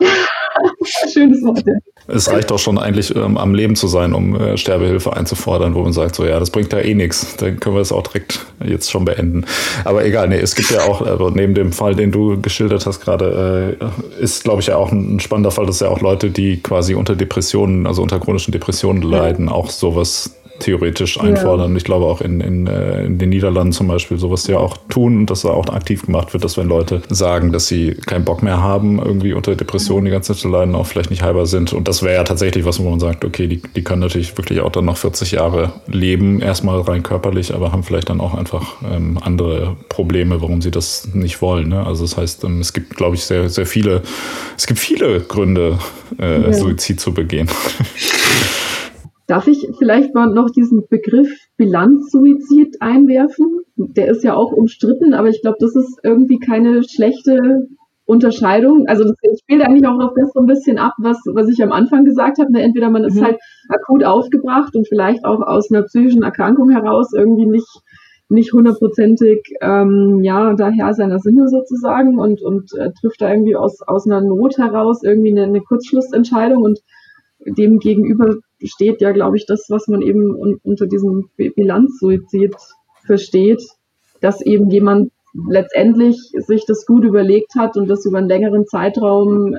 Schönes 1.13 1.43
Wort. 1.43 1.65
Ja. 1.67 1.75
Es 2.11 2.31
reicht 2.31 2.51
auch 2.53 2.59
schon 2.59 2.79
eigentlich 2.79 3.15
ähm, 3.15 3.37
am 3.37 3.55
Leben 3.55 3.77
zu 3.77 3.87
sein, 3.87 4.15
um 4.15 4.35
äh, 4.35 4.57
Sterbehilfe 4.57 5.15
einzufordern, 5.15 5.75
wo 5.75 5.83
man 5.83 5.93
sagt, 5.93 6.15
so 6.15 6.25
ja, 6.25 6.41
das 6.41 6.51
bringt 6.51 6.73
ja 6.73 6.79
eh 6.79 6.95
nichts. 6.95 7.37
Dann 7.37 7.61
können 7.61 7.77
wir 7.77 7.83
es 7.83 7.93
auch 7.93 8.03
direkt 8.03 8.47
jetzt 8.65 8.91
schon 8.91 9.05
beenden. 9.05 9.45
Aber 9.85 10.05
egal, 10.05 10.29
nee, 10.29 10.39
es 10.39 10.55
gibt 10.55 10.71
ja 10.71 10.85
auch, 10.85 11.03
also 11.03 11.29
neben 11.29 11.55
dem 11.55 11.73
Fall, 11.73 11.95
den 11.95 12.11
du 12.11 12.41
geschildert 12.41 12.87
hast 12.87 13.01
gerade, 13.01 13.79
äh, 14.19 14.23
ist, 14.23 14.45
glaube 14.45 14.63
ich, 14.63 14.69
ja 14.69 14.77
auch 14.77 14.91
ein 14.91 15.21
spannender 15.21 15.51
Fall, 15.51 15.67
dass 15.67 15.81
ja 15.81 15.89
auch 15.89 16.01
Leute, 16.01 16.31
die 16.31 16.63
quasi 16.63 16.95
unter 16.95 17.15
Depressionen, 17.15 17.87
also 17.87 18.03
unter 18.03 18.19
chronischen 18.19 18.53
Depressionen 18.53 19.03
leiden, 19.03 19.47
ja. 19.47 19.53
auch 19.53 19.69
sowas 19.69 20.38
theoretisch 20.59 21.21
einfordern. 21.21 21.73
Ja. 21.73 21.77
Ich 21.77 21.85
glaube 21.85 22.07
auch 22.07 22.21
in, 22.21 22.41
in, 22.41 22.67
äh, 22.67 23.05
in 23.05 23.19
den 23.19 23.31
Niederlanden 23.31 23.73
zum 23.73 23.89
Beispiel 23.89 24.19
sowas 24.19 24.47
ja 24.47 24.59
auch 24.59 24.77
tun 24.89 25.19
und 25.19 25.31
dass 25.31 25.43
da 25.43 25.51
auch 25.51 25.69
aktiv 25.69 26.03
gemacht 26.07 26.33
wird, 26.33 26.45
dass 26.45 26.57
wenn 26.57 26.69
Leute 26.69 27.03
sagen, 27.09 27.53
dass 27.53 27.67
sie 27.69 27.95
keinen 28.07 28.25
Bock 28.25 28.43
mehr 28.43 28.63
haben, 28.63 28.99
irgendwie 28.99 29.33
unter 29.33 29.55
Depressionen 29.55 30.07
die 30.07 30.11
ganze 30.11 30.33
Zeit 30.33 30.43
zu 30.43 30.49
leiden, 30.49 30.75
auch 30.75 30.87
vielleicht 30.87 31.11
nicht 31.11 31.23
heilbar 31.23 31.47
sind. 31.47 31.73
Und 31.73 31.89
das 31.89 32.03
wäre 32.03 32.15
ja 32.15 32.25
tatsächlich 32.25 32.65
was, 32.65 32.83
wo 32.83 32.89
man 32.91 33.01
sagt, 33.01 33.25
okay, 33.25 33.47
die, 33.47 33.63
die 33.75 33.83
können 33.83 34.01
natürlich 34.01 34.37
wirklich 34.37 34.61
auch 34.61 34.73
dann 34.73 34.85
noch 34.85 34.97
40 34.97 35.33
Jahre 35.33 35.73
leben, 35.87 36.41
erstmal 36.41 36.81
rein 36.81 37.03
körperlich, 37.03 37.55
aber 37.55 37.73
haben 37.73 37.83
vielleicht 37.83 38.11
dann 38.11 38.21
auch 38.21 38.35
einfach 38.35 38.77
ähm, 38.91 39.19
andere 39.21 39.77
Probleme, 39.89 40.41
warum 40.41 40.63
sie 40.63 40.71
das 40.71 41.09
nicht 41.15 41.41
wollen. 41.43 41.69
Ne? 41.69 41.87
Also 41.87 42.05
das 42.05 42.17
heißt, 42.17 42.45
ähm, 42.45 42.61
es 42.61 42.73
gibt, 42.73 42.97
glaube 42.97 43.17
ich, 43.17 43.25
sehr, 43.25 43.49
sehr 43.49 43.67
viele, 43.67 44.03
es 44.57 44.67
gibt 44.67 44.81
viele 44.81 45.21
Gründe, 45.21 45.79
äh, 46.19 46.43
ja. 46.43 46.53
Suizid 46.53 47.01
zu 47.01 47.13
begehen. 47.13 47.49
Darf 49.29 49.47
ich 49.47 49.69
vielleicht 49.77 50.15
mal 50.15 50.33
noch 50.33 50.49
diesen 50.49 50.89
Begriff 50.89 51.31
Bilanzsuizid 51.59 52.81
einwerfen? 52.81 53.61
Der 53.77 54.09
ist 54.09 54.25
ja 54.25 54.35
auch 54.35 54.53
umstritten, 54.53 55.13
aber 55.13 55.29
ich 55.29 55.43
glaube, 55.43 55.59
das 55.61 55.77
ist 55.77 56.01
irgendwie 56.03 56.39
keine 56.39 56.83
schlechte 56.83 57.69
Unterscheidung. 58.07 58.87
Also 58.87 59.05
das 59.05 59.41
spielt 59.41 59.61
eigentlich 59.61 59.87
auch 59.87 59.99
noch 59.99 60.15
das 60.19 60.33
so 60.33 60.41
ein 60.41 60.47
bisschen 60.47 60.79
ab, 60.79 60.95
was, 60.97 61.19
was 61.35 61.47
ich 61.49 61.63
am 61.63 61.73
Anfang 61.73 62.07
gesagt 62.07 62.39
habe. 62.39 62.51
Ne? 62.51 62.63
Entweder 62.63 62.89
man 62.89 63.05
ist 63.05 63.17
mhm. 63.17 63.25
halt 63.25 63.37
akut 63.69 64.03
aufgebracht 64.03 64.75
und 64.75 64.89
vielleicht 64.89 65.27
auch 65.27 65.43
aus 65.43 65.71
einer 65.71 65.83
psychischen 65.83 66.23
Erkrankung 66.23 66.71
heraus 66.71 67.13
irgendwie 67.13 67.47
nicht 67.47 67.69
nicht 68.31 68.53
hundertprozentig 68.53 69.41
ähm, 69.63 70.21
ja 70.23 70.55
daher 70.55 70.93
seiner 70.93 71.19
Sinne 71.19 71.49
sozusagen 71.49 72.19
und 72.19 72.43
und 72.43 72.71
äh, 72.79 72.91
trifft 72.99 73.23
da 73.23 73.31
irgendwie 73.31 73.57
aus 73.57 73.81
aus 73.87 74.07
einer 74.07 74.21
Not 74.21 74.59
heraus 74.59 75.03
irgendwie 75.03 75.31
eine, 75.31 75.45
eine 75.45 75.61
Kurzschlussentscheidung 75.61 76.63
und 76.63 76.79
dem 77.47 77.79
gegenüber 77.79 78.37
steht 78.63 79.01
ja, 79.01 79.13
glaube 79.13 79.37
ich, 79.37 79.47
das, 79.47 79.67
was 79.69 79.89
man 79.89 80.03
eben 80.03 80.35
un 80.35 80.59
unter 80.63 80.87
diesem 80.87 81.31
Bilanzsuizid 81.37 82.55
versteht, 83.07 83.63
dass 84.21 84.41
eben 84.41 84.71
jemand 84.71 85.13
letztendlich 85.49 86.17
sich 86.33 86.65
das 86.67 86.87
gut 86.87 87.05
überlegt 87.05 87.55
hat 87.57 87.77
und 87.77 87.89
das 87.89 88.05
über 88.07 88.19
einen 88.19 88.29
längeren 88.29 88.67
Zeitraum, 88.67 89.55
äh, 89.55 89.59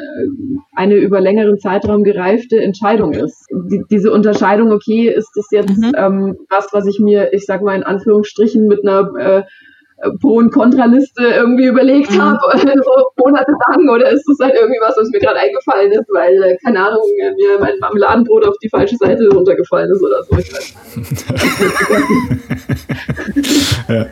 eine 0.75 0.95
über 0.95 1.21
längeren 1.21 1.59
Zeitraum 1.59 2.03
gereifte 2.03 2.59
Entscheidung 2.59 3.13
ist. 3.13 3.45
Die, 3.51 3.83
diese 3.89 4.11
Unterscheidung, 4.11 4.71
okay, 4.71 5.07
ist 5.09 5.31
das 5.35 5.47
jetzt 5.51 5.77
mhm. 5.77 5.91
ähm, 5.95 6.37
was, 6.49 6.69
was 6.73 6.87
ich 6.87 6.99
mir, 6.99 7.33
ich 7.33 7.45
sage 7.45 7.63
mal 7.63 7.75
in 7.75 7.83
Anführungsstrichen, 7.83 8.67
mit 8.67 8.85
einer 8.85 9.15
äh, 9.17 9.43
Pro- 10.21 10.37
und 10.37 10.51
Kontraliste 10.51 11.23
irgendwie 11.23 11.65
überlegt 11.65 12.11
mhm. 12.11 12.21
habe, 12.21 12.39
so 12.57 13.11
monatelang, 13.17 13.89
oder 13.93 14.11
ist 14.11 14.23
das 14.27 14.37
halt 14.39 14.55
irgendwie 14.55 14.79
was, 14.81 14.95
was 14.97 15.09
mir 15.09 15.19
gerade 15.19 15.39
eingefallen 15.39 15.91
ist, 15.91 16.07
weil, 16.13 16.41
äh, 16.41 16.57
keine 16.63 16.85
Ahnung, 16.85 17.03
mir 17.17 17.59
mein 17.59 17.77
Marmeladenbrot 17.79 18.47
auf 18.47 18.55
die 18.63 18.69
falsche 18.69 18.95
Seite 18.95 19.27
runtergefallen 19.29 19.91
ist 19.91 20.01
oder 20.01 20.23
so. 20.23 20.37
Ich 20.37 20.49
ja. 23.89 24.05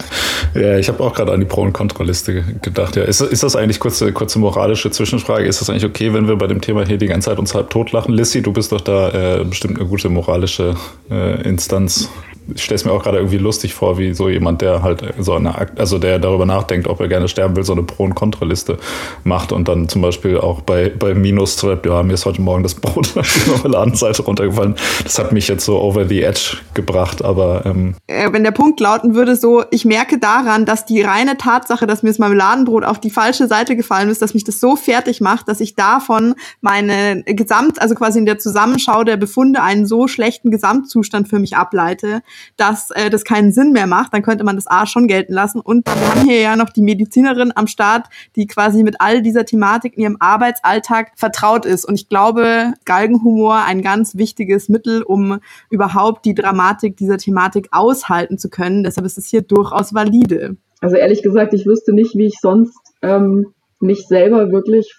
ja, 0.55 0.77
ich 0.77 0.89
habe 0.89 1.03
auch 1.03 1.13
gerade 1.13 1.31
an 1.31 1.39
die 1.39 1.45
Pro- 1.45 1.61
und 1.61 1.73
Kontraliste 1.73 2.43
gedacht. 2.61 2.95
Ja. 2.95 3.03
Ist, 3.03 3.21
ist 3.21 3.43
das 3.43 3.55
eigentlich 3.55 3.79
kurze, 3.79 4.11
kurze 4.11 4.39
moralische 4.39 4.91
Zwischenfrage? 4.91 5.45
Ist 5.45 5.61
das 5.61 5.69
eigentlich 5.69 5.85
okay, 5.85 6.13
wenn 6.13 6.27
wir 6.27 6.35
bei 6.35 6.47
dem 6.47 6.61
Thema 6.61 6.85
hier 6.85 6.97
die 6.97 7.07
ganze 7.07 7.29
Zeit 7.29 7.39
uns 7.39 7.55
halb 7.55 7.69
totlachen? 7.69 8.13
Lissy, 8.13 8.41
du 8.41 8.51
bist 8.51 8.71
doch 8.71 8.81
da 8.81 9.39
äh, 9.39 9.43
bestimmt 9.45 9.79
eine 9.79 9.87
gute 9.87 10.09
moralische 10.09 10.75
äh, 11.09 11.47
Instanz 11.47 12.09
ich 12.53 12.63
stelle 12.63 12.75
es 12.75 12.85
mir 12.85 12.91
auch 12.91 13.03
gerade 13.03 13.17
irgendwie 13.17 13.37
lustig 13.37 13.73
vor, 13.73 13.97
wie 13.97 14.13
so 14.13 14.29
jemand, 14.29 14.61
der 14.61 14.81
halt 14.81 15.03
so 15.19 15.33
eine, 15.33 15.53
also 15.77 15.99
der 15.99 16.19
darüber 16.19 16.45
nachdenkt, 16.45 16.87
ob 16.87 16.99
er 16.99 17.07
gerne 17.07 17.27
sterben 17.27 17.55
will, 17.55 17.63
so 17.63 17.73
eine 17.73 17.83
Pro- 17.83 18.03
und 18.03 18.15
Kontraliste 18.15 18.77
macht 19.23 19.51
und 19.51 19.67
dann 19.67 19.89
zum 19.89 20.01
Beispiel 20.01 20.37
auch 20.37 20.61
bei, 20.61 20.89
bei 20.89 21.13
Minus 21.13 21.59
schreibt, 21.59 21.85
ja, 21.85 22.03
mir 22.03 22.13
ist 22.13 22.25
heute 22.25 22.41
Morgen 22.41 22.63
das 22.63 22.75
Brot 22.75 23.09
auf 23.17 23.33
die 23.33 23.49
Marmeladenseite 23.49 24.21
runtergefallen. 24.21 24.75
Das 25.03 25.19
hat 25.19 25.31
mich 25.31 25.47
jetzt 25.47 25.65
so 25.65 25.79
over 25.79 26.07
the 26.07 26.23
edge 26.23 26.57
gebracht, 26.73 27.23
aber 27.23 27.65
ähm 27.65 27.95
äh, 28.07 28.31
wenn 28.31 28.43
der 28.43 28.51
Punkt 28.51 28.79
lauten 28.79 29.15
würde, 29.15 29.35
so, 29.35 29.63
ich 29.71 29.85
merke 29.85 30.19
daran, 30.19 30.65
dass 30.65 30.85
die 30.85 31.01
reine 31.01 31.37
Tatsache, 31.37 31.87
dass 31.87 32.03
mir 32.03 32.09
das 32.09 32.19
Marmeladenbrot 32.19 32.83
auf 32.83 32.99
die 32.99 33.09
falsche 33.09 33.47
Seite 33.47 33.75
gefallen 33.75 34.09
ist, 34.09 34.21
dass 34.21 34.33
mich 34.33 34.43
das 34.43 34.59
so 34.59 34.75
fertig 34.75 35.21
macht, 35.21 35.47
dass 35.47 35.59
ich 35.59 35.75
davon 35.75 36.35
meine 36.61 37.23
Gesamt, 37.23 37.81
also 37.81 37.95
quasi 37.95 38.19
in 38.19 38.25
der 38.25 38.39
Zusammenschau 38.39 39.03
der 39.03 39.17
Befunde 39.17 39.61
einen 39.61 39.85
so 39.85 40.07
schlechten 40.07 40.51
Gesamtzustand 40.51 41.27
für 41.27 41.39
mich 41.39 41.57
ableite, 41.57 42.21
dass 42.55 42.91
äh, 42.91 43.09
das 43.09 43.23
keinen 43.23 43.51
Sinn 43.51 43.71
mehr 43.71 43.87
macht, 43.87 44.13
dann 44.13 44.21
könnte 44.21 44.43
man 44.43 44.55
das 44.55 44.67
A 44.67 44.85
schon 44.85 45.07
gelten 45.07 45.33
lassen. 45.33 45.59
Und 45.59 45.87
wir 45.87 46.09
haben 46.09 46.27
hier 46.27 46.41
ja 46.41 46.55
noch 46.55 46.69
die 46.69 46.81
Medizinerin 46.81 47.51
am 47.55 47.67
Start, 47.67 48.07
die 48.35 48.47
quasi 48.47 48.83
mit 48.83 48.99
all 48.99 49.21
dieser 49.21 49.45
Thematik 49.45 49.95
in 49.97 50.03
ihrem 50.03 50.17
Arbeitsalltag 50.19 51.11
vertraut 51.15 51.65
ist. 51.65 51.85
Und 51.85 51.95
ich 51.95 52.09
glaube, 52.09 52.73
Galgenhumor 52.85 53.63
ein 53.65 53.81
ganz 53.81 54.15
wichtiges 54.15 54.69
Mittel, 54.69 55.03
um 55.03 55.39
überhaupt 55.69 56.25
die 56.25 56.35
Dramatik 56.35 56.97
dieser 56.97 57.17
Thematik 57.17 57.69
aushalten 57.71 58.37
zu 58.37 58.49
können. 58.49 58.83
Deshalb 58.83 59.05
ist 59.05 59.17
es 59.17 59.27
hier 59.27 59.41
durchaus 59.41 59.93
valide. 59.93 60.57
Also 60.79 60.95
ehrlich 60.95 61.23
gesagt, 61.23 61.53
ich 61.53 61.65
wüsste 61.65 61.93
nicht, 61.93 62.15
wie 62.15 62.27
ich 62.27 62.39
sonst 62.39 62.77
ähm, 63.01 63.53
nicht 63.79 64.07
selber 64.07 64.51
wirklich, 64.51 64.93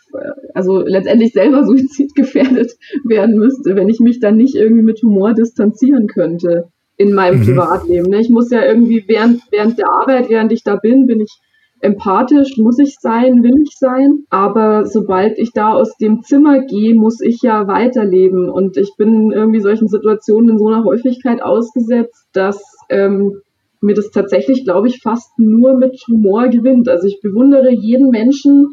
also 0.55 0.81
letztendlich 0.81 1.33
selber 1.33 1.65
suizidgefährdet 1.67 2.73
werden 3.05 3.37
müsste, 3.37 3.77
wenn 3.77 3.89
ich 3.89 4.01
mich 4.01 4.21
dann 4.21 4.37
nicht 4.37 4.55
irgendwie 4.55 4.83
mit 4.83 5.03
Humor 5.03 5.35
distanzieren 5.35 6.07
könnte 6.07 6.71
in 6.99 7.15
meinem 7.15 7.41
mhm. 7.41 7.45
Privatleben. 7.45 8.11
Ne? 8.11 8.21
Ich 8.21 8.29
muss 8.29 8.51
ja 8.51 8.65
irgendwie 8.65 9.05
während, 9.07 9.41
während 9.51 9.79
der 9.79 9.89
Arbeit, 9.89 10.29
während 10.29 10.53
ich 10.53 10.65
da 10.65 10.77
bin, 10.77 11.07
bin 11.07 11.21
ich 11.21 11.39
empathisch, 11.81 12.57
muss 12.59 12.79
ich 12.81 12.97
sein, 13.01 13.45
will 13.45 13.63
ich 13.63 13.77
sein. 13.79 14.25
Aber 14.31 14.85
sobald 14.85 15.39
ich 15.39 15.53
da 15.53 15.73
aus 15.73 15.97
dem 15.97 16.23
Zimmer 16.23 16.61
gehe, 16.67 16.95
muss 16.97 17.21
ich 17.21 17.41
ja 17.41 17.69
weiterleben. 17.69 18.51
Und 18.51 18.77
ich 18.77 18.97
bin 18.97 19.31
irgendwie 19.31 19.61
solchen 19.61 19.87
Situationen 19.87 20.51
in 20.51 20.59
so 20.59 20.67
einer 20.67 20.85
Häufigkeit 20.85 21.41
ausgesetzt, 21.41 22.27
dass 22.33 22.61
ähm, 22.91 23.41
mir 23.81 23.95
das 23.95 24.11
tatsächlich, 24.11 24.65
glaube 24.65 24.89
ich, 24.89 25.01
fast 25.01 25.39
nur 25.39 25.77
mit 25.77 25.97
Humor 26.09 26.49
gewinnt. 26.49 26.89
Also 26.89 27.07
ich 27.07 27.21
bewundere 27.23 27.71
jeden 27.71 28.11
Menschen, 28.11 28.73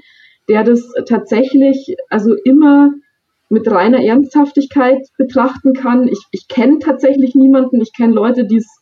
der 0.50 0.64
das 0.64 0.92
tatsächlich 1.08 1.96
also 2.10 2.34
immer 2.44 2.90
mit 3.50 3.70
reiner 3.70 4.04
Ernsthaftigkeit 4.04 5.00
betrachten 5.18 5.74
kann. 5.74 6.08
Ich, 6.08 6.22
ich 6.32 6.48
kenne 6.48 6.80
tatsächlich 6.80 7.36
niemanden. 7.36 7.82
Ich 7.82 7.94
kenne 7.94 8.14
Leute, 8.14 8.46
die 8.46 8.58
es 8.58 8.82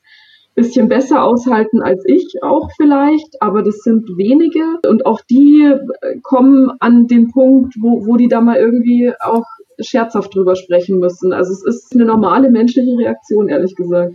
bisschen 0.55 0.87
besser 0.87 1.23
aushalten 1.23 1.81
als 1.81 2.03
ich 2.05 2.35
auch 2.43 2.69
vielleicht, 2.77 3.41
aber 3.41 3.63
das 3.63 3.77
sind 3.77 4.07
wenige 4.17 4.63
und 4.87 5.05
auch 5.05 5.21
die 5.21 5.63
äh, 5.63 6.19
kommen 6.21 6.71
an 6.79 7.07
den 7.07 7.31
Punkt, 7.31 7.75
wo, 7.79 8.05
wo 8.05 8.17
die 8.17 8.27
da 8.27 8.39
mal 8.41 8.57
irgendwie 8.57 9.11
auch 9.19 9.45
scherzhaft 9.79 10.35
drüber 10.35 10.55
sprechen 10.55 10.99
müssen. 10.99 11.33
Also 11.33 11.53
es 11.53 11.65
ist 11.65 11.93
eine 11.93 12.05
normale 12.05 12.51
menschliche 12.51 12.95
Reaktion, 12.97 13.49
ehrlich 13.49 13.75
gesagt. 13.75 14.13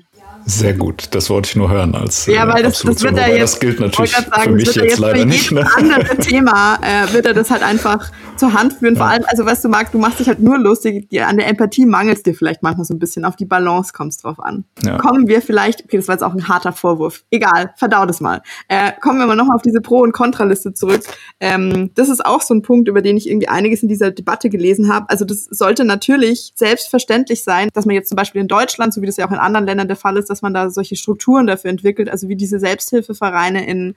Sehr 0.49 0.73
gut, 0.73 1.09
das 1.11 1.29
wollte 1.29 1.51
ich 1.51 1.57
nur 1.57 1.69
hören 1.69 1.95
als 1.95 2.25
Ja, 2.25 2.49
weil 2.49 2.63
das, 2.63 2.81
das 2.81 3.03
wird 3.03 3.19
er 3.19 3.37
jetzt, 3.37 3.55
das 3.55 3.61
gilt 3.61 3.81
natürlich 3.81 4.13
sagen, 4.13 4.43
für 4.45 4.51
mich 4.53 4.65
jetzt, 4.65 4.77
jetzt 4.77 4.99
leider 4.99 5.27
nicht. 5.27 5.53
Ne? 5.53 5.69
andere 5.77 6.17
Thema 6.19 6.79
äh, 6.81 7.13
wird 7.13 7.27
er 7.27 7.35
das 7.35 7.51
halt 7.51 7.63
einfach 7.63 8.11
zur 8.39 8.55
Hand 8.55 8.73
führen. 8.73 8.95
Ja. 8.95 9.01
Vor 9.01 9.09
allem, 9.09 9.25
also 9.27 9.45
was 9.45 9.61
du 9.61 9.69
magst, 9.69 9.93
du 9.93 9.99
machst 9.99 10.21
dich 10.21 10.27
halt 10.27 10.41
nur 10.41 10.59
lustig, 10.59 11.07
an 11.21 11.37
der 11.37 11.49
Empathie 11.49 11.85
mangelst 11.85 12.25
dir 12.25 12.35
vielleicht 12.35 12.63
manchmal 12.63 12.87
so 12.87 12.95
ein 12.95 12.99
bisschen, 12.99 13.27
auf 13.27 13.37
die 13.37 13.45
Balance 13.45 13.93
kommst 13.93 14.25
drauf 14.25 14.41
an. 14.41 14.65
Ja. 14.83 14.97
Kommen 14.97 15.29
wir 15.29 15.43
vielleicht, 15.43 15.85
okay, 15.85 15.99
das 15.99 16.09
war 16.09 16.15
jetzt 16.15 16.23
auch 16.23 16.33
ein 16.33 16.49
harter 16.49 16.73
Vorwurf, 16.73 17.25
egal, 17.31 17.75
verdau 17.77 18.07
das 18.07 18.21
mal. 18.21 18.41
Äh, 18.69 18.93
kommen 19.03 19.19
wir 19.19 19.27
mal 19.27 19.37
nochmal 19.37 19.57
auf 19.57 19.63
diese 19.63 19.83
Pro- 19.83 20.01
und 20.01 20.13
Kontraliste 20.13 20.73
zurück. 20.73 21.03
Ähm, 21.41 21.91
das 21.95 22.09
ist 22.09 22.25
auch 22.25 22.41
so 22.41 22.55
ein 22.55 22.63
Punkt, 22.63 22.89
über 22.89 23.03
den 23.03 23.19
ich 23.19 23.29
irgendwie 23.29 23.49
einiges 23.49 23.83
in 23.83 23.89
dieser 23.89 24.13
Debatte 24.13 24.49
gelesen 24.49 24.91
habe. 24.91 25.11
Also 25.11 25.27
das 25.27 25.45
sollte 25.45 25.85
natürlich 25.85 26.53
selbstverständlich 26.55 27.45
sein, 27.45 27.69
dass 27.75 27.85
man 27.85 27.95
jetzt 27.95 28.09
zum 28.09 28.17
Beispiel 28.17 28.41
in 28.41 28.49
Deutschland, 28.49 28.95
so 28.95 29.03
wie 29.03 29.07
das 29.07 29.19
ja 29.19 29.27
auch 29.27 29.33
in 29.33 29.39
anderen 29.39 29.67
Ländern 29.67 29.89
der 29.89 29.97
Fall 29.97 30.17
ist, 30.17 30.18
dass 30.27 30.43
man 30.43 30.55
da 30.55 30.71
solche 30.71 30.97
Strukturen 30.97 31.47
dafür 31.47 31.71
entwickelt, 31.71 32.09
also 32.09 32.29
wie 32.29 32.37
diese 32.37 32.59
Selbsthilfevereine 32.59 33.67
in 33.67 33.95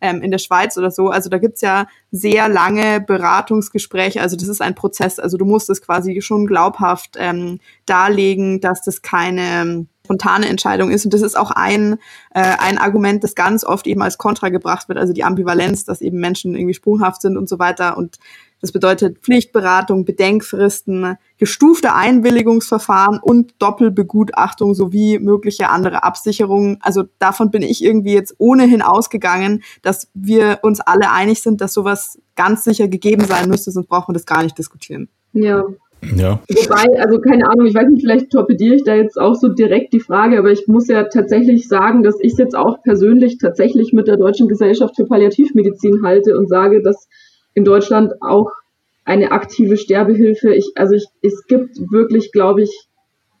ähm, 0.00 0.22
in 0.22 0.30
der 0.30 0.38
Schweiz 0.38 0.76
oder 0.76 0.90
so. 0.90 1.08
Also 1.08 1.30
da 1.30 1.38
gibt's 1.38 1.60
ja 1.60 1.86
sehr 2.10 2.48
lange 2.48 3.00
Beratungsgespräche. 3.00 4.20
Also 4.20 4.36
das 4.36 4.48
ist 4.48 4.60
ein 4.60 4.74
Prozess. 4.74 5.18
Also 5.18 5.38
du 5.38 5.44
musst 5.44 5.70
es 5.70 5.80
quasi 5.80 6.20
schon 6.20 6.46
glaubhaft 6.46 7.16
ähm, 7.18 7.58
darlegen, 7.86 8.60
dass 8.60 8.82
das 8.82 9.02
keine 9.02 9.86
spontane 10.04 10.48
Entscheidung 10.48 10.90
ist. 10.90 11.04
Und 11.06 11.14
das 11.14 11.22
ist 11.22 11.36
auch 11.36 11.50
ein, 11.50 11.94
äh, 12.34 12.56
ein 12.58 12.78
Argument, 12.78 13.24
das 13.24 13.34
ganz 13.34 13.64
oft 13.64 13.86
eben 13.86 14.02
als 14.02 14.18
Kontra 14.18 14.50
gebracht 14.50 14.88
wird, 14.88 14.98
also 14.98 15.14
die 15.14 15.24
Ambivalenz, 15.24 15.84
dass 15.84 16.02
eben 16.02 16.20
Menschen 16.20 16.54
irgendwie 16.54 16.74
sprunghaft 16.74 17.22
sind 17.22 17.38
und 17.38 17.48
so 17.48 17.58
weiter. 17.58 17.96
Und 17.96 18.18
das 18.60 18.70
bedeutet 18.72 19.18
Pflichtberatung, 19.20 20.04
Bedenkfristen, 20.04 21.16
gestufte 21.38 21.94
Einwilligungsverfahren 21.94 23.18
und 23.18 23.54
Doppelbegutachtung 23.58 24.74
sowie 24.74 25.18
mögliche 25.18 25.70
andere 25.70 26.02
Absicherungen. 26.02 26.78
Also 26.80 27.04
davon 27.18 27.50
bin 27.50 27.62
ich 27.62 27.82
irgendwie 27.82 28.12
jetzt 28.12 28.34
ohnehin 28.38 28.82
ausgegangen, 28.82 29.62
dass 29.82 30.08
wir 30.12 30.60
uns 30.62 30.80
alle 30.80 31.10
einig 31.10 31.40
sind, 31.40 31.60
dass 31.60 31.72
sowas 31.72 32.18
ganz 32.36 32.64
sicher 32.64 32.88
gegeben 32.88 33.24
sein 33.24 33.48
müsste, 33.48 33.70
sonst 33.70 33.88
brauchen 33.88 34.08
wir 34.08 34.14
das 34.14 34.26
gar 34.26 34.42
nicht 34.42 34.58
diskutieren. 34.58 35.08
Ja, 35.32 35.64
ja. 36.16 36.40
Wobei, 36.48 37.00
also 37.00 37.20
keine 37.20 37.48
Ahnung, 37.48 37.66
ich 37.66 37.74
weiß 37.74 37.88
nicht, 37.88 38.02
vielleicht 38.02 38.30
torpediere 38.30 38.76
ich 38.76 38.84
da 38.84 38.94
jetzt 38.94 39.20
auch 39.20 39.34
so 39.34 39.48
direkt 39.48 39.92
die 39.92 40.00
Frage, 40.00 40.38
aber 40.38 40.50
ich 40.50 40.66
muss 40.66 40.88
ja 40.88 41.04
tatsächlich 41.04 41.68
sagen, 41.68 42.02
dass 42.02 42.18
ich 42.20 42.32
es 42.32 42.38
jetzt 42.38 42.56
auch 42.56 42.82
persönlich 42.82 43.38
tatsächlich 43.38 43.92
mit 43.92 44.08
der 44.08 44.16
Deutschen 44.16 44.48
Gesellschaft 44.48 44.96
für 44.96 45.06
Palliativmedizin 45.06 46.02
halte 46.02 46.36
und 46.36 46.48
sage, 46.48 46.82
dass 46.82 47.08
in 47.54 47.64
Deutschland 47.64 48.12
auch 48.20 48.50
eine 49.04 49.32
aktive 49.32 49.76
Sterbehilfe. 49.76 50.54
Ich, 50.54 50.72
also 50.76 50.94
ich, 50.94 51.06
es 51.22 51.46
gibt 51.46 51.76
wirklich, 51.90 52.32
glaube 52.32 52.62
ich, 52.62 52.88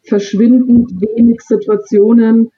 verschwindend 0.02 1.00
wenig 1.00 1.40
Situationen, 1.40 2.50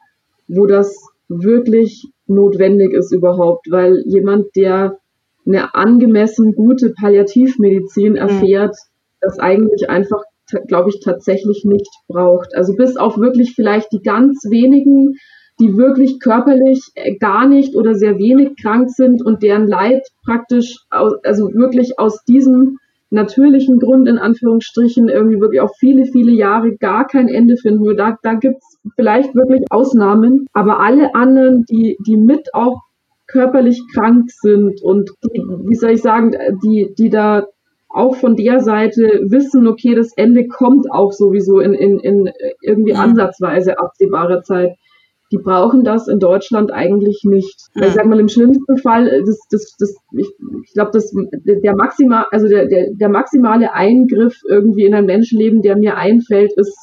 wo 0.49 0.67
das 0.67 0.97
wirklich 1.29 2.09
notwendig 2.27 2.93
ist 2.93 3.13
überhaupt, 3.13 3.71
weil 3.71 4.03
jemand, 4.07 4.57
der 4.57 4.99
eine 5.47 5.75
angemessen 5.75 6.55
gute 6.55 6.91
Palliativmedizin 6.91 8.13
mhm. 8.13 8.19
erfährt, 8.19 8.75
mhm. 8.75 8.96
Das 9.21 9.39
eigentlich 9.39 9.89
einfach, 9.89 10.23
glaube 10.69 10.91
ich, 10.91 11.01
tatsächlich 11.01 11.65
nicht 11.65 11.91
braucht. 12.09 12.55
Also 12.55 12.75
bis 12.75 12.97
auf 12.97 13.19
wirklich 13.19 13.55
vielleicht 13.55 13.93
die 13.93 14.03
ganz 14.03 14.45
wenigen 14.49 15.17
die 15.59 15.77
wirklich 15.77 16.21
körperlich 16.21 16.91
äh, 16.95 17.17
gar 17.17 17.47
nicht 17.47 17.75
oder 17.75 17.95
sehr 17.95 18.19
wenig 18.19 18.57
krank 18.61 18.91
sind 18.91 19.25
und 19.25 19.43
deren 19.43 19.67
Leid 19.67 20.07
praktisch, 20.25 20.77
also 20.91 21.53
wirklich 21.55 21.99
aus 21.99 22.25
diesem 22.25 22.79
natürlichen 23.11 23.79
Grund 23.79 24.09
in 24.09 24.19
Anführungsstrichen 24.19 25.09
irgendwie 25.09 25.41
wirklich 25.41 25.61
auch 25.61 25.75
viele, 25.79 26.07
viele 26.07 26.33
Jahre 26.33 26.77
gar 26.77 27.07
kein 27.07 27.29
Ende 27.29 27.57
finden. 27.57 27.97
Da, 27.97 28.19
da 28.23 28.35
gibt's 28.35 28.79
vielleicht 28.97 29.35
wirklich 29.35 29.63
Ausnahmen, 29.71 30.47
aber 30.53 30.81
alle 30.81 31.15
anderen, 31.15 31.65
die, 31.71 31.97
die 32.07 32.17
mit 32.17 32.53
auch 32.53 32.83
körperlich 33.27 33.81
krank 33.95 34.31
sind 34.31 34.83
und 34.83 35.11
die, 35.25 35.39
wie 35.39 35.75
soll 35.75 35.93
ich 35.93 36.03
sagen, 36.03 36.33
die, 36.63 36.93
die 36.99 37.09
da 37.09 37.47
auch 37.97 38.17
von 38.17 38.37
der 38.37 38.61
Seite 38.61 39.23
wissen, 39.25 39.67
okay, 39.67 39.95
das 39.95 40.13
Ende 40.17 40.47
kommt 40.47 40.91
auch 40.91 41.13
sowieso 41.13 41.61
in, 41.61 41.75
in, 41.75 41.99
in 42.01 42.31
irgendwie 42.63 42.95
ansatzweise 42.95 43.79
absehbarer 43.79 44.43
Zeit 44.43 44.77
die 45.33 45.39
brauchen 45.39 45.83
das 45.83 46.09
in 46.09 46.19
Deutschland 46.19 46.73
eigentlich 46.73 47.23
nicht. 47.25 47.67
Mhm. 47.75 47.83
Ich 47.83 47.93
sag 47.93 48.07
mal, 48.07 48.21
im 48.21 48.29
schlimmsten 48.29 48.77
Fall, 48.79 49.09
äh, 49.09 49.23
das, 49.25 49.41
das, 49.51 49.77
das, 49.79 49.95
ich, 50.17 50.29
ich 50.65 50.73
glaube, 50.73 50.91
das, 50.93 51.13
der 51.45 51.75
maximal, 51.75 52.27
also 52.31 52.49
der, 52.49 52.67
der, 52.67 52.93
der 52.93 53.09
maximale 53.09 53.73
Eingriff 53.73 54.37
irgendwie 54.49 54.85
in 54.85 54.95
ein 54.95 55.07
Menschenleben, 55.07 55.63
der 55.63 55.77
mir 55.77 55.97
einfällt, 55.97 56.53
ist, 56.57 56.77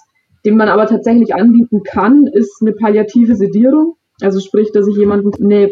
den 0.45 0.57
man 0.57 0.67
aber 0.67 0.87
tatsächlich 0.87 1.33
anbieten 1.33 1.83
kann, 1.83 2.27
ist 2.27 2.61
eine 2.61 2.73
palliative 2.73 3.35
Sedierung. 3.35 3.95
Also 4.21 4.39
sprich, 4.39 4.71
dass 4.73 4.87
ich 4.87 4.97
jemanden 4.97 5.31
eine 5.43 5.71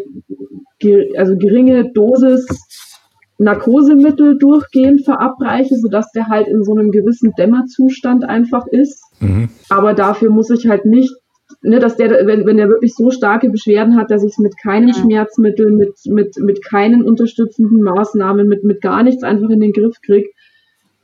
also 1.15 1.37
geringe 1.37 1.91
Dosis 1.93 2.47
Narkosemittel 3.41 4.37
durchgehend 4.37 5.03
verabreiche, 5.03 5.75
sodass 5.75 6.11
der 6.11 6.27
halt 6.27 6.47
in 6.47 6.63
so 6.63 6.73
einem 6.75 6.91
gewissen 6.91 7.33
Dämmerzustand 7.37 8.23
einfach 8.23 8.67
ist. 8.67 9.03
Mhm. 9.19 9.49
Aber 9.69 9.93
dafür 9.93 10.29
muss 10.29 10.49
ich 10.49 10.67
halt 10.67 10.85
nicht 10.85 11.13
ne, 11.61 11.79
dass 11.79 11.95
der, 11.95 12.25
wenn, 12.25 12.45
wenn 12.45 12.57
der 12.57 12.69
wirklich 12.69 12.93
so 12.95 13.11
starke 13.11 13.49
Beschwerden 13.49 13.97
hat, 13.97 14.11
dass 14.11 14.23
ich 14.23 14.31
es 14.31 14.37
mit 14.37 14.57
keinem 14.61 14.89
ja. 14.89 14.95
Schmerzmittel, 14.95 15.71
mit, 15.71 15.93
mit, 16.05 16.37
mit 16.37 16.63
keinen 16.63 17.03
unterstützenden 17.03 17.81
Maßnahmen, 17.81 18.47
mit, 18.47 18.63
mit 18.63 18.81
gar 18.81 19.03
nichts 19.03 19.23
einfach 19.23 19.49
in 19.49 19.59
den 19.59 19.73
Griff 19.73 19.97
kriege, 20.01 20.29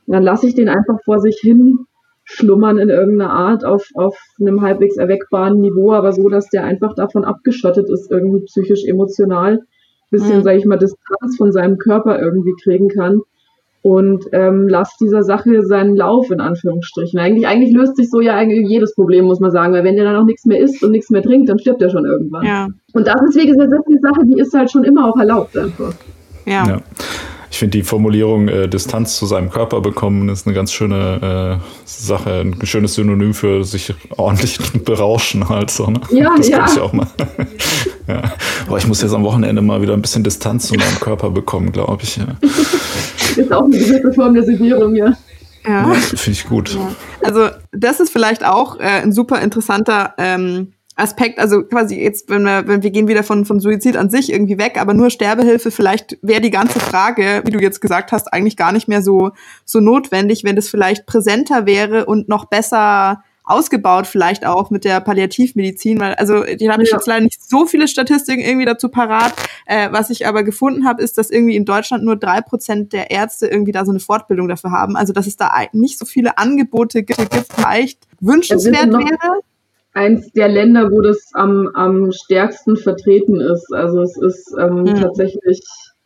dann 0.06 0.22
lasse 0.22 0.46
ich 0.46 0.54
den 0.54 0.68
einfach 0.68 1.02
vor 1.04 1.20
sich 1.20 1.38
hin 1.40 1.80
schlummern 2.24 2.78
in 2.78 2.90
irgendeiner 2.90 3.32
Art 3.32 3.64
auf, 3.64 3.88
auf 3.94 4.18
einem 4.38 4.60
halbwegs 4.60 4.98
erweckbaren 4.98 5.60
Niveau, 5.60 5.92
aber 5.92 6.12
so, 6.12 6.28
dass 6.28 6.50
der 6.50 6.64
einfach 6.64 6.94
davon 6.94 7.24
abgeschottet 7.24 7.88
ist, 7.88 8.10
irgendwie 8.10 8.44
psychisch, 8.44 8.84
emotional, 8.84 9.62
bisschen, 10.10 10.38
mhm. 10.38 10.42
sage 10.42 10.58
ich 10.58 10.64
mal, 10.64 10.78
Distanz 10.78 11.36
von 11.36 11.52
seinem 11.52 11.78
Körper 11.78 12.20
irgendwie 12.20 12.54
kriegen 12.62 12.88
kann 12.88 13.22
und 13.82 14.24
ähm, 14.32 14.68
lasst 14.68 15.00
dieser 15.00 15.22
Sache 15.22 15.62
seinen 15.62 15.96
Lauf 15.96 16.30
in 16.30 16.40
Anführungsstrichen. 16.40 17.18
Eigentlich, 17.18 17.46
eigentlich 17.46 17.72
löst 17.72 17.96
sich 17.96 18.10
so 18.10 18.20
ja 18.20 18.34
eigentlich 18.34 18.68
jedes 18.68 18.94
Problem, 18.94 19.24
muss 19.24 19.40
man 19.40 19.50
sagen, 19.50 19.72
weil 19.72 19.84
wenn 19.84 19.96
der 19.96 20.04
dann 20.04 20.16
auch 20.16 20.24
nichts 20.24 20.44
mehr 20.44 20.60
isst 20.60 20.82
und 20.82 20.90
nichts 20.90 21.10
mehr 21.10 21.22
trinkt, 21.22 21.48
dann 21.48 21.58
stirbt 21.58 21.80
er 21.82 21.90
schon 21.90 22.04
irgendwann. 22.04 22.44
Ja. 22.44 22.68
Und 22.92 23.06
das 23.06 23.20
ist, 23.28 23.36
wie 23.36 23.46
gesagt, 23.46 23.72
das 23.72 23.80
ist 23.80 23.86
eine 23.86 24.00
Sache, 24.00 24.26
die 24.26 24.40
ist 24.40 24.54
halt 24.54 24.70
schon 24.70 24.84
immer 24.84 25.08
auch 25.08 25.18
erlaubt 25.18 25.56
einfach. 25.56 25.94
ja. 26.46 26.66
ja. 26.66 26.80
Ich 27.50 27.58
finde 27.58 27.78
die 27.78 27.82
Formulierung 27.82 28.48
äh, 28.48 28.68
Distanz 28.68 29.16
zu 29.16 29.26
seinem 29.26 29.50
Körper 29.50 29.80
bekommen 29.80 30.28
ist 30.28 30.46
eine 30.46 30.54
ganz 30.54 30.72
schöne 30.72 31.60
äh, 31.60 31.64
Sache, 31.84 32.40
ein 32.40 32.66
schönes 32.66 32.94
Synonym 32.94 33.34
für 33.34 33.64
sich 33.64 33.94
ordentlich 34.16 34.58
berauschen 34.84 35.48
halt 35.48 35.70
so. 35.70 35.86
Ne? 35.86 36.00
Ja, 36.10 36.34
das 36.36 36.48
ja. 36.48 36.66
Ich 36.66 36.80
auch 36.80 36.92
mal. 36.92 37.06
ja. 38.06 38.22
Aber 38.66 38.78
ich 38.78 38.86
muss 38.86 39.00
jetzt 39.02 39.14
am 39.14 39.24
Wochenende 39.24 39.62
mal 39.62 39.80
wieder 39.80 39.94
ein 39.94 40.02
bisschen 40.02 40.24
Distanz 40.24 40.68
zu 40.68 40.74
meinem 40.74 41.00
Körper 41.00 41.30
bekommen, 41.30 41.72
glaube 41.72 42.02
ich. 42.02 42.16
Ja. 42.16 42.26
ist 43.36 43.52
auch 43.52 43.64
eine 43.64 43.78
gewisse 43.78 44.12
Form 44.12 44.34
der 44.34 44.44
Sedierung, 44.44 44.94
ja. 44.94 45.14
Ja, 45.64 45.92
ja 45.92 45.94
finde 45.94 46.30
ich 46.30 46.46
gut. 46.46 46.74
Ja. 46.74 46.94
Also 47.22 47.48
das 47.72 48.00
ist 48.00 48.10
vielleicht 48.10 48.44
auch 48.44 48.78
äh, 48.78 49.02
ein 49.02 49.12
super 49.12 49.40
interessanter 49.40 50.14
ähm, 50.18 50.72
Aspekt, 50.98 51.38
also 51.38 51.62
quasi 51.62 52.00
jetzt, 52.00 52.28
wenn 52.28 52.42
wir, 52.42 52.66
wenn 52.66 52.82
wir 52.82 52.90
gehen 52.90 53.08
wieder 53.08 53.22
von, 53.22 53.44
von 53.44 53.60
Suizid 53.60 53.96
an 53.96 54.10
sich 54.10 54.32
irgendwie 54.32 54.58
weg, 54.58 54.80
aber 54.80 54.94
nur 54.94 55.10
Sterbehilfe, 55.10 55.70
vielleicht 55.70 56.18
wäre 56.22 56.40
die 56.40 56.50
ganze 56.50 56.80
Frage, 56.80 57.42
wie 57.44 57.52
du 57.52 57.60
jetzt 57.60 57.80
gesagt 57.80 58.12
hast, 58.12 58.32
eigentlich 58.32 58.56
gar 58.56 58.72
nicht 58.72 58.88
mehr 58.88 59.02
so, 59.02 59.30
so 59.64 59.80
notwendig, 59.80 60.44
wenn 60.44 60.56
das 60.56 60.68
vielleicht 60.68 61.06
präsenter 61.06 61.66
wäre 61.66 62.06
und 62.06 62.28
noch 62.28 62.46
besser 62.46 63.22
ausgebaut 63.44 64.06
vielleicht 64.06 64.44
auch 64.44 64.68
mit 64.70 64.84
der 64.84 65.00
Palliativmedizin, 65.00 65.98
weil 66.00 66.14
also 66.14 66.44
die 66.44 66.70
habe 66.70 66.82
ich 66.82 66.90
jetzt 66.90 67.06
leider 67.06 67.24
nicht 67.24 67.42
so 67.42 67.64
viele 67.64 67.88
Statistiken 67.88 68.42
irgendwie 68.42 68.66
dazu 68.66 68.90
parat. 68.90 69.32
Äh, 69.64 69.88
was 69.90 70.10
ich 70.10 70.26
aber 70.26 70.42
gefunden 70.42 70.86
habe, 70.86 71.02
ist, 71.02 71.16
dass 71.16 71.30
irgendwie 71.30 71.56
in 71.56 71.64
Deutschland 71.64 72.04
nur 72.04 72.16
drei 72.16 72.42
Prozent 72.42 72.92
der 72.92 73.10
Ärzte 73.10 73.46
irgendwie 73.46 73.72
da 73.72 73.86
so 73.86 73.90
eine 73.90 74.00
Fortbildung 74.00 74.48
dafür 74.48 74.70
haben. 74.70 74.96
Also 74.96 75.14
dass 75.14 75.26
es 75.26 75.38
da 75.38 75.50
nicht 75.72 75.98
so 75.98 76.04
viele 76.04 76.36
Angebote 76.36 77.02
gibt, 77.02 77.20
vielleicht 77.54 78.06
wünschenswert 78.20 78.92
wäre 78.92 79.40
eins 79.92 80.30
der 80.32 80.48
Länder, 80.48 80.90
wo 80.90 81.00
das 81.00 81.30
am, 81.32 81.68
am 81.74 82.12
stärksten 82.12 82.76
vertreten 82.76 83.40
ist. 83.40 83.72
Also 83.72 84.02
es 84.02 84.16
ist 84.16 84.54
ähm, 84.58 84.82
mhm. 84.82 84.96
tatsächlich, 84.96 85.60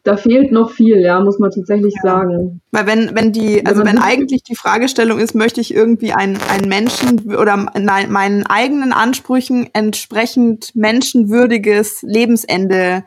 da 0.04 0.16
fehlt 0.16 0.50
noch 0.50 0.70
viel, 0.70 0.98
ja, 0.98 1.20
muss 1.20 1.38
man 1.38 1.50
tatsächlich 1.50 1.94
ja. 2.02 2.10
sagen. 2.10 2.60
Weil 2.70 2.86
wenn, 2.86 3.14
wenn 3.14 3.32
die, 3.32 3.64
also 3.66 3.84
wenn 3.84 3.98
eigentlich 3.98 4.42
die 4.42 4.56
Fragestellung 4.56 5.18
ist, 5.18 5.34
möchte 5.34 5.60
ich 5.60 5.74
irgendwie 5.74 6.12
einen, 6.12 6.38
einen 6.50 6.68
Menschen 6.68 7.34
oder 7.34 7.66
nein, 7.78 8.10
meinen 8.10 8.46
eigenen 8.46 8.92
Ansprüchen 8.92 9.68
entsprechend 9.72 10.74
menschenwürdiges 10.74 12.02
Lebensende 12.02 13.04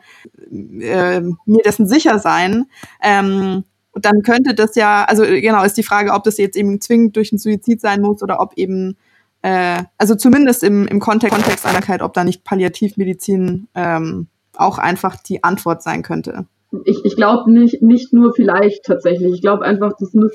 äh, 0.50 1.20
mir 1.20 1.62
dessen 1.64 1.86
sicher 1.86 2.18
sein, 2.18 2.66
ähm, 3.02 3.64
dann 4.00 4.22
könnte 4.22 4.54
das 4.54 4.74
ja, 4.74 5.04
also 5.04 5.24
genau, 5.24 5.64
ist 5.64 5.76
die 5.76 5.82
Frage, 5.82 6.12
ob 6.12 6.24
das 6.24 6.38
jetzt 6.38 6.56
eben 6.56 6.80
zwingend 6.80 7.16
durch 7.16 7.32
einen 7.32 7.38
Suizid 7.38 7.80
sein 7.80 8.02
muss 8.02 8.22
oder 8.22 8.40
ob 8.40 8.52
eben, 8.56 8.96
äh, 9.46 9.84
also 9.96 10.16
zumindest 10.16 10.64
im, 10.64 10.88
im 10.88 10.98
Kontext, 10.98 11.36
Kontext 11.36 11.66
einer 11.66 11.78
Krankheit, 11.78 12.02
ob 12.02 12.12
da 12.14 12.24
nicht 12.24 12.42
Palliativmedizin 12.42 13.68
ähm, 13.76 14.26
auch 14.56 14.78
einfach 14.78 15.22
die 15.22 15.44
Antwort 15.44 15.84
sein 15.84 16.02
könnte. 16.02 16.46
Ich, 16.84 17.04
ich 17.04 17.14
glaube 17.14 17.52
nicht, 17.52 17.80
nicht 17.80 18.12
nur 18.12 18.34
vielleicht 18.34 18.84
tatsächlich. 18.84 19.34
Ich 19.34 19.42
glaube 19.42 19.64
einfach, 19.64 19.92
das 20.00 20.14
muss 20.14 20.32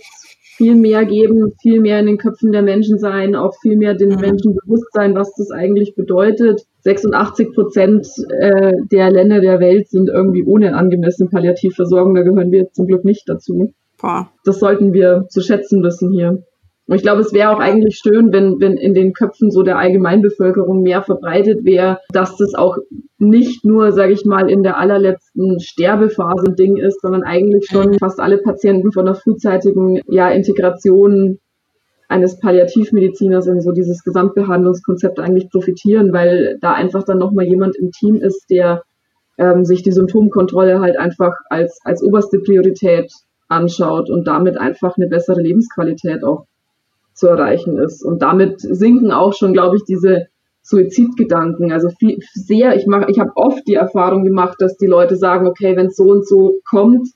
viel 0.56 0.76
mehr 0.76 1.04
geben, 1.04 1.52
viel 1.62 1.82
mehr 1.82 2.00
in 2.00 2.06
den 2.06 2.17
Köpfen 2.17 2.54
der 2.54 2.62
Menschen 2.62 3.00
sein, 3.00 3.36
auch 3.36 3.54
viel 3.62 3.76
mehr 3.76 3.95
den 3.95 4.12
mhm. 4.12 4.21
Menschen 4.21 4.56
bewusst 4.56 4.88
sein, 4.93 5.13
was 5.13 5.34
das 5.36 5.52
eigentlich 5.52 5.93
bedeutet. 5.95 6.62
86 6.84 7.54
Prozent 7.54 8.08
äh, 8.39 8.71
der 8.93 9.12
Länder 9.12 9.41
der 9.41 9.60
Welt 9.60 9.89
sind 9.89 10.08
irgendwie 10.08 10.45
ohne 10.45 10.74
angemessene 10.74 11.30
Palliativversorgung. 11.30 12.15
Da 12.15 12.21
gehören 12.21 12.52
wir 12.52 12.71
zum 12.71 12.88
Glück 12.88 13.04
nicht 13.04 13.28
dazu. 13.28 13.74
Boah. 14.02 14.32
Das 14.45 14.60
sollten 14.60 14.93
wir 14.93 15.26
zu 15.28 15.41
schätzen 15.41 15.84
wissen 15.84 16.13
hier. 16.13 16.43
Und 16.91 16.97
ich 16.97 17.04
glaube, 17.04 17.21
es 17.21 17.32
wäre 17.32 17.51
auch 17.51 17.62
eigentlich 17.62 18.01
schön, 18.04 18.34
wenn, 18.34 18.60
wenn 18.60 18.75
in 18.75 18.93
den 18.93 19.13
Köpfen 19.13 19.49
so 19.49 19.63
der 19.63 19.77
Allgemeinbevölkerung 19.77 20.82
mehr 20.82 21.01
verbreitet 21.01 21.63
wäre, 21.63 21.99
dass 22.12 22.36
das 22.36 22.54
auch 22.54 22.75
nicht 23.17 23.63
nur, 23.63 23.93
sage 23.93 24.12
ich 24.12 24.25
mal, 24.25 24.49
in 24.49 24.62
der 24.62 24.77
allerletzten 24.77 25.62
Sterbephase 25.62 26.47
ein 26.49 26.58
Ding 26.58 26.75
ist, 26.75 26.99
sondern 26.99 27.23
eigentlich 27.23 27.69
schon 27.71 27.97
fast 27.97 28.19
alle 28.19 28.39
Patienten 28.39 28.91
von 28.91 29.06
der 29.06 29.15
frühzeitigen 29.15 30.01
ja, 30.10 30.32
Integration 30.32 31.39
eines 32.10 32.38
Palliativmediziners 32.41 33.47
in 33.47 33.62
so 33.62 33.71
dieses 33.71 34.04
Gesamtbehandlungskonzept 34.04 35.17
eigentlich 35.17 35.49
profitieren, 35.49 36.12
weil 36.12 36.58
da 36.60 36.73
einfach 36.73 37.04
dann 37.06 37.19
nochmal 37.19 37.45
jemand 37.45 37.77
im 37.77 37.91
Team 37.91 38.17
ist, 38.17 38.49
der 38.49 38.84
ähm, 39.38 39.63
sich 39.63 39.82
die 39.82 39.93
Symptomkontrolle 39.93 40.82
halt 40.82 40.99
einfach 40.99 41.36
als, 41.49 41.80
als 41.86 42.04
oberste 42.04 42.39
Priorität 42.39 43.10
anschaut 43.47 44.10
und 44.10 44.27
damit 44.27 44.58
einfach 44.58 44.97
eine 44.97 45.08
bessere 45.08 45.41
Lebensqualität 45.41 46.25
auch 46.25 46.47
zu 47.21 47.27
erreichen 47.27 47.77
ist. 47.77 48.03
Und 48.03 48.23
damit 48.23 48.60
sinken 48.60 49.12
auch 49.12 49.34
schon, 49.34 49.53
glaube 49.53 49.77
ich, 49.77 49.84
diese 49.84 50.25
Suizidgedanken. 50.63 51.71
Also 51.71 51.89
viel, 51.99 52.17
sehr, 52.34 52.75
ich 52.75 52.88
mache, 52.88 53.10
ich 53.10 53.19
habe 53.19 53.31
oft 53.36 53.62
die 53.67 53.75
Erfahrung 53.75 54.25
gemacht, 54.25 54.55
dass 54.60 54.75
die 54.75 54.88
Leute 54.88 55.15
sagen, 55.15 55.47
okay, 55.47 55.77
wenn 55.77 55.88
es 55.88 55.95
so 55.95 56.05
und 56.05 56.27
so 56.27 56.55
kommt, 56.67 57.07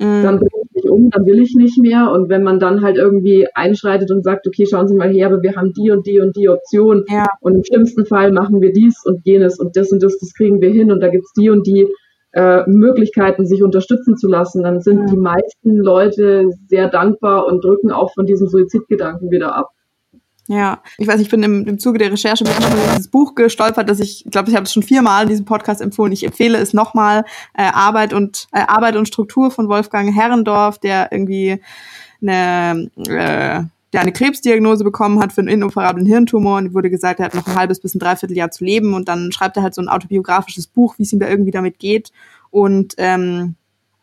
mhm. 0.00 0.22
dann 0.22 0.38
bringe 0.38 0.64
ich 0.64 0.82
mich 0.82 0.90
um, 0.90 1.10
dann 1.10 1.24
will 1.24 1.40
ich 1.40 1.54
nicht 1.54 1.78
mehr. 1.78 2.10
Und 2.10 2.28
wenn 2.28 2.42
man 2.42 2.58
dann 2.58 2.82
halt 2.82 2.96
irgendwie 2.96 3.46
einschreitet 3.54 4.10
und 4.10 4.24
sagt, 4.24 4.46
okay, 4.48 4.66
schauen 4.66 4.88
Sie 4.88 4.96
mal 4.96 5.10
her, 5.10 5.28
aber 5.28 5.40
wir 5.40 5.54
haben 5.54 5.72
die 5.72 5.92
und 5.92 6.04
die 6.04 6.18
und 6.18 6.36
die 6.36 6.48
Option. 6.48 7.04
Ja. 7.08 7.26
Und 7.40 7.54
im 7.54 7.64
schlimmsten 7.64 8.06
Fall 8.06 8.32
machen 8.32 8.60
wir 8.60 8.72
dies 8.72 8.96
und 9.04 9.20
jenes 9.24 9.60
und 9.60 9.76
das 9.76 9.92
und 9.92 10.02
das, 10.02 10.18
das 10.18 10.34
kriegen 10.34 10.60
wir 10.60 10.70
hin 10.70 10.90
und 10.90 11.00
da 11.00 11.08
gibt's 11.08 11.32
die 11.32 11.48
und 11.48 11.64
die 11.64 11.86
äh, 12.34 12.62
Möglichkeiten, 12.66 13.46
sich 13.46 13.62
unterstützen 13.62 14.16
zu 14.16 14.28
lassen, 14.28 14.62
dann 14.62 14.80
sind 14.80 15.10
die 15.10 15.16
meisten 15.16 15.76
Leute 15.78 16.50
sehr 16.68 16.88
dankbar 16.88 17.46
und 17.46 17.64
drücken 17.64 17.92
auch 17.92 18.12
von 18.12 18.26
diesem 18.26 18.48
Suizidgedanken 18.48 19.30
wieder 19.30 19.54
ab. 19.54 19.70
Ja, 20.46 20.82
ich 20.98 21.08
weiß, 21.08 21.20
ich 21.20 21.30
bin 21.30 21.42
im, 21.42 21.66
im 21.66 21.78
Zuge 21.78 21.98
der 21.98 22.12
Recherche 22.12 22.44
über 22.44 22.52
dieses 22.92 23.08
Buch 23.08 23.34
gestolpert, 23.34 23.88
dass 23.88 23.98
ich, 23.98 24.26
ich 24.26 24.30
glaube, 24.30 24.50
ich 24.50 24.56
habe 24.56 24.64
es 24.64 24.72
schon 24.72 24.82
viermal 24.82 25.22
in 25.22 25.30
diesem 25.30 25.46
Podcast 25.46 25.80
empfohlen. 25.80 26.12
Ich 26.12 26.24
empfehle 26.24 26.58
es 26.58 26.74
nochmal, 26.74 27.24
äh, 27.56 27.62
Arbeit 27.62 28.12
und 28.12 28.46
äh, 28.52 28.60
Arbeit 28.66 28.96
und 28.96 29.08
Struktur 29.08 29.50
von 29.50 29.68
Wolfgang 29.68 30.14
Herrendorf, 30.14 30.78
der 30.78 31.10
irgendwie 31.12 31.62
eine 32.20 32.90
äh, 33.08 33.62
der 33.94 34.02
eine 34.02 34.12
Krebsdiagnose 34.12 34.84
bekommen 34.84 35.20
hat 35.20 35.32
für 35.32 35.40
einen 35.40 35.48
inoperablen 35.48 36.04
Hirntumor 36.04 36.58
und 36.58 36.74
wurde 36.74 36.90
gesagt, 36.90 37.20
er 37.20 37.26
hat 37.26 37.34
noch 37.34 37.46
ein 37.46 37.54
halbes 37.54 37.80
bis 37.80 37.94
ein 37.94 38.00
Dreivierteljahr 38.00 38.50
zu 38.50 38.64
leben 38.64 38.92
und 38.92 39.08
dann 39.08 39.32
schreibt 39.32 39.56
er 39.56 39.62
halt 39.62 39.74
so 39.74 39.80
ein 39.80 39.88
autobiografisches 39.88 40.66
Buch, 40.66 40.98
wie 40.98 41.04
es 41.04 41.12
ihm 41.12 41.20
da 41.20 41.28
irgendwie 41.28 41.52
damit 41.52 41.78
geht 41.78 42.12
und 42.50 42.94
ähm, 42.98 43.54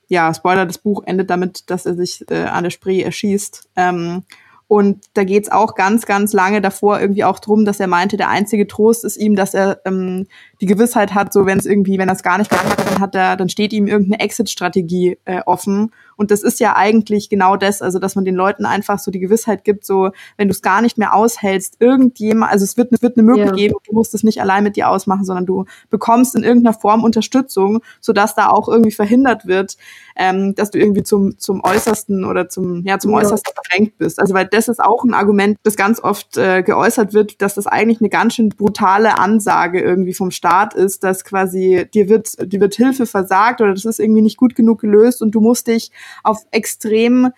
ja, 0.08 0.34
Spoiler, 0.34 0.66
das 0.66 0.78
Buch 0.78 1.04
endet 1.06 1.30
damit, 1.30 1.70
dass 1.70 1.86
er 1.86 1.96
sich 1.96 2.26
äh, 2.30 2.44
an 2.44 2.66
der 2.66 2.72
Spree 2.72 3.02
erschießt. 3.02 3.70
Ähm, 3.78 4.24
und 4.68 5.06
da 5.14 5.24
geht's 5.24 5.50
auch 5.50 5.76
ganz, 5.76 6.06
ganz 6.06 6.34
lange 6.34 6.62
davor 6.62 7.00
irgendwie 7.00 7.24
auch 7.24 7.40
drum, 7.40 7.64
dass 7.64 7.80
er 7.80 7.88
meinte, 7.88 8.18
der 8.18 8.28
einzige 8.28 8.68
Trost 8.68 9.06
ist 9.06 9.16
ihm, 9.16 9.38
dass 9.38 9.54
er 9.54 9.80
ähm, 9.86 10.28
die 10.62 10.68
Gewissheit 10.68 11.16
hat, 11.16 11.34
so 11.34 11.48
wenn 11.48 11.58
es 11.58 11.66
irgendwie, 11.66 11.98
wenn 11.98 12.08
es 12.08 12.22
gar 12.22 12.38
nicht 12.38 12.52
mehr 12.52 12.64
hat, 12.64 12.88
dann 12.88 13.00
hat 13.00 13.16
er, 13.16 13.36
dann 13.36 13.50
steht 13.50 13.74
ihm 13.74 13.88
irgendeine 13.88 14.20
Exit-Strategie 14.20 15.18
äh, 15.26 15.42
offen. 15.48 15.92
Und 16.18 16.30
das 16.30 16.44
ist 16.44 16.60
ja 16.60 16.76
eigentlich 16.76 17.30
genau 17.30 17.58
das, 17.58 17.82
also 17.82 17.98
dass 17.98 18.14
man 18.14 18.26
den 18.26 18.36
Leuten 18.36 18.66
einfach 18.66 19.00
so 19.00 19.10
die 19.10 19.20
Gewissheit 19.20 19.64
gibt, 19.64 19.86
so 19.86 20.12
wenn 20.38 20.48
du 20.48 20.52
es 20.52 20.62
gar 20.62 20.84
nicht 20.84 21.00
mehr 21.00 21.16
aushältst, 21.16 21.78
irgendjemand, 21.80 22.52
also 22.52 22.64
es 22.64 22.78
wird, 22.78 22.92
es 22.92 23.02
wird 23.02 23.18
eine 23.18 23.24
Möglichkeit 23.24 23.58
yeah. 23.58 23.68
geben, 23.68 23.76
du 23.88 23.94
musst 23.94 24.14
es 24.14 24.24
nicht 24.24 24.40
allein 24.40 24.64
mit 24.64 24.76
dir 24.76 24.90
ausmachen, 24.90 25.26
sondern 25.26 25.48
du 25.48 25.66
bekommst 25.90 26.36
in 26.36 26.44
irgendeiner 26.44 26.78
Form 26.78 27.04
Unterstützung, 27.04 27.82
sodass 28.00 28.36
da 28.36 28.50
auch 28.50 28.68
irgendwie 28.68 28.92
verhindert 28.92 29.48
wird, 29.48 29.78
ähm, 30.16 30.54
dass 30.54 30.70
du 30.70 30.78
irgendwie 30.78 31.02
zum, 31.02 31.40
zum 31.40 31.64
Äußersten 31.64 32.24
oder 32.24 32.50
zum, 32.50 32.86
ja, 32.86 33.00
zum 33.00 33.12
ja. 33.12 33.18
Äußersten 33.18 33.54
verdrängt 33.56 33.98
bist. 33.98 34.20
Also 34.20 34.36
weil 34.36 34.46
das 34.46 34.68
ist 34.68 34.80
auch 34.80 35.04
ein 35.04 35.16
Argument, 35.16 35.58
das 35.64 35.76
ganz 35.76 36.00
oft 36.00 36.38
äh, 36.38 36.62
geäußert 36.62 37.14
wird, 37.14 37.42
dass 37.42 37.56
das 37.56 37.66
eigentlich 37.66 38.00
eine 38.00 38.10
ganz 38.10 38.36
schön 38.36 38.50
brutale 38.50 39.18
Ansage 39.18 39.82
irgendwie 39.82 40.14
vom 40.14 40.30
Staat 40.30 40.51
ist, 40.74 41.04
dass 41.04 41.24
quasi 41.24 41.86
dir 41.94 42.10
wird, 42.10 42.52
dir 42.52 42.60
wird 42.60 42.76
Hilfe 42.76 43.06
versagt 43.06 43.62
oder 43.62 43.74
das 43.74 43.86
ist 43.86 44.00
irgendwie 44.00 44.22
nicht 44.22 44.38
gut 44.38 44.56
genug 44.56 44.82
gelöst 44.82 45.22
und 45.22 45.32
du 45.32 45.42
musst 45.42 45.68
dich 45.68 45.92
auf 46.24 46.40
extrem 46.52 47.32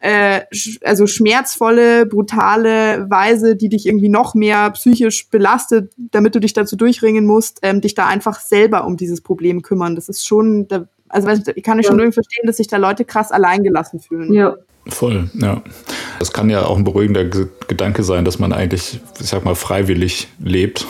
äh, 0.00 0.42
also 0.82 1.06
schmerzvolle, 1.06 2.06
brutale 2.06 3.08
Weise, 3.10 3.54
die 3.54 3.68
dich 3.68 3.86
irgendwie 3.86 4.08
noch 4.08 4.34
mehr 4.34 4.70
psychisch 4.70 5.28
belastet, 5.28 5.92
damit 5.96 6.34
du 6.34 6.40
dich 6.40 6.54
dazu 6.54 6.74
durchringen 6.74 7.26
musst, 7.26 7.58
ähm, 7.62 7.80
dich 7.80 7.94
da 7.94 8.06
einfach 8.06 8.40
selber 8.40 8.86
um 8.86 8.96
dieses 8.96 9.20
Problem 9.20 9.62
kümmern. 9.62 9.94
Das 9.94 10.08
ist 10.08 10.26
schon, 10.26 10.66
da, 10.68 10.86
also 11.08 11.28
ich 11.54 11.62
kann 11.62 11.78
ich 11.78 11.86
schon 11.86 11.98
irgendwie 11.98 12.14
verstehen, 12.14 12.46
dass 12.46 12.56
sich 12.56 12.68
da 12.68 12.78
Leute 12.78 13.04
krass 13.04 13.30
alleingelassen 13.30 14.00
fühlen. 14.00 14.32
Ja. 14.32 14.56
Voll, 14.88 15.28
ja. 15.34 15.62
Es 16.18 16.32
kann 16.32 16.48
ja 16.48 16.64
auch 16.64 16.78
ein 16.78 16.84
beruhigender 16.84 17.26
Gedanke 17.26 18.02
sein, 18.02 18.24
dass 18.24 18.38
man 18.38 18.54
eigentlich, 18.54 18.98
ich 19.20 19.26
sag 19.26 19.44
mal, 19.44 19.54
freiwillig 19.54 20.28
lebt 20.38 20.86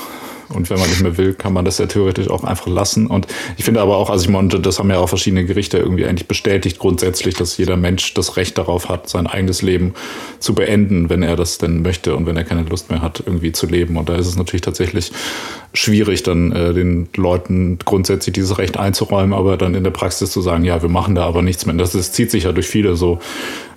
und 0.53 0.69
wenn 0.71 0.79
man 0.79 0.89
nicht 0.89 1.03
mehr 1.03 1.17
will, 1.17 1.35
kann 1.35 1.53
man 1.53 1.65
das 1.65 1.79
ja 1.79 1.87
theoretisch 1.87 2.29
auch 2.29 2.45
einfach 2.45 2.67
lassen. 2.67 3.07
Und 3.07 3.27
ich 3.57 3.65
finde 3.65 3.81
aber 3.81 3.97
auch, 3.97 4.11
also 4.11 4.25
ich 4.25 4.31
meine, 4.31 4.49
das 4.49 4.79
haben 4.79 4.91
ja 4.91 4.99
auch 4.99 5.09
verschiedene 5.09 5.45
Gerichte 5.45 5.79
irgendwie 5.79 6.07
eigentlich 6.07 6.29
bestätigt, 6.29 6.79
grundsätzlich, 6.79 7.35
dass 7.35 7.57
jeder 7.57 7.77
Mensch 7.77 8.15
das 8.15 8.37
Recht 8.37 8.59
darauf 8.59 8.89
hat, 8.89 9.09
sein 9.09 9.27
eigenes 9.27 9.63
Leben 9.63 9.95
zu 10.39 10.55
beenden, 10.55 11.09
wenn 11.09 11.23
er 11.23 11.37
das 11.37 11.59
denn 11.59 11.83
möchte 11.83 12.17
und 12.17 12.27
wenn 12.27 12.37
er 12.37 12.45
keine 12.45 12.63
Lust 12.63 12.91
mehr 12.91 13.03
hat, 13.03 13.23
irgendwie 13.25 13.53
zu 13.53 13.67
leben. 13.67 13.97
Und 13.97 14.09
da 14.09 14.17
ist 14.17 14.27
es 14.27 14.37
natürlich 14.37 14.63
tatsächlich 14.63 15.13
schwierig, 15.73 16.23
dann 16.23 16.53
äh, 16.53 16.75
den 16.75 17.09
Leuten 17.15 17.79
grundsätzlich 17.85 18.33
dieses 18.33 18.59
Recht 18.59 18.77
einzuräumen, 18.77 19.33
aber 19.33 19.57
dann 19.57 19.75
in 19.75 19.85
der 19.85 19.91
Praxis 19.91 20.31
zu 20.31 20.41
sagen, 20.41 20.65
ja, 20.65 20.83
wir 20.83 20.89
machen 20.89 21.15
da 21.15 21.25
aber 21.25 21.43
nichts 21.43 21.67
mehr. 21.67 21.77
Das, 21.77 21.93
das 21.93 22.13
zieht 22.13 22.31
sich 22.31 22.45
ja 22.45 22.53
durch 22.53 22.67
viele 22.67 22.97
so 22.97 23.21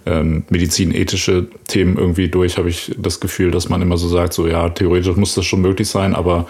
ähm, 0.06 0.44
medizinethische 0.50 1.48
Themen 1.68 1.98
irgendwie 1.98 2.28
durch, 2.28 2.58
habe 2.58 2.70
ich 2.70 2.94
das 2.98 3.20
Gefühl, 3.20 3.52
dass 3.52 3.70
man 3.70 3.82
immer 3.82 3.98
so 3.98 4.08
sagt, 4.08 4.34
so 4.34 4.48
ja, 4.48 4.70
theoretisch 4.70 5.16
muss 5.16 5.36
das 5.36 5.46
schon 5.46 5.62
möglich 5.62 5.88
sein, 5.88 6.16
aber 6.16 6.48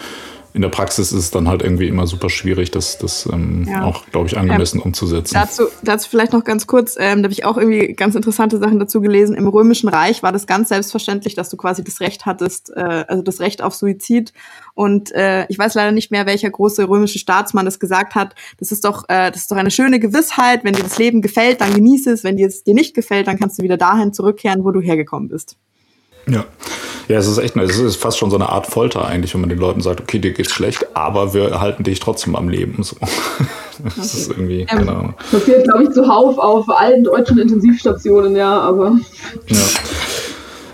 in 0.53 0.61
der 0.61 0.69
Praxis 0.69 1.11
ist 1.11 1.19
es 1.19 1.31
dann 1.31 1.47
halt 1.47 1.63
irgendwie 1.63 1.87
immer 1.87 2.05
super 2.05 2.29
schwierig, 2.29 2.69
das, 2.69 2.99
das 2.99 3.27
ähm, 3.31 3.65
ja. 3.67 3.83
auch, 3.83 4.05
glaube 4.11 4.27
ich, 4.27 4.37
angemessen 4.37 4.77
ähm, 4.77 4.83
umzusetzen. 4.83 5.33
Dazu, 5.33 5.63
dazu 5.81 6.07
vielleicht 6.07 6.31
noch 6.31 6.43
ganz 6.43 6.67
kurz, 6.67 6.95
ähm, 6.99 7.23
da 7.23 7.23
habe 7.23 7.33
ich 7.33 7.43
auch 7.43 7.57
irgendwie 7.57 7.93
ganz 7.93 8.13
interessante 8.13 8.59
Sachen 8.59 8.77
dazu 8.77 9.01
gelesen. 9.01 9.35
Im 9.35 9.47
Römischen 9.47 9.89
Reich 9.89 10.21
war 10.21 10.31
das 10.31 10.45
ganz 10.45 10.69
selbstverständlich, 10.69 11.33
dass 11.33 11.49
du 11.49 11.57
quasi 11.57 11.83
das 11.83 12.01
Recht 12.01 12.27
hattest, 12.27 12.71
äh, 12.75 13.05
also 13.07 13.23
das 13.23 13.39
Recht 13.39 13.63
auf 13.63 13.73
Suizid. 13.73 14.31
Und 14.75 15.11
äh, 15.13 15.47
ich 15.49 15.57
weiß 15.57 15.73
leider 15.73 15.91
nicht 15.91 16.11
mehr, 16.11 16.27
welcher 16.27 16.51
große 16.51 16.87
römische 16.87 17.17
Staatsmann 17.17 17.65
das 17.65 17.79
gesagt 17.79 18.13
hat. 18.13 18.35
Das 18.59 18.71
ist 18.71 18.85
doch, 18.85 19.05
äh, 19.09 19.31
das 19.31 19.41
ist 19.41 19.51
doch 19.51 19.57
eine 19.57 19.71
schöne 19.71 19.99
Gewissheit. 19.99 20.63
Wenn 20.63 20.73
dir 20.73 20.83
das 20.83 20.99
Leben 20.99 21.23
gefällt, 21.23 21.61
dann 21.61 21.73
genieße 21.73 22.11
es. 22.11 22.23
Wenn 22.23 22.37
dir 22.37 22.47
es 22.47 22.63
dir 22.63 22.75
nicht 22.75 22.93
gefällt, 22.93 23.25
dann 23.25 23.39
kannst 23.39 23.57
du 23.57 23.63
wieder 23.63 23.77
dahin 23.77 24.13
zurückkehren, 24.13 24.63
wo 24.63 24.69
du 24.69 24.81
hergekommen 24.81 25.29
bist. 25.29 25.57
Ja. 26.27 26.45
Ja, 27.09 27.17
es 27.17 27.27
ist 27.27 27.37
echt, 27.37 27.57
es 27.57 27.77
ist 27.79 27.97
fast 27.97 28.17
schon 28.17 28.29
so 28.29 28.37
eine 28.37 28.49
Art 28.49 28.65
Folter 28.65 29.05
eigentlich, 29.05 29.33
wenn 29.33 29.41
man 29.41 29.49
den 29.49 29.59
Leuten 29.59 29.81
sagt, 29.81 29.99
okay, 29.99 30.19
dir 30.19 30.31
geht's 30.31 30.51
schlecht, 30.51 30.95
aber 30.95 31.33
wir 31.33 31.59
halten 31.59 31.83
dich 31.83 31.99
trotzdem 31.99 32.35
am 32.35 32.49
Leben. 32.49 32.83
So. 32.83 32.95
Das 33.83 33.97
okay. 33.97 34.01
ist 34.01 34.29
irgendwie, 34.29 34.59
ähm, 34.61 34.67
keine 34.67 34.91
Ahnung. 34.91 35.13
Passiert, 35.31 35.63
glaube 35.63 35.85
ich, 35.85 35.89
zuhauf 35.89 36.37
auf 36.37 36.69
allen 36.69 37.03
deutschen 37.03 37.39
Intensivstationen, 37.39 38.35
ja, 38.35 38.59
aber. 38.59 38.99
Ja. 39.47 39.57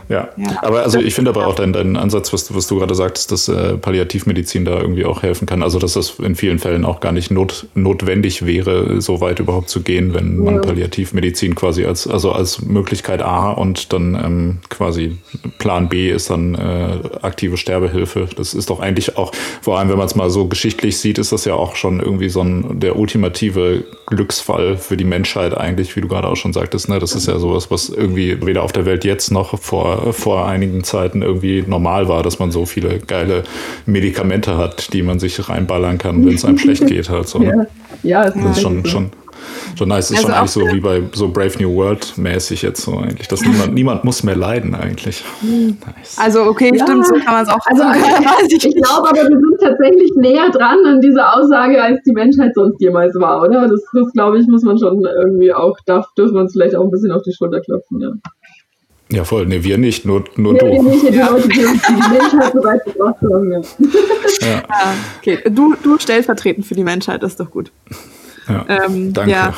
Ja. 0.09 0.29
ja. 0.37 0.57
aber 0.63 0.81
also 0.81 0.97
ich 0.99 1.13
finde 1.13 1.29
aber 1.29 1.45
auch 1.45 1.53
deinen, 1.53 1.71
deinen 1.71 1.95
Ansatz, 1.95 2.33
was, 2.33 2.53
was 2.53 2.65
du 2.65 2.79
gerade 2.79 2.95
sagtest, 2.95 3.31
dass 3.31 3.47
äh, 3.47 3.77
Palliativmedizin 3.77 4.65
da 4.65 4.81
irgendwie 4.81 5.05
auch 5.05 5.21
helfen 5.21 5.45
kann. 5.45 5.61
Also 5.61 5.77
dass 5.77 5.93
das 5.93 6.17
in 6.17 6.35
vielen 6.35 6.57
Fällen 6.57 6.83
auch 6.83 6.99
gar 6.99 7.11
nicht 7.11 7.29
not, 7.29 7.67
notwendig 7.75 8.43
wäre, 8.43 9.01
so 9.01 9.21
weit 9.21 9.39
überhaupt 9.39 9.69
zu 9.69 9.81
gehen, 9.81 10.15
wenn 10.15 10.39
man 10.39 10.55
ja. 10.55 10.61
Palliativmedizin 10.61 11.53
quasi 11.53 11.85
als, 11.85 12.07
also 12.07 12.31
als 12.31 12.61
Möglichkeit 12.61 13.21
A 13.21 13.51
und 13.51 13.93
dann 13.93 14.15
ähm, 14.15 14.57
quasi 14.69 15.17
Plan 15.59 15.89
B 15.89 16.09
ist 16.09 16.31
dann 16.31 16.55
äh, 16.55 16.97
aktive 17.21 17.57
Sterbehilfe. 17.57 18.27
Das 18.35 18.55
ist 18.55 18.71
doch 18.71 18.79
eigentlich 18.79 19.15
auch, 19.15 19.31
vor 19.61 19.77
allem 19.77 19.89
wenn 19.89 19.97
man 19.97 20.07
es 20.07 20.15
mal 20.15 20.31
so 20.31 20.47
geschichtlich 20.47 20.97
sieht, 20.97 21.19
ist 21.19 21.31
das 21.31 21.45
ja 21.45 21.53
auch 21.53 21.75
schon 21.75 21.99
irgendwie 21.99 22.29
so 22.29 22.41
ein 22.41 22.79
der 22.79 22.97
ultimative 22.97 23.83
Glücksfall 24.07 24.77
für 24.77 24.97
die 24.97 25.03
Menschheit 25.03 25.55
eigentlich, 25.55 25.95
wie 25.95 26.01
du 26.01 26.07
gerade 26.07 26.27
auch 26.27 26.35
schon 26.35 26.51
sagtest. 26.51 26.89
Ne? 26.89 26.97
Das 26.97 27.13
ist 27.13 27.27
ja 27.27 27.37
sowas, 27.37 27.69
was 27.69 27.89
irgendwie 27.89 28.43
weder 28.43 28.63
auf 28.63 28.71
der 28.71 28.87
Welt 28.87 29.05
jetzt 29.05 29.31
noch 29.31 29.59
vor 29.59 29.98
vor, 30.11 30.47
einigen 30.47 30.83
Zeiten 30.83 31.21
irgendwie 31.21 31.63
normal 31.65 32.07
war, 32.07 32.23
dass 32.23 32.39
man 32.39 32.51
so 32.51 32.65
viele 32.65 32.99
geile 32.99 33.43
Medikamente 33.85 34.57
hat, 34.57 34.93
die 34.93 35.03
man 35.03 35.19
sich 35.19 35.49
reinballern 35.49 35.97
kann, 35.97 36.25
wenn 36.25 36.35
es 36.35 36.45
einem 36.45 36.57
schlecht 36.57 36.87
geht. 36.87 37.09
Halt 37.09 37.27
so. 37.27 37.41
Ja, 37.41 37.65
ja, 38.03 38.29
das 38.29 38.57
ist 38.57 38.61
schon, 38.61 38.85
schon, 38.85 39.11
Journalist 39.75 40.11
ist 40.11 40.17
also 40.17 40.27
schon 40.27 40.37
eigentlich 40.37 40.51
so 40.51 40.75
wie 40.75 40.79
bei 40.79 41.01
so 41.13 41.29
Brave 41.29 41.53
New 41.59 41.75
World 41.75 42.17
mäßig 42.17 42.61
jetzt 42.61 42.81
so 42.81 42.97
eigentlich, 42.97 43.27
dass 43.27 43.41
niemand, 43.41 43.73
niemand 43.73 44.03
muss 44.03 44.23
mehr 44.23 44.35
leiden 44.35 44.75
eigentlich. 44.75 45.23
Nice. 45.41 46.17
Also 46.19 46.43
okay, 46.43 46.71
ja. 46.73 46.85
stimmt, 46.85 47.05
so 47.07 47.13
kann 47.15 47.33
man 47.33 47.43
es 47.43 47.49
auch 47.49 47.65
also, 47.65 47.83
sagen. 47.83 47.99
ich, 48.47 48.65
ich 48.65 48.75
glaube 48.75 49.09
aber, 49.09 49.17
wir 49.17 49.39
sind 49.39 49.61
tatsächlich 49.61 50.11
näher 50.15 50.49
dran 50.51 50.77
an 50.85 51.01
dieser 51.01 51.35
Aussage, 51.37 51.81
als 51.81 51.99
die 52.03 52.11
Menschheit 52.11 52.53
sonst 52.55 52.79
jemals 52.81 53.15
war, 53.19 53.41
oder? 53.41 53.67
Das, 53.67 53.81
das 53.93 54.11
glaube 54.13 54.39
ich, 54.39 54.47
muss 54.47 54.63
man 54.63 54.77
schon 54.77 55.05
irgendwie 55.05 55.53
auch, 55.53 55.77
darf, 55.85 56.07
dürfen 56.17 56.35
wir 56.35 56.41
uns 56.41 56.53
vielleicht 56.53 56.75
auch 56.75 56.83
ein 56.83 56.91
bisschen 56.91 57.11
auf 57.11 57.21
die 57.23 57.33
Schulter 57.33 57.61
klopfen, 57.61 58.01
ja. 58.01 58.09
Ja, 59.11 59.23
voll. 59.23 59.47
Nee, 59.47 59.63
wir 59.63 59.77
nicht, 59.77 60.05
nur, 60.05 60.23
nur 60.35 60.53
nee, 60.53 60.59
du. 60.59 60.65
Wir 60.65 60.83
nicht, 60.83 61.07
die 61.07 61.17
Leute, 61.17 61.47
die 61.47 61.53
die 61.53 62.13
Menschheit 62.13 62.53
so 62.53 62.63
weit 62.63 62.85
gebracht 62.85 63.21
haben. 63.21 63.51
Ja. 63.51 63.61
Ja. 64.41 64.47
ja. 64.47 64.95
okay. 65.17 65.39
Du, 65.49 65.75
du 65.75 65.97
stellvertretend 65.97 66.65
für 66.65 66.75
die 66.75 66.83
Menschheit, 66.83 67.23
das 67.23 67.31
ist 67.31 67.39
doch 67.39 67.51
gut. 67.51 67.71
Ja, 68.47 68.65
ähm, 68.69 69.11
danke. 69.11 69.31
Ja. 69.31 69.53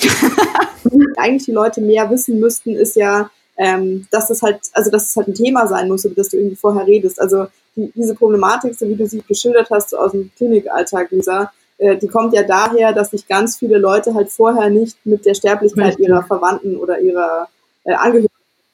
Eigentlich 1.16 1.44
die 1.44 1.52
Leute 1.52 1.80
mehr 1.80 2.08
wissen 2.10 2.40
müssten, 2.40 2.74
ist 2.74 2.96
ja, 2.96 3.30
ähm, 3.58 4.06
dass 4.10 4.30
es 4.30 4.42
halt, 4.42 4.60
also 4.72 4.90
dass 4.90 5.08
es 5.08 5.16
halt 5.16 5.28
ein 5.28 5.34
Thema 5.34 5.66
sein 5.66 5.88
muss, 5.88 6.04
über 6.04 6.14
das 6.14 6.30
du 6.30 6.38
irgendwie 6.38 6.56
vorher 6.56 6.86
redest. 6.86 7.20
Also 7.20 7.46
die, 7.76 7.92
diese 7.94 8.14
Problematik, 8.14 8.74
so 8.74 8.88
wie 8.88 8.94
du 8.94 9.06
sie 9.06 9.22
geschildert 9.26 9.68
hast, 9.70 9.90
so 9.90 9.98
aus 9.98 10.12
dem 10.12 10.30
Klinikalltag, 10.36 11.10
Lisa, 11.10 11.52
äh, 11.78 11.96
die 11.96 12.08
kommt 12.08 12.32
ja 12.32 12.42
daher, 12.42 12.92
dass 12.92 13.10
sich 13.10 13.28
ganz 13.28 13.58
viele 13.58 13.78
Leute 13.78 14.14
halt 14.14 14.30
vorher 14.30 14.70
nicht 14.70 14.96
mit 15.04 15.26
der 15.26 15.34
Sterblichkeit 15.34 15.98
ihrer 15.98 16.22
Verwandten 16.22 16.76
oder 16.76 17.00
ihrer 17.00 17.48
äh, 17.84 17.94
Angehörigen 17.94 18.31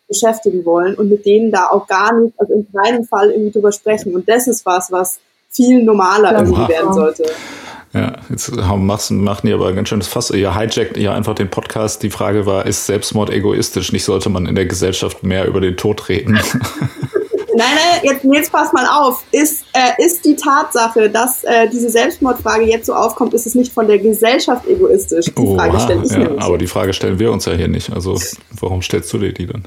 beschäftigen 0.09 0.65
wollen 0.65 0.95
und 0.95 1.09
mit 1.09 1.27
denen 1.27 1.53
da 1.53 1.69
auch 1.71 1.87
gar 1.87 2.19
nicht, 2.19 2.35
also 2.39 2.55
in 2.55 2.67
keinem 2.73 3.05
Fall 3.05 3.31
irgendwie 3.31 3.53
drüber 3.53 3.73
sprechen. 3.73 4.15
Und 4.15 4.29
das 4.29 4.49
ist 4.49 4.65
was, 4.67 4.91
was 4.91 5.21
viel 5.51 5.83
normaler 5.83 6.33
ja, 6.33 6.41
irgendwie 6.41 6.69
werden 6.69 6.93
sollte. 6.93 7.25
Ja, 7.93 8.13
jetzt 8.29 8.55
machen, 8.55 9.25
machen 9.25 9.47
die 9.47 9.53
aber 9.53 9.69
ein 9.69 9.77
ganz 9.77 9.89
schönes 9.89 10.09
Fass. 10.09 10.31
Ihr 10.31 10.55
hijackt 10.55 10.97
ja 10.97 11.15
einfach 11.15 11.35
den 11.35 11.49
Podcast. 11.49 12.03
Die 12.03 12.11
Frage 12.11 12.45
war, 12.45 12.67
ist 12.67 12.87
Selbstmord 12.87 13.31
egoistisch? 13.31 13.93
Nicht 13.93 14.05
sollte 14.05 14.29
man 14.29 14.47
in 14.47 14.55
der 14.55 14.67
Gesellschaft 14.67 15.23
mehr 15.23 15.47
über 15.47 15.61
den 15.61 15.77
Tod 15.77 16.09
reden? 16.09 16.39
Nein, 17.59 17.67
nein, 17.75 18.01
jetzt, 18.05 18.25
jetzt 18.25 18.53
pass 18.53 18.73
mal 18.73 18.87
auf. 18.87 19.25
Ist, 19.33 19.65
äh, 19.73 20.01
ist 20.07 20.25
die 20.25 20.37
Tatsache, 20.37 21.11
dass 21.11 21.43
äh, 21.43 21.69
diese 21.69 21.91
Selbstmordfrage 21.91 22.65
jetzt 22.65 22.87
so 22.87 22.95
aufkommt, 22.95 23.35
ist 23.35 23.47
es 23.47 23.57
nicht 23.57 23.73
von 23.73 23.89
der 23.89 23.99
Gesellschaft 23.99 24.65
egoistisch? 24.69 25.27
Die 25.27 25.43
Oha, 25.43 25.65
Frage 25.65 25.81
stelle 25.81 26.05
ich 26.05 26.13
ja, 26.13 26.19
mir 26.19 26.31
nicht. 26.31 26.43
Aber 26.43 26.57
die 26.57 26.69
Frage 26.69 26.93
stellen 26.93 27.19
wir 27.19 27.33
uns 27.33 27.47
ja 27.47 27.55
hier 27.55 27.67
nicht. 27.67 27.93
Also 27.93 28.17
warum 28.61 28.81
stellst 28.81 29.13
du 29.13 29.19
dir 29.19 29.33
die 29.33 29.47
dann? 29.47 29.67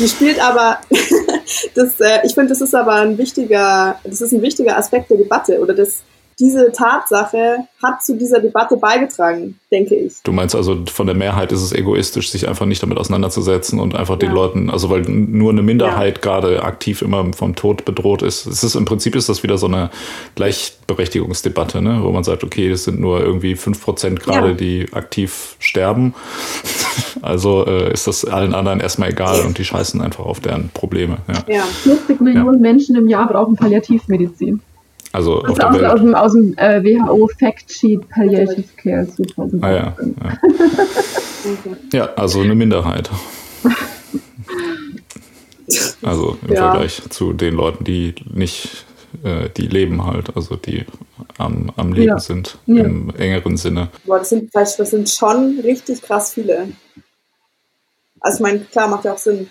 Die 0.00 0.08
spielt 0.08 0.40
aber, 0.40 0.78
das, 1.76 2.00
äh, 2.00 2.26
ich 2.26 2.34
finde, 2.34 2.48
das 2.48 2.60
ist 2.60 2.74
aber 2.74 2.94
ein 2.94 3.16
wichtiger, 3.16 4.00
das 4.02 4.20
ist 4.20 4.32
ein 4.32 4.42
wichtiger 4.42 4.76
Aspekt 4.76 5.08
der 5.08 5.18
Debatte 5.18 5.60
oder 5.60 5.74
des, 5.74 6.02
diese 6.38 6.70
Tatsache 6.70 7.66
hat 7.82 8.04
zu 8.04 8.14
dieser 8.14 8.40
Debatte 8.40 8.76
beigetragen, 8.76 9.58
denke 9.72 9.94
ich. 9.94 10.16
Du 10.22 10.32
meinst 10.32 10.54
also, 10.54 10.84
von 10.86 11.06
der 11.06 11.16
Mehrheit 11.16 11.50
ist 11.50 11.62
es 11.62 11.72
egoistisch, 11.72 12.30
sich 12.30 12.46
einfach 12.46 12.66
nicht 12.66 12.82
damit 12.82 12.98
auseinanderzusetzen 12.98 13.80
und 13.80 13.94
einfach 13.94 14.14
ja. 14.14 14.20
den 14.20 14.32
Leuten, 14.32 14.68
also 14.68 14.90
weil 14.90 15.00
nur 15.02 15.50
eine 15.50 15.62
Minderheit 15.62 16.16
ja. 16.16 16.20
gerade 16.20 16.62
aktiv 16.62 17.00
immer 17.00 17.32
vom 17.32 17.54
Tod 17.54 17.86
bedroht 17.86 18.20
ist. 18.20 18.44
Es 18.44 18.62
ist 18.62 18.74
im 18.74 18.84
Prinzip 18.84 19.16
ist 19.16 19.30
das 19.30 19.42
wieder 19.42 19.56
so 19.56 19.66
eine 19.66 19.88
Gleichberechtigungsdebatte, 20.34 21.80
ne? 21.80 22.00
wo 22.02 22.10
man 22.10 22.22
sagt, 22.22 22.44
okay, 22.44 22.70
es 22.70 22.84
sind 22.84 23.00
nur 23.00 23.20
irgendwie 23.20 23.54
fünf 23.54 23.82
Prozent 23.82 24.20
gerade, 24.20 24.48
ja. 24.48 24.54
die 24.54 24.86
aktiv 24.92 25.56
sterben. 25.58 26.14
Also 27.22 27.66
äh, 27.66 27.92
ist 27.92 28.06
das 28.06 28.26
allen 28.26 28.54
anderen 28.54 28.78
erstmal 28.78 29.10
egal 29.10 29.40
und 29.40 29.56
die 29.56 29.64
scheißen 29.64 30.02
einfach 30.02 30.26
auf 30.26 30.40
deren 30.40 30.68
Probleme. 30.68 31.16
Ja. 31.48 31.62
40 31.62 32.20
Millionen 32.20 32.60
Menschen 32.60 32.94
im 32.94 33.08
Jahr 33.08 33.26
brauchen 33.26 33.56
Palliativmedizin. 33.56 34.60
Also 35.16 35.40
das 35.40 35.52
auf 35.52 35.56
der 35.58 35.70
aus, 35.70 35.74
Welt. 35.76 35.84
aus 35.86 36.00
dem, 36.00 36.14
aus 36.14 36.32
dem 36.32 36.58
äh, 36.58 36.84
WHO 36.84 37.30
Fact 37.38 37.72
Sheet 37.72 38.06
Palliative 38.10 38.68
Care 38.76 39.08
2000. 39.08 39.64
Ah 39.64 39.70
ja. 39.70 39.96
Ja. 39.98 40.38
ja, 41.98 42.14
also 42.16 42.40
eine 42.40 42.54
Minderheit. 42.54 43.10
Also 46.00 46.38
im 46.46 46.54
ja. 46.54 46.70
Vergleich 46.70 47.02
zu 47.10 47.32
den 47.32 47.54
Leuten, 47.54 47.82
die 47.82 48.14
nicht, 48.32 48.86
äh, 49.24 49.48
die 49.56 49.66
leben 49.66 50.06
halt, 50.06 50.36
also 50.36 50.54
die 50.54 50.84
am, 51.38 51.72
am 51.76 51.92
Leben 51.92 52.10
ja. 52.10 52.18
sind, 52.20 52.58
ja. 52.66 52.84
im 52.84 53.12
engeren 53.18 53.56
Sinne. 53.56 53.88
Boah, 54.04 54.20
das 54.20 54.28
sind, 54.28 54.54
das 54.54 54.76
sind 54.76 55.10
schon 55.10 55.58
richtig 55.58 56.02
krass 56.02 56.34
viele. 56.34 56.68
Also 58.20 58.36
ich 58.36 58.42
meine, 58.42 58.60
klar, 58.60 58.86
macht 58.86 59.06
ja 59.06 59.14
auch 59.14 59.18
Sinn. 59.18 59.50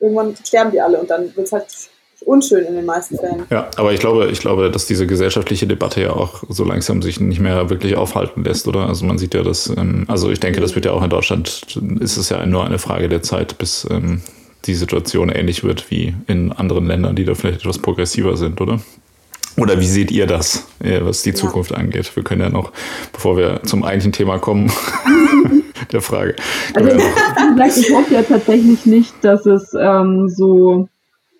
Irgendwann 0.00 0.34
sterben 0.42 0.70
die 0.70 0.80
alle 0.80 0.98
und 0.98 1.10
dann 1.10 1.24
wird 1.36 1.46
es 1.46 1.52
halt 1.52 1.89
unschön 2.22 2.64
in 2.64 2.74
den 2.74 2.84
meisten 2.84 3.16
Fällen. 3.16 3.44
Ja, 3.50 3.68
aber 3.76 3.92
ich 3.92 4.00
glaube, 4.00 4.28
ich 4.30 4.40
glaube, 4.40 4.70
dass 4.70 4.86
diese 4.86 5.06
gesellschaftliche 5.06 5.66
Debatte 5.66 6.00
ja 6.02 6.12
auch 6.12 6.42
so 6.48 6.64
langsam 6.64 7.02
sich 7.02 7.20
nicht 7.20 7.40
mehr 7.40 7.70
wirklich 7.70 7.96
aufhalten 7.96 8.44
lässt, 8.44 8.68
oder? 8.68 8.86
Also 8.86 9.04
man 9.04 9.18
sieht 9.18 9.34
ja, 9.34 9.42
dass, 9.42 9.68
ähm, 9.76 10.04
also 10.08 10.30
ich 10.30 10.40
denke, 10.40 10.60
das 10.60 10.74
wird 10.74 10.84
ja 10.84 10.92
auch 10.92 11.02
in 11.02 11.10
Deutschland, 11.10 11.76
ist 12.00 12.16
es 12.16 12.28
ja 12.28 12.44
nur 12.46 12.64
eine 12.64 12.78
Frage 12.78 13.08
der 13.08 13.22
Zeit, 13.22 13.58
bis 13.58 13.86
ähm, 13.90 14.20
die 14.66 14.74
Situation 14.74 15.30
ähnlich 15.30 15.64
wird 15.64 15.90
wie 15.90 16.14
in 16.26 16.52
anderen 16.52 16.86
Ländern, 16.86 17.16
die 17.16 17.24
da 17.24 17.34
vielleicht 17.34 17.60
etwas 17.60 17.78
progressiver 17.78 18.36
sind, 18.36 18.60
oder? 18.60 18.80
Oder 19.56 19.80
wie 19.80 19.86
seht 19.86 20.10
ihr 20.10 20.26
das, 20.26 20.66
äh, 20.82 21.00
was 21.02 21.22
die 21.22 21.34
Zukunft 21.34 21.72
ja. 21.72 21.78
angeht? 21.78 22.14
Wir 22.14 22.22
können 22.22 22.40
ja 22.40 22.50
noch, 22.50 22.72
bevor 23.12 23.36
wir 23.36 23.62
zum 23.64 23.82
eigentlichen 23.82 24.12
Thema 24.12 24.38
kommen, 24.38 24.70
der 25.92 26.00
Frage. 26.00 26.36
Also 26.74 26.96
ich, 26.96 27.76
ich 27.88 27.94
hoffe 27.94 28.14
ja 28.14 28.22
tatsächlich 28.22 28.86
nicht, 28.86 29.14
dass 29.22 29.46
es 29.46 29.72
ähm, 29.78 30.28
so 30.28 30.88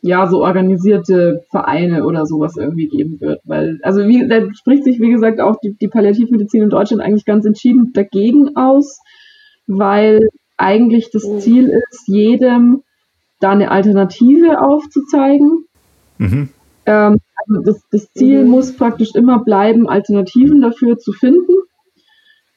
ja, 0.02 0.26
so 0.26 0.42
organisierte 0.42 1.44
Vereine 1.50 2.04
oder 2.04 2.26
sowas 2.26 2.56
irgendwie 2.56 2.88
geben 2.88 3.20
wird. 3.20 3.40
Weil, 3.44 3.78
also 3.82 4.06
wie, 4.06 4.26
da 4.28 4.42
spricht 4.54 4.84
sich, 4.84 5.00
wie 5.00 5.10
gesagt, 5.10 5.40
auch 5.40 5.56
die, 5.62 5.74
die 5.74 5.88
Palliativmedizin 5.88 6.62
in 6.62 6.70
Deutschland 6.70 7.02
eigentlich 7.02 7.26
ganz 7.26 7.44
entschieden 7.44 7.92
dagegen 7.92 8.56
aus, 8.56 9.00
weil 9.66 10.28
eigentlich 10.56 11.10
das 11.10 11.24
mhm. 11.26 11.38
Ziel 11.40 11.68
ist, 11.68 12.08
jedem 12.08 12.82
da 13.40 13.50
eine 13.50 13.70
Alternative 13.70 14.62
aufzuzeigen. 14.62 15.64
Mhm. 16.18 16.48
Ähm, 16.86 17.18
also 17.46 17.62
das, 17.62 17.82
das 17.90 18.12
Ziel 18.12 18.44
mhm. 18.44 18.50
muss 18.50 18.76
praktisch 18.76 19.14
immer 19.14 19.42
bleiben, 19.42 19.88
Alternativen 19.88 20.60
dafür 20.60 20.98
zu 20.98 21.12
finden. 21.12 21.52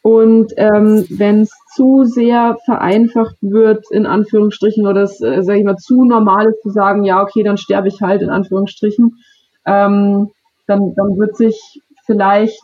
Und 0.03 0.51
ähm, 0.57 1.05
wenn 1.09 1.41
es 1.41 1.51
zu 1.73 2.03
sehr 2.03 2.57
vereinfacht 2.65 3.37
wird, 3.39 3.85
in 3.89 4.05
Anführungsstrichen, 4.05 4.85
oder 4.85 5.03
es, 5.03 5.21
äh, 5.21 5.41
sage 5.43 5.59
ich 5.59 5.65
mal, 5.65 5.77
zu 5.77 6.03
normal 6.03 6.47
ist 6.47 6.61
zu 6.61 6.71
sagen, 6.71 7.05
ja, 7.05 7.21
okay, 7.21 7.41
dann 7.41 7.55
sterbe 7.55 7.87
ich 7.87 8.01
halt, 8.01 8.21
in 8.21 8.29
Anführungsstrichen, 8.29 9.15
ähm, 9.65 10.29
dann, 10.67 10.93
dann 10.95 11.17
wird 11.17 11.37
sich 11.37 11.81
vielleicht 12.05 12.61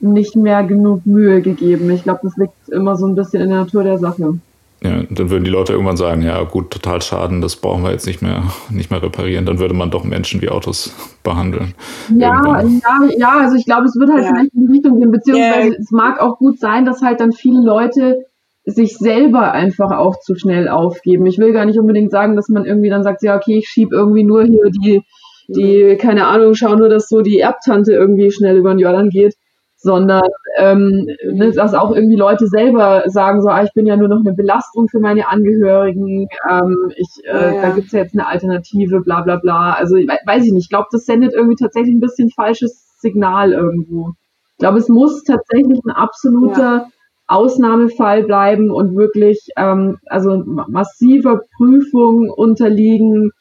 nicht 0.00 0.36
mehr 0.36 0.64
genug 0.64 1.06
Mühe 1.06 1.40
gegeben. 1.40 1.90
Ich 1.90 2.02
glaube, 2.02 2.20
das 2.24 2.36
liegt 2.36 2.68
immer 2.68 2.94
so 2.96 3.06
ein 3.06 3.14
bisschen 3.14 3.40
in 3.42 3.48
der 3.48 3.60
Natur 3.60 3.84
der 3.84 3.98
Sache. 3.98 4.38
Ja, 4.84 5.02
dann 5.08 5.30
würden 5.30 5.44
die 5.44 5.50
Leute 5.50 5.72
irgendwann 5.72 5.96
sagen, 5.96 6.22
ja 6.22 6.42
gut, 6.42 6.70
total 6.70 7.00
Schaden, 7.02 7.40
das 7.40 7.54
brauchen 7.54 7.84
wir 7.84 7.92
jetzt 7.92 8.06
nicht 8.06 8.20
mehr, 8.20 8.42
nicht 8.68 8.90
mehr 8.90 9.00
reparieren. 9.00 9.46
Dann 9.46 9.60
würde 9.60 9.74
man 9.74 9.92
doch 9.92 10.02
Menschen 10.02 10.42
wie 10.42 10.48
Autos 10.48 10.92
behandeln. 11.22 11.74
Ja, 12.16 12.60
ja, 12.60 13.08
ja, 13.16 13.38
also 13.40 13.56
ich 13.56 13.64
glaube, 13.64 13.84
es 13.84 13.94
wird 13.94 14.10
halt 14.10 14.24
ja. 14.24 14.30
vielleicht 14.30 14.54
in 14.54 14.66
die 14.66 14.72
Richtung 14.72 14.98
gehen, 14.98 15.12
beziehungsweise 15.12 15.68
yeah. 15.68 15.78
es 15.78 15.90
mag 15.92 16.20
auch 16.20 16.38
gut 16.38 16.58
sein, 16.58 16.84
dass 16.84 17.00
halt 17.00 17.20
dann 17.20 17.32
viele 17.32 17.60
Leute 17.60 18.24
sich 18.64 18.96
selber 18.96 19.52
einfach 19.52 19.92
auch 19.92 20.18
zu 20.18 20.34
schnell 20.34 20.68
aufgeben. 20.68 21.26
Ich 21.26 21.38
will 21.38 21.52
gar 21.52 21.64
nicht 21.64 21.78
unbedingt 21.78 22.10
sagen, 22.10 22.34
dass 22.34 22.48
man 22.48 22.64
irgendwie 22.64 22.90
dann 22.90 23.04
sagt, 23.04 23.22
ja, 23.22 23.36
okay, 23.36 23.58
ich 23.58 23.68
schieb 23.68 23.92
irgendwie 23.92 24.24
nur 24.24 24.44
hier 24.44 24.70
die, 24.70 25.02
die, 25.46 25.96
keine 25.96 26.26
Ahnung, 26.26 26.54
schau 26.54 26.74
nur, 26.74 26.88
dass 26.88 27.08
so 27.08 27.20
die 27.20 27.38
Erbtante 27.38 27.92
irgendwie 27.92 28.32
schnell 28.32 28.56
über 28.56 28.74
den 28.74 28.80
Jordan 28.80 29.10
geht 29.10 29.34
sondern 29.82 30.22
ähm, 30.58 31.08
ne, 31.24 31.50
dass 31.50 31.74
auch 31.74 31.94
irgendwie 31.94 32.16
Leute 32.16 32.46
selber 32.46 33.02
sagen, 33.06 33.42
so, 33.42 33.48
ah, 33.48 33.64
ich 33.64 33.72
bin 33.72 33.86
ja 33.86 33.96
nur 33.96 34.08
noch 34.08 34.20
eine 34.20 34.32
Belastung 34.32 34.88
für 34.88 35.00
meine 35.00 35.28
Angehörigen, 35.28 36.28
ähm, 36.48 36.92
ich, 36.96 37.08
äh, 37.24 37.32
ja, 37.32 37.54
ja. 37.54 37.62
da 37.62 37.70
gibt's 37.70 37.92
ja 37.92 38.00
jetzt 38.00 38.14
eine 38.14 38.28
Alternative, 38.28 39.00
bla 39.00 39.22
bla 39.22 39.36
bla. 39.36 39.72
Also 39.72 39.96
weiß 39.96 40.44
ich 40.44 40.52
nicht, 40.52 40.64
ich 40.64 40.68
glaube, 40.70 40.86
das 40.92 41.04
sendet 41.04 41.32
irgendwie 41.32 41.56
tatsächlich 41.56 41.94
ein 41.94 42.00
bisschen 42.00 42.30
falsches 42.30 42.96
Signal 43.00 43.52
irgendwo. 43.52 44.12
Ich 44.52 44.58
glaube, 44.58 44.78
es 44.78 44.88
muss 44.88 45.24
tatsächlich 45.24 45.80
ein 45.84 45.90
absoluter 45.90 46.62
ja. 46.62 46.88
Ausnahmefall 47.26 48.22
bleiben 48.22 48.70
und 48.70 48.96
wirklich 48.96 49.48
ähm, 49.56 49.98
also 50.06 50.44
massiver 50.68 51.40
Prüfung 51.56 52.30
unterliegen, 52.30 53.32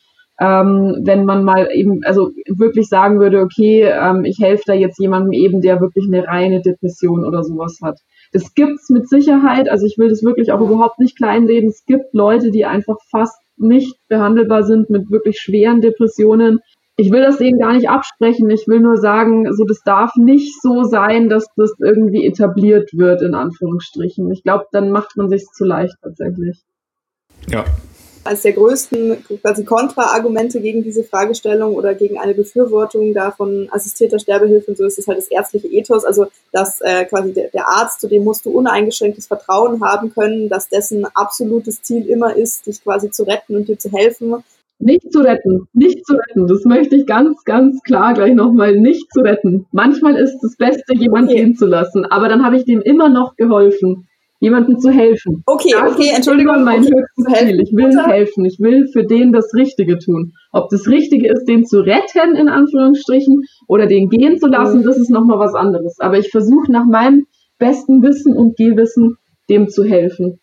ähm, 0.41 1.01
wenn 1.03 1.23
man 1.23 1.43
mal 1.43 1.69
eben, 1.71 2.03
also 2.03 2.31
wirklich 2.47 2.87
sagen 2.87 3.19
würde, 3.19 3.41
okay, 3.41 3.83
ähm, 3.83 4.25
ich 4.25 4.39
helfe 4.39 4.63
da 4.65 4.73
jetzt 4.73 4.99
jemandem 4.99 5.33
eben, 5.33 5.61
der 5.61 5.79
wirklich 5.79 6.05
eine 6.07 6.27
reine 6.27 6.61
Depression 6.61 7.23
oder 7.25 7.43
sowas 7.43 7.77
hat. 7.83 7.99
Das 8.33 8.55
gibt's 8.55 8.89
mit 8.89 9.07
Sicherheit, 9.07 9.69
also 9.69 9.85
ich 9.85 9.99
will 9.99 10.09
das 10.09 10.23
wirklich 10.23 10.51
auch 10.51 10.59
überhaupt 10.59 10.97
nicht 10.97 11.15
kleinreden. 11.15 11.69
Es 11.69 11.85
gibt 11.85 12.13
Leute, 12.13 12.49
die 12.49 12.65
einfach 12.65 12.97
fast 13.11 13.39
nicht 13.55 13.95
behandelbar 14.09 14.63
sind 14.63 14.89
mit 14.89 15.11
wirklich 15.11 15.39
schweren 15.39 15.79
Depressionen. 15.79 16.59
Ich 16.97 17.11
will 17.11 17.21
das 17.21 17.37
denen 17.37 17.59
gar 17.59 17.73
nicht 17.73 17.89
absprechen. 17.89 18.49
Ich 18.49 18.67
will 18.67 18.79
nur 18.79 18.97
sagen, 18.97 19.53
so 19.53 19.63
das 19.63 19.81
darf 19.85 20.15
nicht 20.15 20.59
so 20.59 20.81
sein, 20.81 21.29
dass 21.29 21.45
das 21.55 21.73
irgendwie 21.79 22.25
etabliert 22.25 22.89
wird, 22.93 23.21
in 23.21 23.35
Anführungsstrichen. 23.35 24.31
Ich 24.31 24.41
glaube, 24.41 24.65
dann 24.71 24.89
macht 24.89 25.17
man 25.17 25.29
sich 25.29 25.45
zu 25.53 25.65
leicht 25.65 25.95
tatsächlich. 26.01 26.63
Ja, 27.47 27.63
Eines 28.23 28.41
der 28.41 28.53
größten 28.53 29.23
quasi 29.41 29.63
Kontraargumente 29.63 30.61
gegen 30.61 30.83
diese 30.83 31.03
Fragestellung 31.03 31.75
oder 31.75 31.95
gegen 31.95 32.19
eine 32.19 32.33
Befürwortung 32.33 33.13
davon 33.13 33.67
assistierter 33.71 34.19
Sterbehilfe 34.19 34.71
und 34.71 34.77
so 34.77 34.85
ist 34.85 34.99
es 34.99 35.07
halt 35.07 35.17
das 35.17 35.27
ärztliche 35.27 35.67
Ethos, 35.67 36.05
also 36.05 36.27
dass 36.51 36.81
äh, 36.81 37.05
quasi 37.05 37.33
der, 37.33 37.49
der 37.49 37.67
Arzt, 37.67 38.01
zu 38.01 38.07
dem 38.07 38.23
musst 38.23 38.45
du 38.45 38.51
uneingeschränktes 38.51 39.27
Vertrauen 39.27 39.83
haben 39.83 40.13
können, 40.13 40.49
dass 40.49 40.69
dessen 40.69 41.05
absolutes 41.13 41.81
Ziel 41.81 42.07
immer 42.07 42.35
ist, 42.35 42.67
dich 42.67 42.83
quasi 42.83 43.09
zu 43.09 43.23
retten 43.23 43.55
und 43.55 43.67
dir 43.67 43.79
zu 43.79 43.91
helfen 43.91 44.43
nicht 44.81 45.11
zu 45.11 45.19
retten, 45.19 45.67
nicht 45.73 46.05
zu 46.05 46.13
retten. 46.13 46.47
Das 46.47 46.65
möchte 46.65 46.95
ich 46.95 47.05
ganz, 47.05 47.43
ganz 47.43 47.81
klar 47.83 48.13
gleich 48.13 48.33
nochmal 48.33 48.75
nicht 48.75 49.11
zu 49.13 49.21
retten. 49.21 49.67
Manchmal 49.71 50.15
ist 50.15 50.39
das 50.41 50.55
Beste, 50.55 50.95
jemanden 50.95 51.29
okay. 51.29 51.41
gehen 51.41 51.55
zu 51.55 51.65
lassen, 51.65 52.05
aber 52.05 52.27
dann 52.27 52.43
habe 52.43 52.57
ich 52.57 52.65
dem 52.65 52.81
immer 52.81 53.09
noch 53.09 53.35
geholfen, 53.35 54.07
jemandem 54.41 54.79
zu 54.79 54.89
helfen. 54.89 55.43
Okay, 55.45 55.71
das 55.71 55.93
okay, 55.93 56.11
Entschuldigung. 56.13 56.63
Mein 56.63 56.81
okay. 56.81 56.95
höchstes 56.95 57.39
Ziel. 57.39 57.61
Ich 57.61 57.71
will 57.73 57.89
Bitte? 57.89 58.05
helfen. 58.07 58.43
Ich 58.45 58.59
will 58.59 58.87
für 58.91 59.05
den 59.05 59.31
das 59.31 59.53
Richtige 59.53 59.99
tun. 59.99 60.33
Ob 60.51 60.69
das 60.69 60.87
Richtige 60.87 61.31
ist, 61.31 61.45
den 61.45 61.65
zu 61.65 61.79
retten, 61.79 62.35
in 62.35 62.49
Anführungsstrichen, 62.49 63.43
oder 63.67 63.85
den 63.85 64.09
gehen 64.09 64.39
zu 64.39 64.47
lassen, 64.47 64.79
mhm. 64.79 64.83
das 64.83 64.97
ist 64.97 65.11
nochmal 65.11 65.39
was 65.39 65.53
anderes. 65.53 65.99
Aber 65.99 66.17
ich 66.17 66.29
versuche 66.31 66.71
nach 66.71 66.85
meinem 66.85 67.27
besten 67.59 68.01
Wissen 68.01 68.35
und 68.35 68.57
Gehwissen, 68.57 69.17
dem 69.47 69.69
zu 69.69 69.83
helfen. 69.83 70.39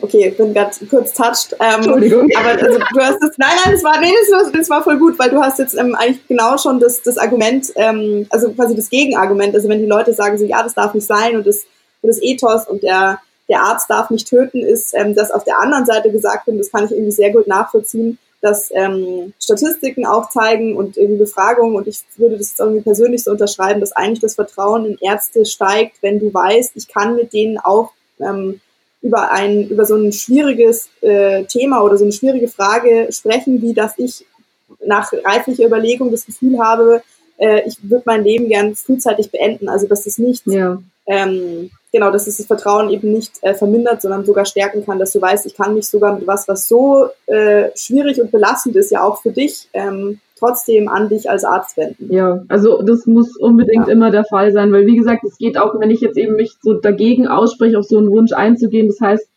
Okay, 0.00 0.28
ich 0.28 0.36
bin 0.36 0.54
ganz 0.54 0.80
kurz 0.88 1.12
touched. 1.12 1.54
Ähm, 1.60 1.76
Entschuldigung. 1.76 2.28
Aber 2.36 2.48
also, 2.48 2.78
du 2.78 3.00
hast 3.00 3.22
es, 3.22 3.38
nein, 3.38 3.50
nein, 3.64 3.74
das 3.74 3.84
war, 3.84 4.00
nee, 4.00 4.12
das 4.28 4.32
war, 4.32 4.52
das 4.52 4.70
war 4.70 4.82
voll 4.82 4.98
gut, 4.98 5.18
weil 5.18 5.30
du 5.30 5.40
hast 5.40 5.58
jetzt 5.58 5.74
ähm, 5.74 5.94
eigentlich 5.94 6.26
genau 6.26 6.56
schon 6.56 6.80
das, 6.80 7.02
das 7.02 7.18
Argument, 7.18 7.70
ähm, 7.76 8.26
also 8.30 8.50
quasi 8.52 8.74
das 8.74 8.90
Gegenargument. 8.90 9.54
Also 9.54 9.68
wenn 9.68 9.78
die 9.78 9.86
Leute 9.86 10.14
sagen 10.14 10.38
so, 10.38 10.44
ja, 10.46 10.62
das 10.62 10.74
darf 10.74 10.94
nicht 10.94 11.06
sein 11.06 11.36
und 11.36 11.46
das, 11.46 11.66
und 12.02 12.08
das 12.08 12.22
Ethos 12.22 12.66
und 12.66 12.82
der, 12.82 13.20
der 13.48 13.62
Arzt 13.62 13.88
darf 13.90 14.10
nicht 14.10 14.28
töten, 14.28 14.60
ist, 14.60 14.94
ähm, 14.94 15.14
dass 15.14 15.30
auf 15.30 15.44
der 15.44 15.60
anderen 15.60 15.86
Seite 15.86 16.10
gesagt 16.10 16.46
wird, 16.46 16.60
das 16.60 16.70
kann 16.70 16.84
ich 16.84 16.92
irgendwie 16.92 17.12
sehr 17.12 17.30
gut 17.30 17.46
nachvollziehen, 17.46 18.18
dass 18.40 18.70
ähm, 18.72 19.32
Statistiken 19.40 20.06
auch 20.06 20.30
zeigen 20.30 20.76
und 20.76 20.96
irgendwie 20.96 21.18
Befragungen, 21.18 21.74
und 21.74 21.88
ich 21.88 22.04
würde 22.16 22.38
das 22.38 22.54
irgendwie 22.58 22.82
persönlich 22.82 23.24
so 23.24 23.32
unterschreiben, 23.32 23.80
dass 23.80 23.92
eigentlich 23.92 24.20
das 24.20 24.36
Vertrauen 24.36 24.86
in 24.86 24.98
Ärzte 25.00 25.44
steigt, 25.44 25.96
wenn 26.02 26.20
du 26.20 26.32
weißt, 26.32 26.72
ich 26.76 26.86
kann 26.88 27.16
mit 27.16 27.32
denen 27.32 27.58
auch 27.58 27.90
ähm, 28.20 28.60
über 29.02 29.32
ein, 29.32 29.68
über 29.68 29.84
so 29.86 29.96
ein 29.96 30.12
schwieriges 30.12 30.88
äh, 31.00 31.44
Thema 31.44 31.82
oder 31.82 31.96
so 31.96 32.04
eine 32.04 32.12
schwierige 32.12 32.48
Frage 32.48 33.08
sprechen, 33.10 33.62
wie 33.62 33.74
dass 33.74 33.94
ich 33.96 34.24
nach 34.84 35.12
reiflicher 35.12 35.66
Überlegung 35.66 36.10
das 36.10 36.26
Gefühl 36.26 36.58
habe, 36.58 37.02
äh, 37.38 37.66
ich 37.66 37.76
würde 37.82 38.02
mein 38.06 38.24
Leben 38.24 38.48
gern 38.48 38.74
frühzeitig 38.74 39.30
beenden. 39.30 39.68
Also 39.68 39.86
dass 39.86 40.06
es 40.06 40.18
nicht, 40.18 40.46
ja. 40.46 40.80
ähm, 41.06 41.70
genau, 41.92 42.10
dass 42.10 42.26
es 42.26 42.38
das 42.38 42.46
Vertrauen 42.46 42.90
eben 42.90 43.12
nicht 43.12 43.32
äh, 43.42 43.54
vermindert, 43.54 44.02
sondern 44.02 44.24
sogar 44.24 44.44
stärken 44.44 44.84
kann, 44.84 44.98
dass 44.98 45.12
du 45.12 45.20
weißt, 45.20 45.46
ich 45.46 45.56
kann 45.56 45.74
mich 45.74 45.88
sogar 45.88 46.14
mit 46.18 46.26
was, 46.26 46.48
was 46.48 46.68
so 46.68 47.08
äh, 47.26 47.70
schwierig 47.74 48.20
und 48.20 48.30
belastend 48.30 48.76
ist, 48.76 48.90
ja 48.90 49.02
auch 49.02 49.22
für 49.22 49.30
dich, 49.30 49.68
ähm, 49.72 50.20
trotzdem 50.38 50.88
an 50.88 51.08
dich 51.08 51.28
als 51.28 51.44
Arzt 51.44 51.76
wenden. 51.76 52.12
Ja, 52.12 52.44
also 52.48 52.82
das 52.82 53.06
muss 53.06 53.36
unbedingt 53.36 53.88
ja. 53.88 53.92
immer 53.92 54.10
der 54.10 54.24
Fall 54.24 54.52
sein, 54.52 54.72
weil 54.72 54.86
wie 54.86 54.96
gesagt, 54.96 55.24
es 55.24 55.38
geht 55.38 55.58
auch, 55.58 55.78
wenn 55.80 55.90
ich 55.90 56.00
jetzt 56.00 56.16
eben 56.16 56.36
mich 56.36 56.52
so 56.62 56.74
dagegen 56.74 57.26
ausspreche, 57.26 57.78
auf 57.78 57.84
so 57.84 57.98
einen 57.98 58.10
Wunsch 58.10 58.32
einzugehen, 58.32 58.88
das 58.88 59.00
heißt 59.00 59.28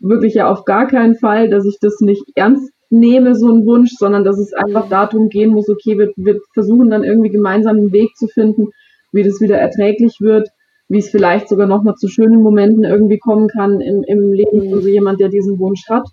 wirklich 0.00 0.34
ja 0.34 0.50
auf 0.50 0.64
gar 0.64 0.88
keinen 0.88 1.14
Fall, 1.14 1.48
dass 1.48 1.64
ich 1.64 1.78
das 1.80 2.00
nicht 2.00 2.24
ernst 2.34 2.72
nehme, 2.90 3.34
so 3.34 3.48
einen 3.48 3.64
Wunsch, 3.64 3.92
sondern 3.96 4.24
dass 4.24 4.38
es 4.38 4.52
einfach 4.52 4.88
darum 4.88 5.30
gehen 5.30 5.50
muss, 5.50 5.70
okay, 5.70 5.98
wir, 5.98 6.12
wir 6.16 6.40
versuchen 6.52 6.90
dann 6.90 7.04
irgendwie 7.04 7.30
gemeinsam 7.30 7.76
einen 7.76 7.92
Weg 7.92 8.16
zu 8.16 8.26
finden, 8.26 8.68
wie 9.12 9.22
das 9.22 9.40
wieder 9.40 9.56
erträglich 9.56 10.20
wird, 10.20 10.50
wie 10.88 10.98
es 10.98 11.10
vielleicht 11.10 11.48
sogar 11.48 11.66
nochmal 11.66 11.94
zu 11.94 12.08
schönen 12.08 12.42
Momenten 12.42 12.84
irgendwie 12.84 13.18
kommen 13.18 13.48
kann 13.48 13.80
im, 13.80 14.02
im 14.06 14.32
Leben 14.32 14.70
von 14.70 14.82
so 14.82 14.88
jemand, 14.88 15.20
der 15.20 15.28
diesen 15.28 15.58
Wunsch 15.58 15.88
hat. 15.88 16.06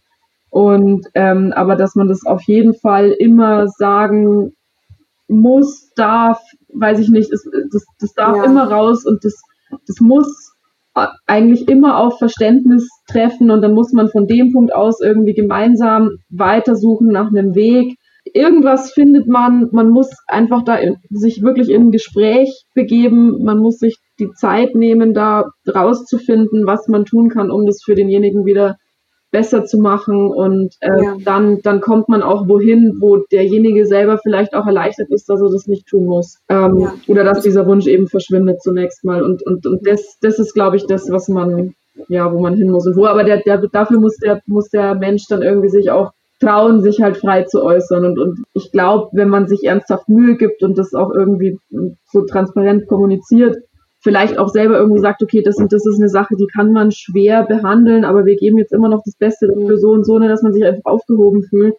Und 0.52 1.06
ähm, 1.14 1.54
aber 1.56 1.76
dass 1.76 1.96
man 1.96 2.08
das 2.08 2.26
auf 2.26 2.42
jeden 2.44 2.74
Fall 2.74 3.12
immer 3.12 3.68
sagen 3.68 4.54
muss, 5.28 5.92
darf, 5.96 6.42
weiß 6.74 7.00
ich 7.00 7.10
nicht, 7.10 7.32
ist, 7.32 7.48
das, 7.72 7.86
das 8.00 8.14
darf 8.14 8.38
ja. 8.38 8.46
immer 8.46 8.70
raus 8.70 9.06
und 9.06 9.24
das, 9.24 9.40
das 9.86 10.00
muss 10.00 10.56
eigentlich 11.28 11.68
immer 11.68 11.98
auf 11.98 12.18
Verständnis 12.18 12.90
treffen 13.08 13.52
und 13.52 13.62
dann 13.62 13.74
muss 13.74 13.94
man 13.94 14.10
von 14.10 14.28
dem 14.28 14.52
Punkt 14.52 14.74
aus 14.74 15.00
irgendwie 15.02 15.34
gemeinsam 15.34 16.10
weitersuchen 16.30 17.08
nach 17.08 17.28
einem 17.28 17.56
Weg. 17.56 17.96
Irgendwas 18.34 18.92
findet 18.92 19.28
man, 19.28 19.70
man 19.72 19.90
muss 19.90 20.10
einfach 20.28 20.64
da 20.64 20.76
in, 20.76 20.98
sich 21.10 21.42
wirklich 21.42 21.70
in 21.70 21.88
ein 21.88 21.92
Gespräch 21.92 22.66
begeben, 22.74 23.44
man 23.44 23.60
muss 23.60 23.78
sich 23.78 23.98
die 24.20 24.32
Zeit 24.32 24.76
nehmen, 24.76 25.14
da 25.14 25.46
rauszufinden, 25.68 26.66
was 26.66 26.88
man 26.88 27.06
tun 27.06 27.30
kann, 27.30 27.52
um 27.52 27.66
das 27.66 27.82
für 27.84 27.96
denjenigen 27.96 28.46
wieder 28.46 28.78
besser 29.32 29.66
zu 29.66 29.78
machen 29.78 30.32
und 30.32 30.76
äh, 30.80 31.04
ja. 31.04 31.16
dann, 31.24 31.60
dann 31.62 31.82
kommt 31.82 32.10
man 32.10 32.24
auch 32.24 32.48
wohin, 32.48 32.98
wo 33.00 33.18
derjenige 33.32 33.86
selber 33.86 34.18
vielleicht 34.18 34.56
auch 34.56 34.66
erleichtert 34.66 35.10
ist, 35.12 35.30
dass 35.30 35.42
er 35.42 35.50
das 35.50 35.68
nicht 35.68 35.88
tun 35.88 36.06
muss. 36.06 36.40
Ähm, 36.50 36.80
ja. 36.80 36.94
Oder 37.08 37.24
dass 37.24 37.42
dieser 37.42 37.68
Wunsch 37.68 37.86
eben 37.86 38.08
verschwindet 38.08 38.62
zunächst 38.62 39.04
mal. 39.04 39.22
Und, 39.22 39.46
und, 39.46 39.68
und 39.68 39.86
das, 39.88 40.18
das 40.22 40.40
ist, 40.40 40.54
glaube 40.54 40.78
ich, 40.78 40.88
das, 40.88 41.12
was 41.12 41.28
man, 41.28 41.76
ja, 42.08 42.34
wo 42.34 42.40
man 42.40 42.56
hin 42.56 42.72
muss. 42.72 42.88
Und 42.88 42.96
wo, 42.96 43.06
aber 43.06 43.24
der, 43.24 43.42
der, 43.42 43.62
dafür 43.72 44.00
muss 44.00 44.18
der, 44.18 44.42
muss 44.48 44.70
der 44.70 44.96
Mensch 44.96 45.26
dann 45.30 45.44
irgendwie 45.44 45.70
sich 45.70 45.92
auch 45.92 46.12
trauen, 46.40 46.82
sich 46.82 47.02
halt 47.02 47.18
frei 47.18 47.44
zu 47.44 47.64
äußern. 47.64 48.06
Und, 48.06 48.18
und 48.18 48.40
ich 48.54 48.72
glaube, 48.72 49.10
wenn 49.12 49.30
man 49.30 49.48
sich 49.48 49.64
ernsthaft 49.64 50.10
Mühe 50.10 50.38
gibt 50.38 50.64
und 50.64 50.78
das 50.78 50.94
auch 50.94 51.12
irgendwie 51.12 51.60
so 52.12 52.26
transparent 52.26 52.88
kommuniziert, 52.88 53.58
vielleicht 54.02 54.38
auch 54.38 54.50
selber 54.50 54.78
irgendwie 54.78 55.02
sagt, 55.02 55.22
okay, 55.22 55.42
das 55.44 55.56
das 55.58 55.86
ist 55.86 56.00
eine 56.00 56.10
Sache, 56.10 56.36
die 56.36 56.48
kann 56.48 56.72
man 56.72 56.92
schwer 56.92 57.44
behandeln, 57.44 58.06
aber 58.06 58.26
wir 58.26 58.36
geben 58.36 58.58
jetzt 58.58 58.74
immer 58.74 58.90
noch 58.90 59.04
das 59.04 59.16
Beste 59.16 59.54
für 59.54 59.78
so 59.78 59.90
und 59.90 60.06
so, 60.06 60.18
ne, 60.20 60.30
dass 60.30 60.42
man 60.42 60.54
sich 60.54 60.64
einfach 60.64 60.86
aufgehoben 60.86 61.44
fühlt. 61.44 61.76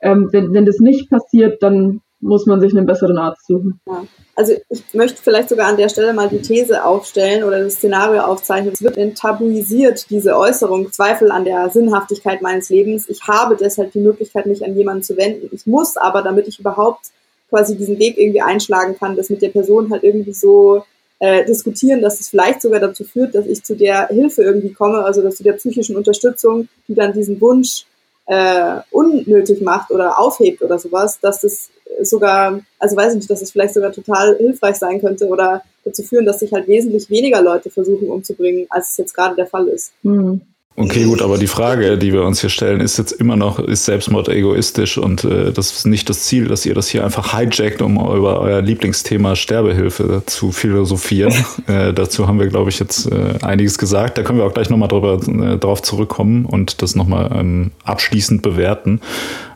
Ähm, 0.00 0.28
wenn, 0.32 0.52
wenn 0.52 0.64
das 0.64 0.78
nicht 0.78 1.10
passiert, 1.10 1.62
dann 1.62 2.00
muss 2.20 2.46
man 2.46 2.60
sich 2.60 2.76
einen 2.76 2.86
besseren 2.86 3.18
Arzt 3.18 3.46
suchen. 3.46 3.80
Ja. 3.86 4.04
Also 4.36 4.52
ich 4.68 4.94
möchte 4.94 5.22
vielleicht 5.22 5.48
sogar 5.48 5.68
an 5.68 5.76
der 5.76 5.88
Stelle 5.88 6.12
mal 6.12 6.28
die 6.28 6.42
These 6.42 6.84
aufstellen 6.84 7.44
oder 7.44 7.62
das 7.62 7.74
Szenario 7.74 8.22
aufzeichnen. 8.22 8.72
Es 8.72 8.82
wird 8.82 8.98
enttabuisiert, 8.98 10.08
diese 10.10 10.36
Äußerung, 10.36 10.92
Zweifel 10.92 11.30
an 11.30 11.44
der 11.44 11.70
Sinnhaftigkeit 11.70 12.42
meines 12.42 12.68
Lebens. 12.68 13.08
Ich 13.08 13.26
habe 13.26 13.56
deshalb 13.56 13.92
die 13.92 14.00
Möglichkeit, 14.00 14.46
mich 14.46 14.64
an 14.64 14.76
jemanden 14.76 15.02
zu 15.02 15.16
wenden. 15.16 15.48
Ich 15.52 15.66
muss 15.66 15.96
aber, 15.96 16.22
damit 16.22 16.46
ich 16.46 16.58
überhaupt 16.58 17.06
quasi 17.48 17.76
diesen 17.76 17.98
Weg 17.98 18.16
irgendwie 18.18 18.42
einschlagen 18.42 18.96
kann, 18.98 19.16
das 19.16 19.30
mit 19.30 19.42
der 19.42 19.48
Person 19.48 19.90
halt 19.90 20.04
irgendwie 20.04 20.32
so 20.32 20.84
äh, 21.20 21.44
diskutieren, 21.44 22.00
dass 22.00 22.18
es 22.18 22.30
vielleicht 22.30 22.62
sogar 22.62 22.80
dazu 22.80 23.04
führt, 23.04 23.34
dass 23.34 23.46
ich 23.46 23.62
zu 23.62 23.76
der 23.76 24.08
Hilfe 24.08 24.42
irgendwie 24.42 24.72
komme, 24.72 25.04
also 25.04 25.22
dass 25.22 25.36
zu 25.36 25.42
der 25.42 25.52
psychischen 25.52 25.96
Unterstützung, 25.96 26.68
die 26.88 26.94
dann 26.94 27.12
diesen 27.12 27.40
Wunsch 27.40 27.84
äh, 28.26 28.80
unnötig 28.90 29.60
macht 29.60 29.90
oder 29.90 30.18
aufhebt 30.18 30.62
oder 30.62 30.78
sowas, 30.78 31.18
dass 31.20 31.40
das 31.40 31.70
sogar, 32.02 32.60
also 32.78 32.96
weiß 32.96 33.12
ich 33.12 33.18
nicht, 33.18 33.30
dass 33.30 33.42
es 33.42 33.52
vielleicht 33.52 33.74
sogar 33.74 33.92
total 33.92 34.36
hilfreich 34.36 34.76
sein 34.76 35.00
könnte 35.00 35.26
oder 35.26 35.62
dazu 35.84 36.02
führen, 36.02 36.26
dass 36.26 36.40
sich 36.40 36.52
halt 36.52 36.68
wesentlich 36.68 37.10
weniger 37.10 37.42
Leute 37.42 37.70
versuchen 37.70 38.08
umzubringen, 38.08 38.66
als 38.70 38.92
es 38.92 38.96
jetzt 38.96 39.14
gerade 39.14 39.36
der 39.36 39.46
Fall 39.46 39.68
ist. 39.68 39.92
Mhm. 40.02 40.40
Okay, 40.76 41.04
gut, 41.04 41.20
aber 41.20 41.36
die 41.36 41.46
Frage, 41.46 41.98
die 41.98 42.12
wir 42.12 42.22
uns 42.22 42.40
hier 42.40 42.48
stellen, 42.48 42.80
ist 42.80 42.96
jetzt 42.96 43.12
immer 43.12 43.36
noch, 43.36 43.58
ist 43.58 43.84
Selbstmord 43.84 44.30
egoistisch 44.30 44.96
und 44.96 45.24
äh, 45.24 45.52
das 45.52 45.72
ist 45.72 45.86
nicht 45.86 46.08
das 46.08 46.22
Ziel, 46.22 46.46
dass 46.46 46.64
ihr 46.64 46.74
das 46.74 46.88
hier 46.88 47.04
einfach 47.04 47.36
hijackt, 47.36 47.82
um 47.82 47.96
über 47.96 48.40
euer 48.40 48.62
Lieblingsthema 48.62 49.36
Sterbehilfe 49.36 50.22
zu 50.24 50.52
philosophieren. 50.52 51.34
äh, 51.66 51.92
dazu 51.92 52.26
haben 52.26 52.38
wir, 52.38 52.46
glaube 52.46 52.70
ich, 52.70 52.78
jetzt 52.78 53.12
äh, 53.12 53.34
einiges 53.42 53.76
gesagt. 53.76 54.16
Da 54.16 54.22
können 54.22 54.38
wir 54.38 54.46
auch 54.46 54.54
gleich 54.54 54.70
nochmal 54.70 54.88
äh, 54.88 55.58
drauf 55.58 55.82
zurückkommen 55.82 56.46
und 56.46 56.80
das 56.80 56.94
nochmal 56.94 57.30
ähm, 57.34 57.72
abschließend 57.84 58.40
bewerten. 58.40 59.02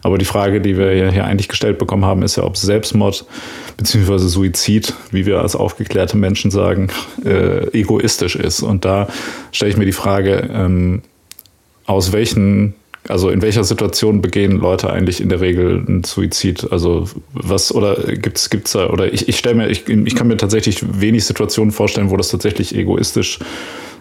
Aber 0.03 0.19
die 0.19 0.27
Frage, 0.27 0.61
die 0.61 0.77
wir 0.77 1.11
hier 1.11 1.25
eigentlich 1.25 1.49
gestellt 1.49 1.79
bekommen 1.79 2.05
haben, 2.05 2.23
ist 2.23 2.37
ja, 2.37 2.45
ob 2.45 2.59
Selbstmord 2.59 3.25
beziehungsweise 3.79 4.29
Suizid, 4.29 4.93
wie 5.11 5.25
wir 5.25 5.41
als 5.41 5.57
aufgeklärte 5.57 6.19
Menschen 6.19 6.51
sagen, 6.51 6.89
äh, 7.25 7.67
egoistisch 7.69 8.37
ist. 8.37 8.63
Und 8.63 8.85
da 8.85 9.09
stelle 9.51 9.71
ich 9.71 9.79
mir 9.79 9.87
die 9.87 9.93
Frage, 9.93 10.51
ähm, 10.53 11.01
aus 11.87 12.13
welchen, 12.13 12.75
also 13.09 13.31
in 13.31 13.43
welcher 13.43 13.65
Situation 13.65 14.23
begehen 14.23 14.53
Leute 14.59 14.91
eigentlich 14.91 15.21
in 15.21 15.29
der 15.29 15.41
Regel 15.41 15.85
einen 15.87 16.05
Suizid? 16.05 16.71
Also 16.71 17.05
was, 17.33 17.75
oder 17.75 17.97
gibt's, 18.15 18.51
gibt's 18.51 18.73
da, 18.73 18.91
oder 18.91 19.13
ich, 19.13 19.29
ich 19.29 19.39
stelle 19.39 19.57
mir, 19.57 19.69
ich, 19.69 19.89
ich 19.89 20.15
kann 20.15 20.29
mir 20.29 20.37
tatsächlich 20.37 21.01
wenig 21.01 21.25
Situationen 21.25 21.73
vorstellen, 21.73 22.11
wo 22.11 22.17
das 22.17 22.29
tatsächlich 22.29 22.75
egoistisch 22.75 23.39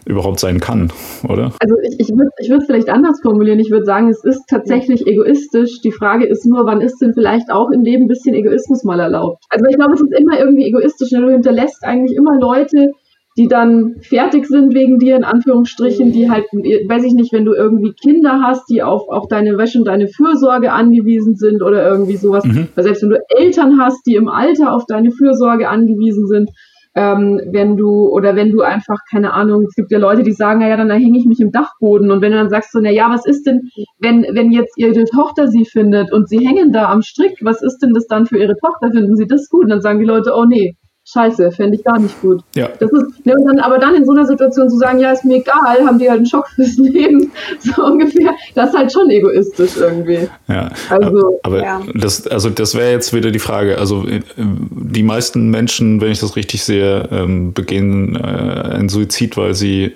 überhaupt 0.06 0.40
sein 0.40 0.60
kann, 0.60 0.92
oder? 1.28 1.54
Also 1.60 1.76
ich, 1.82 2.00
ich 2.00 2.10
würde 2.10 2.30
ich 2.40 2.50
würd 2.50 2.64
vielleicht 2.66 2.90
anders 2.90 3.22
formulieren. 3.22 3.60
Ich 3.60 3.72
würde 3.72 3.86
sagen, 3.86 4.10
es 4.10 4.24
ist 4.24 4.44
tatsächlich 4.50 5.08
egoistisch. 5.08 5.80
Die 5.82 5.92
Frage 5.92 6.26
ist 6.26 6.46
nur, 6.46 6.66
wann 6.66 6.82
ist 6.82 7.00
denn 7.00 7.14
vielleicht 7.14 7.50
auch 7.50 7.72
im 7.72 7.84
Leben 7.84 8.06
ein 8.06 8.08
bisschen 8.08 8.36
Egoismus 8.36 8.84
mal 8.84 9.00
erlaubt? 9.00 9.44
Also 9.50 9.66
ich 9.70 9.76
glaube, 9.76 9.94
es 9.94 10.02
ist 10.02 10.14
immer 10.14 10.40
irgendwie 10.40 10.66
egoistisch. 10.66 11.10
Du 11.10 11.30
hinterlässt 11.30 11.84
eigentlich 11.84 12.18
immer 12.18 12.38
Leute, 12.38 12.92
die 13.38 13.48
dann 13.48 13.96
fertig 14.02 14.46
sind 14.46 14.74
wegen 14.74 15.00
dir, 15.00 15.16
in 15.16 15.24
Anführungsstrichen, 15.24 16.12
die 16.12 16.30
halt, 16.30 16.46
weiß 16.54 17.04
ich 17.04 17.14
nicht, 17.14 17.34
wenn 17.34 17.46
du 17.46 17.54
irgendwie 17.54 17.94
Kinder 17.94 18.42
hast, 18.44 18.70
die 18.70 18.84
auf, 18.84 19.10
auf 19.10 19.28
deine 19.28 19.58
Wäsche 19.58 19.80
und 19.80 19.86
deine 19.86 20.08
Fürsorge 20.08 20.72
angewiesen 20.72 21.36
sind 21.36 21.64
oder 21.64 21.88
irgendwie 21.88 22.18
sowas. 22.18 22.46
Mhm. 22.46 22.68
Weil 22.76 22.84
selbst 22.84 23.02
wenn 23.02 23.10
du 23.10 23.20
Eltern 23.30 23.80
hast, 23.80 24.06
die 24.06 24.16
im 24.16 24.28
Alter 24.28 24.74
auf 24.74 24.86
deine 24.86 25.12
Fürsorge 25.12 25.68
angewiesen 25.68 26.28
sind, 26.28 26.52
ähm, 26.96 27.42
wenn 27.52 27.76
du, 27.76 28.08
oder 28.10 28.36
wenn 28.36 28.52
du 28.52 28.62
einfach, 28.62 29.00
keine 29.10 29.34
Ahnung, 29.34 29.64
es 29.68 29.74
gibt 29.74 29.92
ja 29.92 29.98
Leute, 29.98 30.22
die 30.22 30.32
sagen, 30.32 30.62
ja, 30.62 30.78
dann 30.78 30.92
hänge 30.92 31.18
ich 31.18 31.26
mich 31.26 31.40
im 31.40 31.52
Dachboden. 31.52 32.12
Und 32.12 32.22
wenn 32.22 32.32
du 32.32 32.38
dann 32.38 32.52
sagst 32.52 32.72
so, 32.72 32.80
na 32.80 32.92
ja, 32.92 33.10
was 33.10 33.26
ist 33.26 33.48
denn, 33.48 33.70
wenn, 34.00 34.24
wenn 34.34 34.52
jetzt 34.52 34.78
ihre 34.78 35.06
Tochter 35.06 35.48
sie 35.48 35.66
findet 35.66 36.14
und 36.14 36.30
sie 36.30 36.46
hängen 36.48 36.72
da 36.72 36.92
am 36.92 37.02
Strick, 37.02 37.40
was 37.42 37.64
ist 37.64 37.80
denn 37.80 37.94
das 37.94 38.06
dann 38.06 38.28
für 38.28 38.38
ihre 38.38 38.56
Tochter? 38.58 38.92
Finden 38.92 39.16
sie 39.16 39.26
das 39.26 39.50
gut? 39.50 39.64
Und 39.64 39.70
dann 39.70 39.82
sagen 39.82 40.00
die 40.00 40.06
Leute, 40.06 40.34
oh 40.36 40.46
nee, 40.46 40.76
scheiße, 41.06 41.52
fände 41.52 41.78
ich 41.78 41.84
gar 41.84 42.00
nicht 42.00 42.20
gut. 42.22 42.42
Ja. 42.56 42.70
Das 42.80 42.92
ist, 42.92 43.26
ne, 43.26 43.34
und 43.36 43.46
dann, 43.46 43.60
aber 43.60 43.78
dann 43.78 43.96
in 43.96 44.06
so 44.06 44.12
einer 44.12 44.26
Situation 44.26 44.70
zu 44.70 44.78
sagen, 44.78 45.00
ja, 45.00 45.12
ist 45.12 45.26
mir 45.26 45.38
egal, 45.38 45.86
haben 45.86 46.00
die 46.00 46.10
halt 46.10 46.20
einen 46.20 46.26
Schock 46.26 46.48
fürs 46.50 46.78
Leben, 46.78 47.32
so 47.60 47.84
ungefähr, 47.84 48.34
das 48.56 48.70
ist 48.70 48.78
halt 48.78 48.92
schon 48.92 49.10
egoistisch 49.10 49.78
irgendwie. 49.78 50.30
Ja, 50.48 50.72
also, 50.90 51.40
aber 51.44 51.62
ja. 51.62 51.82
das, 51.94 52.26
also 52.28 52.50
das 52.50 52.76
wäre 52.76 52.92
jetzt 52.92 53.14
wieder 53.14 53.32
die 53.32 53.40
Frage, 53.40 53.78
also 53.78 54.08
äh, 54.08 54.22
die 54.38 55.04
meisten 55.04 55.50
Menschen, 55.50 56.00
wenn 56.02 56.12
ich 56.12 56.20
das 56.20 56.36
richtig 56.36 56.64
sehe, 56.64 57.08
ähm, 57.12 57.54
begehen 57.54 58.16
äh, 58.16 58.20
einen 58.20 58.90
Suizid, 58.90 59.36
weil 59.36 59.54
sie 59.54 59.94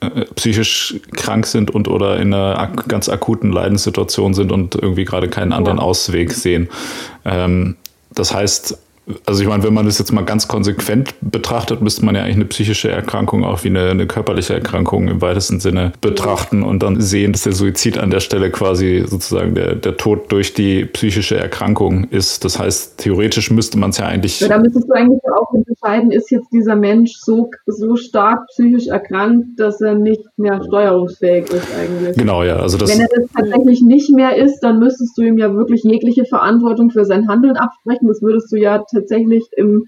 äh, 0.00 0.24
psychisch 0.34 0.96
krank 1.16 1.46
sind 1.46 1.70
und 1.70 1.88
oder 1.88 2.18
in 2.18 2.34
einer 2.34 2.58
ak 2.58 2.88
ganz 2.88 3.08
akuten 3.08 3.50
Leidenssituation 3.50 4.34
sind 4.34 4.52
und 4.52 4.74
irgendwie 4.74 5.04
gerade 5.04 5.28
keinen 5.28 5.52
anderen 5.52 5.78
ja. 5.78 5.84
Ausweg 5.84 6.32
sehen. 6.32 6.68
Ähm, 7.24 7.76
das 8.14 8.34
heißt, 8.34 8.78
also 9.26 9.42
ich 9.42 9.48
meine, 9.48 9.62
wenn 9.62 9.74
man 9.74 9.86
das 9.86 9.98
jetzt 9.98 10.12
mal 10.12 10.24
ganz 10.24 10.48
konsequent 10.48 11.14
betrachtet, 11.20 11.80
müsste 11.82 12.04
man 12.04 12.14
ja 12.14 12.22
eigentlich 12.22 12.36
eine 12.36 12.44
psychische 12.46 12.90
Erkrankung 12.90 13.44
auch 13.44 13.64
wie 13.64 13.68
eine, 13.68 13.90
eine, 13.90 14.06
körperliche 14.06 14.54
Erkrankung 14.54 15.08
im 15.08 15.20
weitesten 15.20 15.60
Sinne 15.60 15.92
betrachten 16.00 16.62
und 16.62 16.82
dann 16.82 17.00
sehen, 17.00 17.32
dass 17.32 17.42
der 17.42 17.52
Suizid 17.52 17.98
an 17.98 18.10
der 18.10 18.20
Stelle 18.20 18.50
quasi 18.50 19.04
sozusagen 19.06 19.54
der, 19.54 19.74
der 19.74 19.96
Tod 19.96 20.32
durch 20.32 20.54
die 20.54 20.84
psychische 20.84 21.36
Erkrankung 21.36 22.04
ist. 22.10 22.44
Das 22.44 22.58
heißt, 22.58 22.98
theoretisch 22.98 23.50
müsste 23.50 23.78
man 23.78 23.90
es 23.90 23.98
ja 23.98 24.06
eigentlich. 24.06 24.40
Ja, 24.40 24.48
da 24.48 24.58
müsstest 24.58 24.88
du 24.88 24.92
eigentlich 24.92 25.20
auch 25.36 25.52
unterscheiden, 25.52 26.10
ist 26.10 26.30
jetzt 26.30 26.48
dieser 26.52 26.76
Mensch 26.76 27.12
so, 27.16 27.50
so 27.66 27.96
stark 27.96 28.46
psychisch 28.48 28.88
erkrankt, 28.88 29.58
dass 29.58 29.80
er 29.80 29.94
nicht 29.94 30.22
mehr 30.36 30.62
steuerungsfähig 30.64 31.50
ist 31.50 31.68
eigentlich. 31.78 32.16
Genau, 32.16 32.42
ja. 32.42 32.56
Also 32.56 32.78
das 32.78 32.90
Wenn 32.90 33.00
er 33.00 33.08
das 33.14 33.30
tatsächlich 33.34 33.82
nicht 33.82 34.10
mehr 34.10 34.36
ist, 34.36 34.60
dann 34.60 34.78
müsstest 34.78 35.16
du 35.16 35.22
ihm 35.22 35.38
ja 35.38 35.54
wirklich 35.54 35.82
jegliche 35.84 36.24
Verantwortung 36.24 36.90
für 36.90 37.04
sein 37.04 37.28
Handeln 37.28 37.56
absprechen. 37.56 38.08
Das 38.08 38.22
würdest 38.22 38.52
du 38.52 38.56
ja 38.56 38.78
tatsächlich 38.78 38.99
tatsächlich 39.00 39.44
im, 39.56 39.86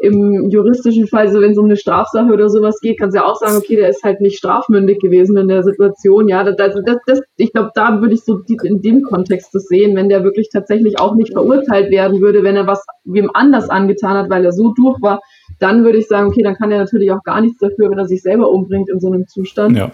im 0.00 0.48
juristischen 0.48 1.08
Fall, 1.08 1.26
also 1.26 1.40
wenn 1.40 1.52
es 1.52 1.58
um 1.58 1.64
eine 1.64 1.76
Strafsache 1.76 2.32
oder 2.32 2.48
sowas 2.48 2.78
geht, 2.80 3.00
kannst 3.00 3.16
du 3.16 3.20
ja 3.20 3.26
auch 3.26 3.36
sagen, 3.36 3.56
okay, 3.56 3.76
der 3.76 3.88
ist 3.88 4.04
halt 4.04 4.20
nicht 4.20 4.38
strafmündig 4.38 5.00
gewesen 5.00 5.36
in 5.36 5.48
der 5.48 5.64
Situation. 5.64 6.28
Ja, 6.28 6.44
das, 6.44 6.56
das, 6.56 6.98
das, 7.06 7.20
ich 7.36 7.52
glaube, 7.52 7.70
da 7.74 8.00
würde 8.00 8.14
ich 8.14 8.24
so 8.24 8.40
in 8.62 8.80
dem 8.80 9.02
Kontext 9.02 9.54
das 9.54 9.64
sehen, 9.64 9.96
wenn 9.96 10.08
der 10.08 10.22
wirklich 10.22 10.50
tatsächlich 10.52 11.00
auch 11.00 11.16
nicht 11.16 11.32
verurteilt 11.32 11.90
werden 11.90 12.20
würde, 12.20 12.44
wenn 12.44 12.56
er 12.56 12.66
was 12.66 12.84
wem 13.04 13.30
anders 13.34 13.68
angetan 13.70 14.16
hat, 14.16 14.30
weil 14.30 14.44
er 14.44 14.52
so 14.52 14.72
durch 14.72 15.02
war, 15.02 15.20
dann 15.58 15.84
würde 15.84 15.98
ich 15.98 16.06
sagen, 16.06 16.28
okay, 16.28 16.42
dann 16.42 16.54
kann 16.54 16.70
er 16.70 16.78
natürlich 16.78 17.10
auch 17.10 17.24
gar 17.24 17.40
nichts 17.40 17.58
dafür, 17.58 17.90
wenn 17.90 17.98
er 17.98 18.06
sich 18.06 18.22
selber 18.22 18.50
umbringt 18.50 18.88
in 18.88 19.00
so 19.00 19.08
einem 19.08 19.26
Zustand. 19.26 19.76
Ja. 19.76 19.90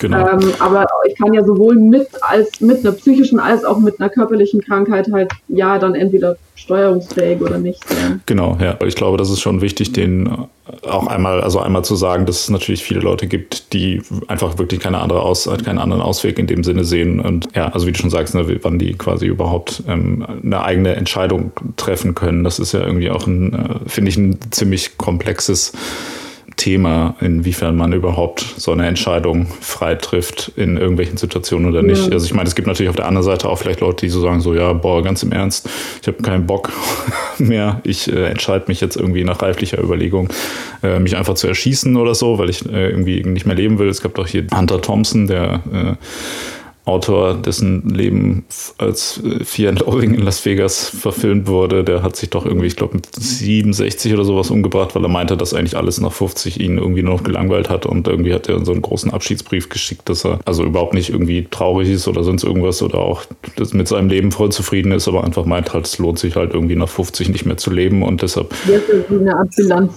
Genau. 0.00 0.26
Ähm, 0.28 0.54
aber 0.58 0.86
ich 1.06 1.14
kann 1.16 1.34
ja 1.34 1.44
sowohl 1.44 1.76
mit 1.76 2.08
als 2.22 2.60
mit 2.60 2.80
einer 2.80 2.92
psychischen 2.92 3.38
als 3.38 3.64
auch 3.64 3.78
mit 3.78 4.00
einer 4.00 4.08
körperlichen 4.08 4.62
Krankheit 4.62 5.12
halt 5.12 5.30
ja 5.48 5.78
dann 5.78 5.94
entweder 5.94 6.36
steuerungsfähig 6.54 7.40
oder 7.42 7.58
nicht 7.58 7.86
sein. 7.86 8.22
Genau, 8.24 8.56
ja. 8.60 8.78
Ich 8.86 8.96
glaube, 8.96 9.18
das 9.18 9.28
ist 9.28 9.40
schon 9.40 9.60
wichtig, 9.60 9.92
den 9.92 10.46
auch 10.86 11.06
einmal, 11.06 11.42
also 11.42 11.58
einmal 11.60 11.84
zu 11.84 11.96
sagen, 11.96 12.24
dass 12.24 12.40
es 12.40 12.50
natürlich 12.50 12.82
viele 12.82 13.00
Leute 13.00 13.26
gibt, 13.26 13.74
die 13.74 14.02
einfach 14.26 14.58
wirklich 14.58 14.80
keine 14.80 14.98
andere 14.98 15.20
Aus, 15.20 15.48
keinen 15.64 15.78
anderen 15.78 16.02
Ausweg 16.02 16.38
in 16.38 16.46
dem 16.46 16.64
Sinne 16.64 16.84
sehen. 16.84 17.20
Und 17.20 17.48
ja, 17.54 17.68
also 17.68 17.86
wie 17.86 17.92
du 17.92 17.98
schon 17.98 18.10
sagst, 18.10 18.34
ne, 18.34 18.58
wann 18.62 18.78
die 18.78 18.94
quasi 18.94 19.26
überhaupt 19.26 19.82
ähm, 19.86 20.24
eine 20.42 20.62
eigene 20.62 20.94
Entscheidung 20.94 21.52
treffen 21.76 22.14
können. 22.14 22.42
Das 22.42 22.58
ist 22.58 22.72
ja 22.72 22.80
irgendwie 22.80 23.10
auch 23.10 23.26
ein, 23.26 23.52
äh, 23.52 23.88
finde 23.88 24.10
ich, 24.10 24.16
ein 24.16 24.38
ziemlich 24.50 24.96
komplexes 24.96 25.72
Thema, 26.60 27.14
inwiefern 27.22 27.74
man 27.74 27.94
überhaupt 27.94 28.40
so 28.58 28.72
eine 28.72 28.86
Entscheidung 28.86 29.46
frei 29.62 29.94
trifft 29.94 30.52
in 30.56 30.76
irgendwelchen 30.76 31.16
Situationen 31.16 31.70
oder 31.70 31.80
nicht. 31.80 32.08
Ja. 32.08 32.12
Also 32.12 32.26
ich 32.26 32.34
meine, 32.34 32.48
es 32.48 32.54
gibt 32.54 32.68
natürlich 32.68 32.90
auf 32.90 32.96
der 32.96 33.06
anderen 33.06 33.24
Seite 33.24 33.48
auch 33.48 33.56
vielleicht 33.56 33.80
Leute, 33.80 34.04
die 34.04 34.10
so 34.10 34.20
sagen, 34.20 34.42
so 34.42 34.52
ja, 34.52 34.74
boah, 34.74 35.02
ganz 35.02 35.22
im 35.22 35.32
Ernst, 35.32 35.70
ich 36.02 36.06
habe 36.06 36.22
keinen 36.22 36.46
Bock 36.46 36.70
mehr. 37.38 37.80
Ich 37.84 38.12
äh, 38.12 38.26
entscheide 38.26 38.66
mich 38.68 38.82
jetzt 38.82 38.96
irgendwie 38.96 39.24
nach 39.24 39.40
reiflicher 39.40 39.82
Überlegung, 39.82 40.28
äh, 40.82 40.98
mich 40.98 41.16
einfach 41.16 41.32
zu 41.32 41.46
erschießen 41.46 41.96
oder 41.96 42.14
so, 42.14 42.36
weil 42.36 42.50
ich 42.50 42.66
äh, 42.66 42.90
irgendwie 42.90 43.24
nicht 43.24 43.46
mehr 43.46 43.56
leben 43.56 43.78
will. 43.78 43.88
Es 43.88 44.02
gab 44.02 44.14
doch 44.16 44.26
hier 44.26 44.46
Hunter 44.54 44.82
Thompson, 44.82 45.28
der 45.28 45.62
äh, 45.72 45.94
Autor, 46.90 47.34
dessen 47.34 47.88
Leben 47.88 48.44
als 48.78 49.20
Fear 49.44 49.70
and 49.70 49.80
Loathing 49.80 50.14
in 50.14 50.22
Las 50.22 50.44
Vegas 50.44 50.88
verfilmt 50.88 51.46
wurde, 51.46 51.84
der 51.84 52.02
hat 52.02 52.16
sich 52.16 52.30
doch 52.30 52.44
irgendwie, 52.44 52.66
ich 52.66 52.76
glaube, 52.76 52.96
mit 52.96 53.06
67 53.14 54.12
oder 54.12 54.24
sowas 54.24 54.50
umgebracht, 54.50 54.94
weil 54.94 55.04
er 55.04 55.08
meinte, 55.08 55.36
dass 55.36 55.54
eigentlich 55.54 55.76
alles 55.76 56.00
nach 56.00 56.12
50 56.12 56.60
ihn 56.60 56.78
irgendwie 56.78 57.02
nur 57.02 57.14
noch 57.14 57.24
gelangweilt 57.24 57.70
hat 57.70 57.86
und 57.86 58.08
irgendwie 58.08 58.34
hat 58.34 58.48
er 58.48 58.64
so 58.64 58.72
einen 58.72 58.82
großen 58.82 59.12
Abschiedsbrief 59.12 59.68
geschickt, 59.68 60.08
dass 60.08 60.24
er 60.24 60.40
also 60.44 60.64
überhaupt 60.64 60.94
nicht 60.94 61.10
irgendwie 61.10 61.46
traurig 61.50 61.88
ist 61.90 62.08
oder 62.08 62.24
sonst 62.24 62.44
irgendwas 62.44 62.82
oder 62.82 62.98
auch 62.98 63.22
mit 63.72 63.88
seinem 63.88 64.08
Leben 64.08 64.32
voll 64.32 64.50
zufrieden 64.50 64.92
ist, 64.92 65.08
aber 65.08 65.24
einfach 65.24 65.44
meint 65.44 65.72
halt, 65.72 65.86
es 65.86 65.98
lohnt 65.98 66.18
sich 66.18 66.36
halt 66.36 66.54
irgendwie 66.54 66.76
nach 66.76 66.88
50 66.88 67.28
nicht 67.28 67.46
mehr 67.46 67.56
zu 67.56 67.70
leben 67.70 68.02
und 68.02 68.22
deshalb. 68.22 68.52
Jetzt 68.66 68.88
ist 68.88 69.10
eine 69.10 69.36
Art 69.36 69.48
Bilanz 69.56 69.92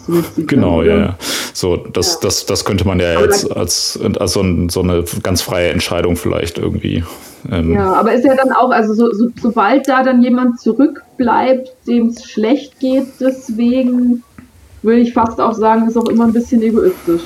Genau, 0.47 0.83
ja, 0.83 0.97
ja. 0.97 1.17
So, 1.53 1.77
das, 1.77 2.13
ja. 2.13 2.19
das, 2.23 2.45
das 2.45 2.65
könnte 2.65 2.85
man 2.85 2.99
ja 2.99 3.19
jetzt 3.21 3.51
als, 3.51 3.99
als 4.19 4.33
so, 4.33 4.43
so 4.69 4.81
eine 4.81 5.03
ganz 5.21 5.41
freie 5.41 5.69
Entscheidung 5.69 6.15
vielleicht 6.15 6.57
irgendwie 6.57 6.82
irgendwie. 6.83 7.03
Ähm 7.51 7.73
ja, 7.73 7.93
aber 7.93 8.13
ist 8.13 8.25
ja 8.25 8.35
dann 8.35 8.51
auch, 8.51 8.71
also 8.71 8.93
so, 8.93 9.11
so, 9.11 9.29
sobald 9.41 9.87
da 9.87 10.03
dann 10.03 10.21
jemand 10.21 10.59
zurückbleibt, 10.59 11.75
dem 11.87 12.07
es 12.07 12.25
schlecht 12.25 12.79
geht, 12.79 13.07
deswegen 13.19 14.23
würde 14.81 14.99
ich 14.99 15.13
fast 15.13 15.39
auch 15.39 15.53
sagen, 15.53 15.87
ist 15.87 15.97
auch 15.97 16.09
immer 16.09 16.25
ein 16.25 16.33
bisschen 16.33 16.61
egoistisch. 16.61 17.23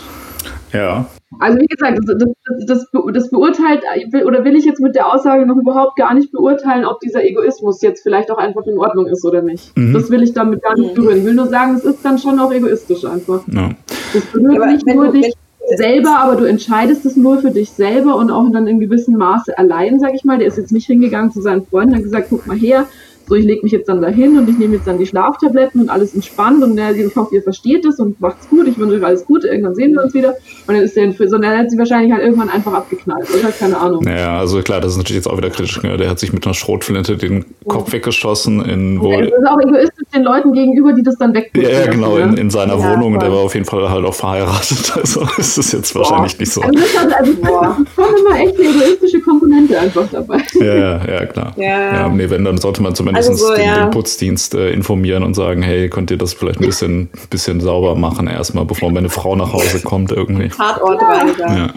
Ja. 0.74 1.06
Also 1.40 1.60
wie 1.60 1.66
gesagt, 1.66 2.00
das, 2.04 2.18
das, 2.18 2.66
das, 2.66 2.88
das, 3.14 3.30
beurteilt, 3.30 3.84
oder 4.26 4.46
will 4.46 4.56
ich 4.56 4.66
jetzt 4.66 4.80
mit 4.80 4.96
der 4.96 5.14
Aussage 5.14 5.46
noch 5.46 5.58
überhaupt 5.58 5.98
gar 5.98 6.14
nicht 6.14 6.32
beurteilen, 6.32 6.86
ob 6.86 7.00
dieser 7.02 7.24
Egoismus 7.24 7.82
jetzt 7.82 8.02
vielleicht 8.02 8.32
auch 8.32 8.38
einfach 8.38 8.66
in 8.66 8.78
Ordnung 8.78 9.08
ist 9.08 9.26
oder 9.26 9.42
nicht. 9.42 9.76
Mhm. 9.76 9.94
Das 9.94 10.10
will 10.10 10.24
ich 10.24 10.34
damit 10.34 10.64
gar 10.64 10.78
nicht 10.78 10.96
berühren. 10.96 11.18
Ich 11.18 11.26
will 11.26 11.34
nur 11.34 11.48
sagen, 11.48 11.76
es 11.76 11.84
ist 11.84 12.04
dann 12.04 12.18
schon 12.18 12.40
auch 12.40 12.52
egoistisch 12.52 13.04
einfach. 13.06 13.42
Ja. 13.52 13.72
Das 14.14 14.26
berührt 14.26 14.68
nicht 14.68 14.88
nur 14.88 15.12
dich 15.12 15.34
selber, 15.76 16.20
aber 16.20 16.36
du 16.36 16.46
entscheidest 16.46 17.06
es 17.06 17.16
nur 17.16 17.40
für 17.40 17.52
dich 17.52 17.72
selber 17.72 18.16
und 18.16 18.32
auch 18.32 18.50
dann 18.52 18.68
in 18.68 18.80
gewissem 18.80 19.16
Maße 19.16 19.58
allein, 19.58 20.00
sag 20.00 20.14
ich 20.14 20.24
mal. 20.24 20.38
Der 20.38 20.48
ist 20.48 20.58
jetzt 20.58 20.72
nicht 20.72 20.88
hingegangen 20.88 21.32
zu 21.32 21.42
seinen 21.42 21.66
Freunden 21.66 21.92
und 21.92 21.98
hat 21.98 22.04
gesagt, 22.04 22.28
guck 22.30 22.48
mal 22.48 22.58
her, 22.58 22.88
so, 23.28 23.36
ich 23.36 23.44
lege 23.44 23.62
mich 23.64 23.74
jetzt 23.74 23.90
dann 23.90 24.02
dahin 24.02 24.38
und 24.38 24.48
ich 24.50 24.58
nehme 24.58 24.76
jetzt 24.76 24.88
dann 24.88 24.98
die 24.98 25.06
Schlaftabletten 25.06 25.82
und 25.82 25.90
alles 25.90 26.16
entspannt 26.16 26.64
und 26.64 26.78
ja, 26.78 26.92
ich 26.92 27.14
hoffe, 27.14 27.36
ihr 27.36 27.44
versteht 27.44 27.86
es 27.86 28.00
und 28.00 28.22
macht's 28.22 28.48
gut, 28.48 28.68
ich 28.68 28.78
wünsche 28.78 28.96
euch 28.96 29.04
alles 29.04 29.26
Gute, 29.26 29.50
irgendwann 29.50 29.76
sehen 29.76 29.94
wir 29.94 30.04
uns 30.04 30.14
wieder. 30.14 30.30
Und 30.66 30.76
dann 30.76 30.78
ist 30.78 30.96
der, 30.96 31.12
sondern 31.12 31.52
er 31.52 31.58
hat 31.60 31.70
sie 31.70 31.78
wahrscheinlich 31.78 32.14
halt 32.14 32.24
irgendwann 32.24 32.50
einfach 32.50 32.72
abgeknallt, 32.72 33.28
oder? 33.30 33.52
Keine 33.52 33.78
Ahnung. 33.78 34.04
Naja, 34.04 34.40
also 34.40 34.62
klar, 34.62 34.80
das 34.80 34.94
ist 34.94 34.98
natürlich 34.98 35.18
jetzt 35.18 35.28
auch 35.28 35.38
wieder 35.38 35.50
kritisch. 35.50 35.84
Ne? 35.84 35.98
Der 35.98 36.10
hat 36.10 36.20
sich 36.20 36.32
mit 36.32 36.46
einer 36.46 36.54
Schrotflinte 36.54 37.18
den 37.18 37.44
Kopf 37.68 37.88
ja. 37.88 37.94
weggeschossen 37.94 38.64
in 38.64 39.02
wo. 39.02 39.12
Ja, 39.12 39.22
das 39.22 39.40
ist 39.40 39.48
auch 39.48 39.60
egoistisch 39.60 40.07
den 40.14 40.24
Leuten 40.24 40.54
gegenüber, 40.54 40.94
die 40.94 41.04
das 41.04 41.18
dann 41.18 41.34
weg. 41.34 41.52
Ja, 41.56 41.70
ja, 41.70 41.86
genau, 41.92 42.18
in, 42.18 42.38
in 42.38 42.50
seiner 42.50 42.78
ja, 42.78 42.92
Wohnung. 42.92 43.20
Der 43.20 43.32
war 43.32 43.40
auf 43.40 43.54
jeden 43.54 43.66
Fall 43.66 43.90
halt 43.90 44.06
auch 44.06 44.14
verheiratet. 44.14 44.94
Also 44.98 45.28
ist 45.38 45.58
das 45.58 45.72
jetzt 45.72 45.96
wahrscheinlich 45.96 46.34
Boah. 46.34 46.42
nicht 46.42 46.52
so. 46.52 46.62
Also, 46.62 46.80
das 46.80 46.98
hat, 46.98 47.14
also 47.14 47.34
Boah. 47.36 47.78
immer 48.20 48.40
echt 48.40 48.60
eine 48.60 48.70
egoistische 48.70 49.22
Komponente 49.22 49.80
einfach 49.80 50.08
dabei. 50.12 50.42
Ja, 50.60 51.06
ja, 51.06 51.26
klar. 51.26 51.54
Ja. 51.56 51.94
ja 51.94 52.10
nee, 52.10 52.30
wenn, 52.30 52.44
dann 52.44 52.58
sollte 52.58 52.82
man 52.82 52.96
zumindest 52.96 53.30
also 53.30 53.48
so, 53.48 53.56
den, 53.56 53.74
den 53.74 53.90
Putzdienst 53.92 54.56
äh, 54.56 54.72
informieren 54.72 55.24
und 55.24 55.36
sagen, 55.36 55.62
hey, 55.62 55.90
könnt 55.90 56.10
ihr 56.12 56.18
das 56.18 56.34
vielleicht 56.34 56.60
ein 56.60 56.66
bisschen, 56.66 57.10
bisschen 57.30 57.60
sauber 57.62 57.96
machen 57.96 58.28
erstmal, 58.28 58.66
bevor 58.66 58.92
meine 58.92 59.10
Frau 59.10 59.36
nach 59.36 59.54
Hause 59.54 59.82
kommt 59.82 60.12
irgendwie. 60.12 60.50
Tatortreiniger. 60.50 61.48
Ja. 61.48 61.74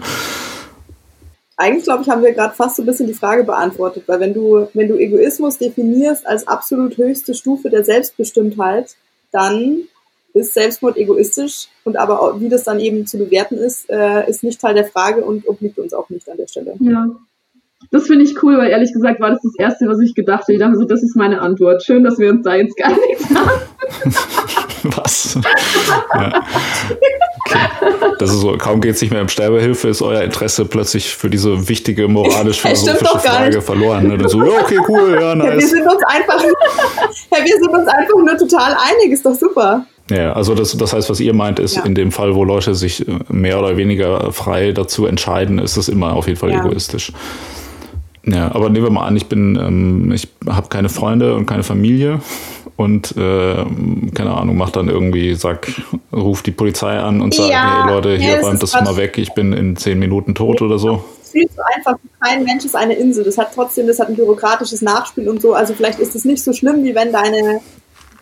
Eigentlich, 1.57 1.83
glaube 1.83 2.03
ich, 2.03 2.09
haben 2.09 2.23
wir 2.23 2.31
gerade 2.31 2.55
fast 2.55 2.77
so 2.77 2.83
ein 2.83 2.85
bisschen 2.85 3.07
die 3.07 3.13
Frage 3.13 3.43
beantwortet, 3.43 4.03
weil 4.07 4.19
wenn 4.19 4.33
du, 4.33 4.67
wenn 4.73 4.87
du 4.87 4.97
Egoismus 4.97 5.57
definierst 5.57 6.25
als 6.25 6.47
absolut 6.47 6.97
höchste 6.97 7.33
Stufe 7.33 7.69
der 7.69 7.83
Selbstbestimmtheit, 7.83 8.95
dann 9.31 9.83
ist 10.33 10.53
Selbstmord 10.53 10.97
egoistisch 10.97 11.67
und 11.83 11.97
aber 11.97 12.39
wie 12.39 12.49
das 12.49 12.63
dann 12.63 12.79
eben 12.79 13.05
zu 13.05 13.17
bewerten 13.17 13.57
ist, 13.57 13.89
äh, 13.89 14.29
ist 14.29 14.43
nicht 14.43 14.61
Teil 14.61 14.75
der 14.75 14.85
Frage 14.85 15.23
und 15.25 15.47
obliegt 15.47 15.77
uns 15.77 15.93
auch 15.93 16.09
nicht 16.09 16.29
an 16.29 16.37
der 16.37 16.47
Stelle. 16.47 16.75
Ja. 16.79 17.07
Das 17.89 18.07
finde 18.07 18.23
ich 18.25 18.41
cool, 18.43 18.57
weil 18.57 18.69
ehrlich 18.69 18.93
gesagt 18.93 19.19
war 19.19 19.31
das 19.31 19.39
das 19.41 19.55
Erste, 19.57 19.87
was 19.87 19.99
ich 19.99 20.13
gedacht 20.13 20.43
habe. 20.43 20.53
Ich 20.53 20.59
dachte 20.59 20.77
so, 20.77 20.85
das 20.85 21.01
ist 21.01 21.15
meine 21.15 21.41
Antwort. 21.41 21.83
Schön, 21.83 22.03
dass 22.03 22.19
wir 22.19 22.29
uns 22.29 22.43
da 22.43 22.55
jetzt 22.55 22.77
gar 22.77 22.91
nichts 22.91 23.25
haben. 23.29 23.49
was? 24.95 25.37
ja. 26.13 26.43
okay. 27.39 27.59
Das 28.19 28.29
ist 28.29 28.41
so, 28.41 28.55
kaum 28.57 28.81
geht 28.81 28.95
es 28.95 29.01
nicht 29.01 29.11
mehr 29.11 29.21
um 29.21 29.27
Sterbehilfe, 29.27 29.89
ist 29.89 30.01
euer 30.01 30.21
Interesse 30.21 30.65
plötzlich 30.65 31.15
für 31.15 31.29
diese 31.29 31.67
wichtige 31.67 32.07
moralisch-philosophische 32.07 33.19
Frage 33.19 33.61
verloren. 33.61 34.07
Ne? 34.07 34.17
Dann 34.17 34.29
so, 34.29 34.43
ja, 34.43 34.61
okay, 34.61 34.79
cool, 34.87 35.17
ja, 35.19 35.35
nice. 35.35 35.47
Ja, 35.47 35.59
wir 35.59 35.67
sind 35.67 35.83
uns 35.83 36.03
einfach, 36.05 36.43
ja, 36.43 37.43
wir 37.43 37.57
sind 37.57 37.69
uns 37.69 37.87
einfach 37.87 38.15
nur 38.15 38.37
total 38.37 38.73
einig, 38.73 39.13
ist 39.13 39.25
doch 39.25 39.35
super. 39.35 39.85
Ja, 40.09 40.33
also 40.33 40.55
das, 40.55 40.75
das 40.75 40.93
heißt, 40.93 41.09
was 41.09 41.19
ihr 41.19 41.33
meint, 41.33 41.59
ist 41.59 41.77
ja. 41.77 41.83
in 41.83 41.95
dem 41.95 42.11
Fall, 42.11 42.35
wo 42.35 42.43
Leute 42.43 42.75
sich 42.75 43.05
mehr 43.29 43.59
oder 43.59 43.77
weniger 43.77 44.31
frei 44.33 44.71
dazu 44.71 45.05
entscheiden, 45.05 45.57
ist 45.57 45.77
es 45.77 45.87
immer 45.87 46.13
auf 46.13 46.27
jeden 46.27 46.37
Fall 46.37 46.51
ja. 46.51 46.59
egoistisch. 46.59 47.13
Ja, 48.25 48.53
aber 48.53 48.69
nehmen 48.69 48.85
wir 48.85 48.91
mal 48.91 49.07
an, 49.07 49.15
ich 49.15 49.27
bin, 49.27 49.55
ähm, 49.55 50.11
ich 50.11 50.27
habe 50.47 50.67
keine 50.69 50.89
Freunde 50.89 51.35
und 51.35 51.47
keine 51.47 51.63
Familie 51.63 52.21
und 52.75 53.15
äh, 53.17 53.65
keine 54.13 54.31
Ahnung, 54.31 54.57
macht 54.57 54.75
dann 54.75 54.89
irgendwie, 54.89 55.33
sag, 55.33 55.67
ruft 56.13 56.45
die 56.45 56.51
Polizei 56.51 56.97
an 56.99 57.21
und 57.21 57.33
sagt, 57.33 57.49
ja, 57.49 57.85
hey 57.85 57.93
Leute, 57.93 58.17
hier 58.17 58.35
ja, 58.35 58.41
räumt 58.41 58.61
das 58.61 58.73
mal 58.73 58.95
weg, 58.95 59.17
ich 59.17 59.33
bin 59.33 59.53
in 59.53 59.75
zehn 59.75 59.97
Minuten 59.97 60.35
tot 60.35 60.61
oder 60.61 60.77
so. 60.77 61.03
Viel 61.31 61.47
zu 61.47 61.61
einfach, 61.75 61.95
kein 62.19 62.43
Mensch 62.43 62.65
ist 62.65 62.75
eine 62.75 62.93
Insel. 62.93 63.23
Das 63.23 63.37
hat 63.37 63.55
trotzdem, 63.55 63.87
das 63.87 63.99
hat 63.99 64.09
ein 64.09 64.15
bürokratisches 64.15 64.81
Nachspiel 64.81 65.29
und 65.29 65.41
so. 65.41 65.53
Also 65.53 65.73
vielleicht 65.73 65.99
ist 65.99 66.13
es 66.13 66.25
nicht 66.25 66.43
so 66.43 66.51
schlimm, 66.51 66.83
wie 66.83 66.93
wenn 66.93 67.13
deine 67.13 67.61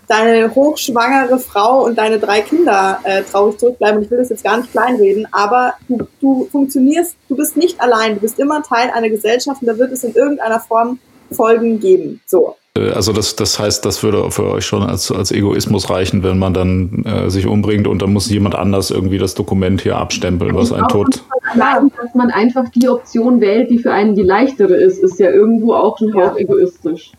deine 0.10 0.54
hochschwangere 0.56 1.40
Frau 1.40 1.86
und 1.86 1.98
deine 1.98 2.20
drei 2.20 2.42
Kinder 2.42 3.00
äh, 3.04 3.22
traurig 3.24 3.60
zurückbleiben. 3.60 3.98
Und 3.98 4.06
ich 4.06 4.12
will 4.12 4.18
das 4.18 4.30
jetzt 4.30 4.44
gar 4.44 4.58
nicht 4.58 4.72
kleinreden, 4.72 5.28
aber 5.32 5.76
du, 5.88 6.08
du 6.20 6.48
funktionierst, 6.52 7.16
du 7.30 7.36
bist 7.36 7.56
nicht 7.56 7.80
allein, 7.80 8.16
du 8.16 8.22
bist 8.22 8.40
immer 8.40 8.64
Teil 8.64 8.90
einer 8.90 9.10
Gesellschaft 9.10 9.62
und 9.62 9.68
da 9.68 9.78
wird 9.78 9.92
es 9.92 10.04
in 10.04 10.14
irgendeiner 10.16 10.60
Form 10.60 11.00
Folgen 11.32 11.80
geben. 11.80 12.22
So. 12.26 12.56
Äh, 12.76 12.92
also 12.92 13.14
das, 13.14 13.36
das 13.36 13.60
heißt, 13.60 13.86
das 13.86 14.04
würde 14.04 14.32
für 14.32 14.46
euch 14.46 14.66
schon 14.66 14.84
als, 14.84 15.12
als 15.12 15.32
Egoismus 15.32 15.90
reichen, 15.90 16.24
wenn 16.24 16.40
man 16.40 16.54
dann 16.54 17.04
äh, 17.06 17.30
sich 17.30 17.46
umbringt 17.46 17.88
und 17.88 18.02
dann 18.02 18.12
muss 18.12 18.30
jemand 18.30 18.56
anders 18.56 18.92
irgendwie 18.92 19.18
das 19.18 19.36
Dokument 19.36 19.82
hier 19.82 19.98
abstempeln, 19.98 20.56
was 20.56 20.72
ein 20.72 20.88
Tod. 20.88 21.24
Sagen, 21.56 21.92
dass 22.02 22.16
man 22.16 22.32
einfach 22.32 22.66
die 22.70 22.90
Option 22.90 23.42
wählt, 23.42 23.70
die 23.70 23.80
für 23.80 23.92
einen 23.92 24.16
die 24.16 24.24
leichtere 24.24 24.76
ist, 24.76 25.04
ist 25.04 25.20
ja 25.20 25.30
irgendwo 25.30 25.74
auch 25.74 26.00
ein 26.00 26.14
Hauch 26.14 26.38
egoistisch. 26.38 27.12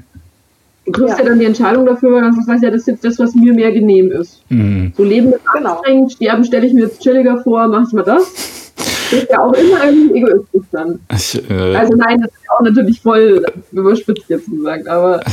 Du 0.92 1.00
triffst 1.00 1.18
ja. 1.18 1.24
ja. 1.24 1.30
dann 1.30 1.38
die 1.38 1.44
Entscheidung 1.44 1.86
dafür, 1.86 2.12
weil 2.12 2.30
du 2.30 2.42
sagst, 2.42 2.62
ja, 2.62 2.70
das 2.70 2.82
ist 2.82 2.86
jetzt 2.88 3.04
das, 3.04 3.18
was 3.18 3.34
mir 3.34 3.52
mehr 3.52 3.72
genehm 3.72 4.10
ist. 4.10 4.42
Mhm. 4.48 4.92
So 4.96 5.04
Leben 5.04 5.32
ist 5.32 5.40
genau. 5.52 5.74
anstrengend, 5.74 6.12
sterben 6.12 6.44
stelle 6.44 6.66
ich 6.66 6.72
mir 6.72 6.82
jetzt 6.82 7.00
chilliger 7.00 7.40
vor, 7.42 7.66
mach 7.68 7.86
ich 7.86 7.92
mal 7.92 8.02
das. 8.02 8.72
Das 9.10 9.22
ist 9.22 9.30
ja 9.30 9.40
auch 9.40 9.52
immer 9.52 9.84
irgendwie 9.84 10.18
egoistisch 10.18 10.66
dann. 10.70 11.00
Ich, 11.12 11.50
äh, 11.50 11.74
also 11.74 11.94
nein, 11.96 12.20
das 12.20 12.30
ist 12.30 12.50
auch 12.56 12.62
natürlich 12.62 13.00
voll 13.00 13.44
überspitzt 13.72 14.24
jetzt 14.28 14.50
gesagt, 14.50 14.88
aber... 14.88 15.20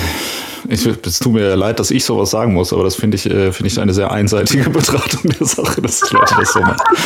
Ich, 0.70 0.86
es 0.86 1.20
tut 1.20 1.34
mir 1.34 1.56
leid, 1.56 1.80
dass 1.80 1.92
ich 1.92 2.04
sowas 2.04 2.32
sagen 2.32 2.54
muss, 2.54 2.74
aber 2.74 2.84
das 2.84 2.96
finde 2.96 3.16
ich, 3.16 3.26
äh, 3.28 3.54
finde 3.54 3.68
ich 3.68 3.80
eine 3.80 3.94
sehr 3.94 4.12
einseitige 4.12 4.70
Betrachtung 4.70 5.32
der 5.40 5.48
Sache, 5.48 5.82
dass 5.82 6.02
die 6.02 6.14
Leute 6.14 6.36
das 6.38 6.52
so 6.52 6.60
machen. 6.60 6.98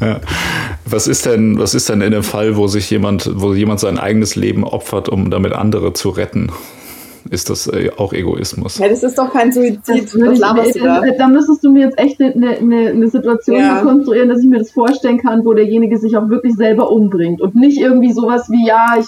Ja. 0.00 0.20
Was 0.86 1.06
ist 1.06 1.26
denn, 1.26 1.58
was 1.58 1.74
ist 1.74 1.90
denn 1.90 2.00
in 2.00 2.12
dem 2.12 2.22
Fall, 2.22 2.56
wo 2.56 2.66
sich 2.66 2.88
jemand, 2.88 3.28
wo 3.34 3.52
jemand 3.52 3.80
sein 3.80 3.98
eigenes 3.98 4.36
Leben 4.36 4.64
opfert, 4.64 5.10
um 5.10 5.30
damit 5.30 5.52
andere 5.52 5.92
zu 5.92 6.08
retten? 6.10 6.50
Ist 7.30 7.50
das 7.50 7.66
äh, 7.66 7.90
auch 7.96 8.12
Egoismus. 8.12 8.78
Ja, 8.78 8.88
das 8.88 9.02
ist 9.02 9.18
doch 9.18 9.32
kein 9.32 9.52
Suizid. 9.52 10.12
Laberst 10.14 10.76
du 10.76 10.80
da? 10.80 11.00
Da 11.00 11.28
müsstest 11.28 11.64
du 11.64 11.70
mir 11.70 11.86
jetzt 11.86 11.98
echt 11.98 12.20
eine, 12.20 12.56
eine, 12.56 12.90
eine 12.90 13.08
Situation 13.08 13.58
ja. 13.58 13.80
konstruieren, 13.82 14.28
dass 14.28 14.40
ich 14.40 14.46
mir 14.46 14.58
das 14.58 14.70
vorstellen 14.70 15.18
kann, 15.18 15.44
wo 15.44 15.52
derjenige 15.52 15.98
sich 15.98 16.16
auch 16.16 16.28
wirklich 16.28 16.54
selber 16.54 16.90
umbringt 16.90 17.40
und 17.40 17.54
nicht 17.54 17.78
irgendwie 17.78 18.12
sowas 18.12 18.50
wie, 18.50 18.66
ja, 18.66 18.96
ich 18.98 19.06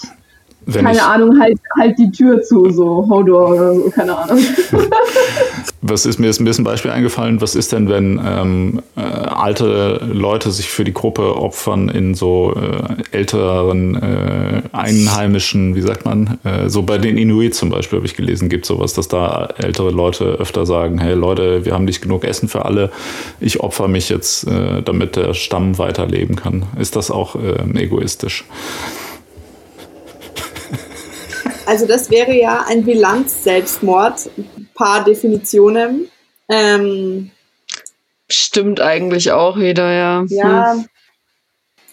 wenn 0.67 0.83
keine 0.83 0.97
ich, 0.97 1.03
Ahnung, 1.03 1.39
halt, 1.39 1.57
halt 1.79 1.97
die 1.97 2.11
Tür 2.11 2.41
zu, 2.41 2.69
so 2.71 3.07
Hodor 3.09 3.51
oder 3.51 3.73
so, 3.73 3.89
keine 3.89 4.17
Ahnung. 4.17 4.37
Was 5.81 6.05
ist 6.05 6.19
mir 6.19 6.27
jetzt 6.27 6.41
ein 6.41 6.45
bisschen 6.45 6.65
Beispiel 6.65 6.91
eingefallen? 6.91 7.39
Was 7.39 7.55
ist 7.55 7.71
denn, 7.71 7.87
wenn 7.87 8.19
ähm, 8.25 8.81
äh, 8.97 9.01
alte 9.01 10.01
Leute 10.11 10.51
sich 10.51 10.69
für 10.69 10.83
die 10.83 10.93
Gruppe 10.93 11.37
opfern 11.37 11.87
in 11.87 12.13
so 12.15 12.53
äh, 12.53 13.15
älteren 13.15 13.95
äh, 13.95 14.63
einheimischen, 14.73 15.75
wie 15.75 15.81
sagt 15.81 16.03
man, 16.03 16.37
äh, 16.43 16.67
so 16.67 16.83
bei 16.83 16.97
den 16.97 17.17
Inuit 17.17 17.55
zum 17.55 17.69
Beispiel 17.69 17.99
habe 17.99 18.05
ich 18.07 18.17
gelesen, 18.17 18.49
gibt 18.49 18.65
sowas, 18.65 18.93
dass 18.93 19.07
da 19.07 19.47
ältere 19.57 19.91
Leute 19.91 20.25
öfter 20.25 20.65
sagen, 20.65 20.99
hey 20.99 21.13
Leute, 21.13 21.63
wir 21.63 21.73
haben 21.73 21.85
nicht 21.85 22.01
genug 22.01 22.25
Essen 22.25 22.49
für 22.49 22.65
alle, 22.65 22.91
ich 23.39 23.61
opfer 23.61 23.87
mich 23.87 24.09
jetzt, 24.09 24.45
äh, 24.47 24.81
damit 24.81 25.15
der 25.15 25.33
Stamm 25.33 25.77
weiterleben 25.77 26.35
kann. 26.35 26.65
Ist 26.77 26.97
das 26.97 27.09
auch 27.09 27.35
äh, 27.35 27.81
egoistisch? 27.81 28.43
Also 31.67 31.85
das 31.85 32.09
wäre 32.09 32.33
ja 32.33 32.63
ein 32.65 32.85
Bilanz-Selbstmord, 32.85 34.29
paar 34.73 35.03
Definitionen. 35.03 36.09
Ähm, 36.47 37.31
Stimmt 38.29 38.79
eigentlich 38.79 39.33
auch 39.33 39.57
wieder, 39.57 39.91
ja. 39.91 40.25
Ja, 40.29 40.71
hm. 40.71 40.85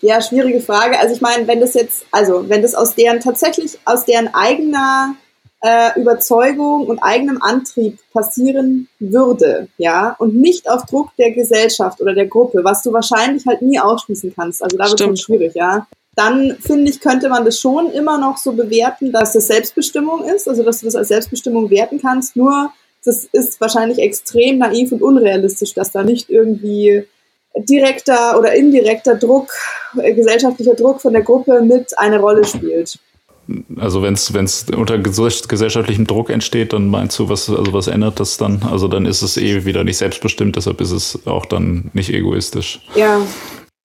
ja, 0.01 0.21
schwierige 0.23 0.61
Frage. 0.61 1.01
Also 1.01 1.17
ich 1.17 1.21
meine, 1.21 1.49
wenn 1.49 1.59
das 1.59 1.75
jetzt, 1.75 2.07
also 2.13 2.49
wenn 2.49 2.63
das 2.63 2.77
aus 2.77 2.95
deren 2.95 3.19
tatsächlich 3.19 3.77
aus 3.85 4.05
deren 4.05 4.33
eigener 4.33 5.17
äh, 5.61 6.01
Überzeugung 6.01 6.87
und 6.87 7.01
eigenem 7.01 7.43
Antrieb 7.43 7.99
passieren 8.13 8.89
würde, 9.01 9.67
ja, 9.77 10.15
und 10.21 10.37
nicht 10.37 10.71
auf 10.71 10.87
Druck 10.87 11.11
der 11.19 11.33
Gesellschaft 11.33 12.01
oder 12.01 12.15
der 12.15 12.27
Gruppe, 12.27 12.63
was 12.63 12.83
du 12.83 12.93
wahrscheinlich 12.93 13.45
halt 13.45 13.61
nie 13.61 13.81
ausschließen 13.81 14.35
kannst. 14.37 14.63
Also 14.63 14.77
da 14.77 14.89
wird 14.89 15.01
es 15.01 15.21
schwierig, 15.21 15.57
ja 15.57 15.89
dann 16.17 16.57
finde 16.61 16.91
ich, 16.91 17.01
könnte 17.01 17.29
man 17.29 17.45
das 17.45 17.59
schon 17.61 17.91
immer 17.91 18.19
noch 18.19 18.37
so 18.37 18.53
bewerten, 18.53 19.13
dass 19.13 19.33
das 19.33 19.47
Selbstbestimmung 19.47 20.25
ist, 20.25 20.49
also 20.49 20.63
dass 20.63 20.81
du 20.81 20.87
das 20.87 20.97
als 20.97 21.09
Selbstbestimmung 21.09 21.71
werten 21.71 22.01
kannst. 22.01 22.37
Nur 22.37 22.71
das 23.05 23.25
ist 23.33 23.61
wahrscheinlich 23.61 23.99
extrem 23.99 24.59
naiv 24.59 24.93
und 24.93 25.03
unrealistisch, 25.03 25.75
dass 25.75 25.93
da 25.93 26.03
nicht 26.03 26.31
irgendwie 26.31 27.05
direkter 27.57 28.39
oder 28.39 28.55
indirekter 28.55 29.15
Druck, 29.15 29.51
äh, 30.01 30.13
gesellschaftlicher 30.15 30.75
Druck 30.75 31.01
von 31.01 31.13
der 31.13 31.23
Gruppe 31.23 31.63
mit 31.63 31.97
eine 31.99 32.19
Rolle 32.19 32.45
spielt. 32.45 32.99
Also 33.77 34.03
wenn 34.03 34.15
es 34.15 34.67
unter 34.75 34.99
gesellschaftlichem 34.99 36.07
Druck 36.07 36.31
entsteht, 36.31 36.73
dann 36.73 36.89
meinst 36.89 37.19
du, 37.19 37.29
was, 37.29 37.51
also 37.51 37.75
was 37.75 37.89
ändert 37.89 38.19
das 38.19 38.39
dann? 38.39 38.63
Also 38.63 38.89
dann 38.89 39.05
ist 39.05 39.21
es 39.21 39.37
eh 39.37 39.67
wieder 39.67 39.85
nicht 39.85 39.99
selbstbestimmt, 39.99 40.57
deshalb 40.57 40.81
ist 40.81 40.93
es 40.93 41.27
auch 41.27 41.45
dann 41.45 41.91
nicht 41.93 42.11
egoistisch. 42.11 42.81
Ja, 42.95 43.21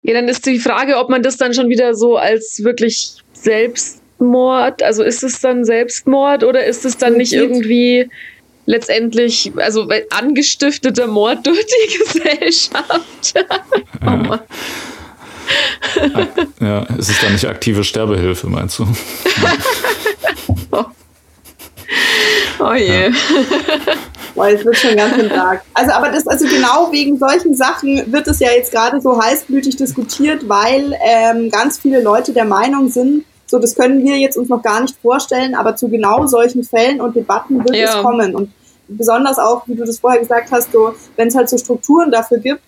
ja, 0.03 0.15
dann 0.15 0.29
ist 0.29 0.47
die 0.47 0.59
Frage, 0.59 0.97
ob 0.99 1.09
man 1.09 1.23
das 1.23 1.37
dann 1.37 1.55
schon 1.55 1.69
wieder 1.69 1.95
so 1.95 2.17
als 2.17 2.63
wirklich 2.65 3.15
Selbstmord, 3.33 4.83
also 4.83 5.03
ist 5.03 5.23
es 5.23 5.41
dann 5.41 5.65
Selbstmord 5.65 6.43
oder 6.45 6.65
ist 6.65 6.85
es 6.85 6.99
dann 6.99 7.17
nicht 7.17 7.33
irgendwie 7.33 8.09
letztendlich, 8.67 9.53
also 9.57 9.89
angestifteter 10.11 11.07
Mord 11.07 11.47
durch 11.47 11.65
die 11.67 11.99
Gesellschaft? 11.99 13.35
oh 14.07 14.37
ja, 16.61 16.83
ist 16.99 17.11
es 17.11 17.21
dann 17.21 17.33
nicht 17.33 17.47
aktive 17.47 17.85
Sterbehilfe, 17.85 18.49
meinst 18.49 18.79
du? 18.79 18.87
oh. 22.65 22.71
oh 22.71 22.75
je. 22.75 23.05
Ja. 23.05 23.11
Boah, 24.35 24.49
es 24.49 24.65
wird 24.65 24.77
schon 24.77 24.97
ganz 24.97 25.15
schön 25.15 25.29
dark. 25.29 25.63
Also, 25.75 25.93
aber 25.93 26.11
das, 26.11 26.27
also 26.27 26.47
genau 26.47 26.91
wegen 26.91 27.19
solchen 27.19 27.55
Sachen 27.55 28.11
wird 28.11 28.27
es 28.29 28.41
ja 28.41 28.51
jetzt 28.51 28.73
gerade 28.73 29.01
so 29.01 29.23
heißblütig 29.23 29.77
diskutiert, 29.77 30.49
weil 30.49 30.97
ähm, 31.05 31.51
ganz 31.51 31.79
viele 31.79 32.01
Leute 32.03 32.33
der 32.33 32.47
Meinung 32.47 32.89
sind, 32.89 33.25
so, 33.47 33.59
das 33.59 33.75
können 33.75 34.03
wir 34.03 34.17
jetzt 34.17 34.39
uns 34.39 34.49
noch 34.49 34.63
gar 34.63 34.81
nicht 34.81 34.97
vorstellen, 35.03 35.55
aber 35.55 35.77
zu 35.77 35.91
genau 35.91 36.27
solchen 36.27 36.65
Fällen 36.65 37.03
und 37.03 37.15
Debatten 37.15 37.63
wird 37.63 37.77
ja. 37.77 37.99
es 37.99 38.03
kommen. 38.03 38.35
Und 38.35 38.51
besonders 38.89 39.39
auch, 39.39 39.65
wie 39.67 39.75
du 39.75 39.85
das 39.85 39.99
vorher 39.99 40.21
gesagt 40.21 40.51
hast, 40.51 40.73
so, 40.73 40.95
wenn 41.17 41.29
es 41.29 41.35
halt 41.35 41.51
so 41.51 41.59
Strukturen 41.59 42.11
dafür 42.11 42.39
gibt, 42.39 42.63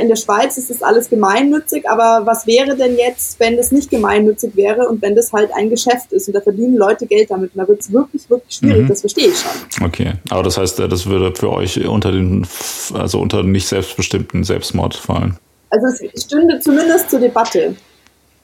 in 0.00 0.08
der 0.08 0.16
Schweiz 0.16 0.58
ist 0.58 0.70
das 0.70 0.82
alles 0.82 1.08
gemeinnützig, 1.08 1.88
aber 1.88 2.26
was 2.26 2.46
wäre 2.46 2.76
denn 2.76 2.96
jetzt, 2.96 3.40
wenn 3.40 3.56
das 3.56 3.72
nicht 3.72 3.90
gemeinnützig 3.90 4.54
wäre 4.56 4.88
und 4.88 5.00
wenn 5.02 5.14
das 5.14 5.32
halt 5.32 5.50
ein 5.54 5.70
Geschäft 5.70 6.12
ist 6.12 6.28
und 6.28 6.34
da 6.34 6.40
verdienen 6.40 6.76
Leute 6.76 7.06
Geld 7.06 7.30
damit 7.30 7.54
und 7.54 7.62
da 7.62 7.68
wird 7.68 7.80
es 7.80 7.92
wirklich, 7.92 8.28
wirklich 8.28 8.56
schwierig, 8.56 8.82
mhm. 8.82 8.88
das 8.88 9.00
verstehe 9.00 9.28
ich 9.28 9.38
schon. 9.38 9.86
Okay, 9.86 10.12
aber 10.28 10.42
das 10.42 10.58
heißt, 10.58 10.78
das 10.78 11.06
würde 11.06 11.34
für 11.34 11.50
euch 11.50 11.86
unter 11.86 12.12
den, 12.12 12.46
also 12.92 13.20
unter 13.20 13.42
nicht 13.42 13.66
selbstbestimmten 13.66 14.44
Selbstmord 14.44 14.94
fallen? 14.94 15.38
Also 15.70 15.86
es 15.86 16.24
stünde 16.24 16.60
zumindest 16.60 17.10
zur 17.10 17.20
Debatte. 17.20 17.74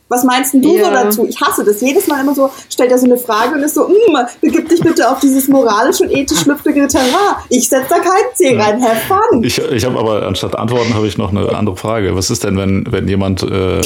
Was 0.09 0.23
meinst 0.23 0.55
du 0.55 0.77
ja. 0.77 0.85
so 0.85 0.91
dazu? 0.91 1.27
Ich 1.27 1.41
hasse 1.41 1.65
das. 1.65 1.81
Jedes 1.81 2.07
Mal 2.07 2.21
immer 2.21 2.35
so, 2.35 2.51
stellt 2.71 2.93
er 2.93 2.99
so 2.99 3.07
eine 3.07 3.17
Frage 3.17 3.55
und 3.55 3.63
ist 3.63 3.75
so, 3.75 3.89
mm, 3.89 4.17
begib 4.41 4.69
dich 4.69 4.81
bitte 4.81 5.11
auf 5.11 5.19
dieses 5.19 5.49
moralisch 5.49 6.01
und 6.01 6.11
ethisch 6.11 6.41
schlüpfrige 6.41 6.87
Terrain. 6.87 7.37
Ich 7.49 7.69
setze 7.69 7.89
da 7.89 7.99
keinen 7.99 8.35
Zeh 8.35 8.57
rein. 8.57 8.81
Have 8.83 9.01
fun. 9.09 9.43
Ich, 9.43 9.59
ich 9.59 9.85
habe 9.85 9.99
aber 9.99 10.27
anstatt 10.27 10.57
Antworten 10.57 10.95
habe 10.95 11.09
ich 11.09 11.19
noch 11.19 11.31
eine 11.31 11.53
andere 11.55 11.77
Frage. 11.77 12.15
Was 12.15 12.31
ist 12.31 12.45
denn, 12.45 12.57
wenn, 12.57 12.85
wenn 12.91 13.09
jemand 13.09 13.43
äh, 13.43 13.81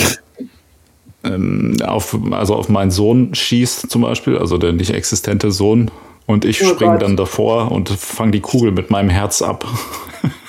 ähm, 1.25 1.77
auf, 1.87 2.17
also 2.33 2.55
auf 2.55 2.69
meinen 2.69 2.91
Sohn 2.91 3.35
schießt 3.35 3.91
zum 3.91 4.03
Beispiel, 4.03 4.37
also 4.37 4.59
der 4.59 4.73
nicht 4.73 4.91
existente 4.91 5.51
Sohn, 5.51 5.91
und 6.31 6.45
ich 6.45 6.63
oh 6.63 6.67
springe 6.67 6.99
dann 6.99 7.17
davor 7.17 7.73
und 7.73 7.89
fange 7.89 8.31
die 8.31 8.41
Kugel 8.41 8.71
mit 8.71 8.89
meinem 8.89 9.09
Herz 9.09 9.43
ab. 9.43 9.67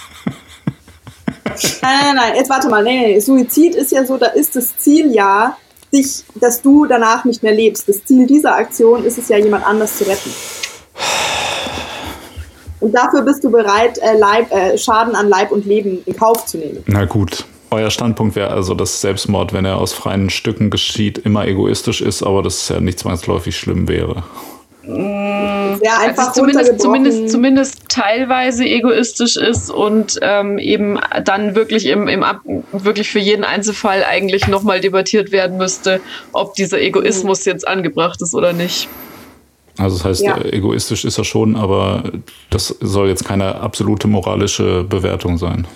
Nein, 1.46 1.56
nein, 1.82 2.16
nein, 2.16 2.36
jetzt 2.36 2.50
warte 2.50 2.70
mal. 2.70 2.84
Nein, 2.84 3.02
nein, 3.02 3.22
Suizid 3.22 3.76
ist 3.76 3.92
ja 3.92 4.06
so, 4.06 4.18
da 4.18 4.28
ist 4.28 4.56
das 4.56 4.78
Ziel 4.78 5.14
ja, 5.14 5.58
dich, 5.94 6.24
dass 6.36 6.62
du 6.62 6.86
danach 6.86 7.26
nicht 7.26 7.44
mehr 7.44 7.54
lebst. 7.54 7.88
Das 7.90 8.04
Ziel 8.06 8.28
dieser 8.28 8.56
Aktion 8.56 9.04
ist 9.04 9.18
es 9.18 9.30
ja, 9.30 9.38
jemand 9.38 9.66
anders 9.66 9.98
zu 9.98 10.06
retten. 10.06 10.32
Und 12.80 12.94
dafür 12.94 13.22
bist 13.22 13.44
du 13.44 13.52
bereit, 13.52 14.00
äh, 14.00 14.18
Leib, 14.18 14.52
äh, 14.52 14.78
Schaden 14.78 15.16
an 15.16 15.30
Leib 15.30 15.52
und 15.52 15.66
Leben 15.66 16.02
in 16.06 16.16
Kauf 16.16 16.46
zu 16.46 16.58
nehmen. 16.58 16.84
Na 16.88 17.06
gut. 17.06 17.46
Euer 17.74 17.90
Standpunkt 17.90 18.36
wäre 18.36 18.50
also, 18.50 18.74
dass 18.74 19.00
Selbstmord, 19.00 19.54
wenn 19.54 19.64
er 19.64 19.78
aus 19.78 19.94
freien 19.94 20.30
Stücken 20.30 20.72
geschieht, 20.72 21.20
immer 21.20 21.48
egoistisch 21.48 22.02
ist, 22.02 22.22
aber 22.22 22.42
dass 22.44 22.64
es 22.64 22.70
ja 22.70 22.82
nicht 22.82 23.00
zwangsläufig 23.00 23.56
schlimm 23.56 23.88
wäre. 23.88 24.24
Sehr 24.84 26.00
einfach 26.00 26.30
also 26.30 26.42
zumindest, 26.42 26.82
zumindest, 26.82 27.30
zumindest 27.30 27.90
teilweise 27.90 28.66
egoistisch 28.66 29.38
ist 29.38 29.70
und 29.70 30.18
ähm, 30.24 30.58
eben 30.58 31.00
dann 31.24 31.54
wirklich 31.54 31.86
im, 31.86 32.08
im 32.08 32.24
Ab 32.24 32.42
wirklich 32.72 33.10
für 33.10 33.20
jeden 33.20 33.44
Einzelfall 33.44 34.04
eigentlich 34.04 34.48
nochmal 34.48 34.80
debattiert 34.80 35.32
werden 35.32 35.58
müsste, 35.58 36.02
ob 36.32 36.56
dieser 36.56 36.82
Egoismus 36.82 37.46
jetzt 37.46 37.68
angebracht 37.68 38.22
ist 38.22 38.34
oder 38.34 38.54
nicht. 38.54 38.88
Also 39.78 39.98
das 39.98 40.06
heißt, 40.06 40.22
ja. 40.22 40.38
egoistisch 40.46 41.06
ist 41.06 41.18
er 41.18 41.24
schon, 41.24 41.56
aber 41.56 42.04
das 42.50 42.76
soll 42.80 43.08
jetzt 43.08 43.24
keine 43.24 43.56
absolute 43.56 44.08
moralische 44.08 44.84
Bewertung 44.84 45.38
sein. 45.38 45.68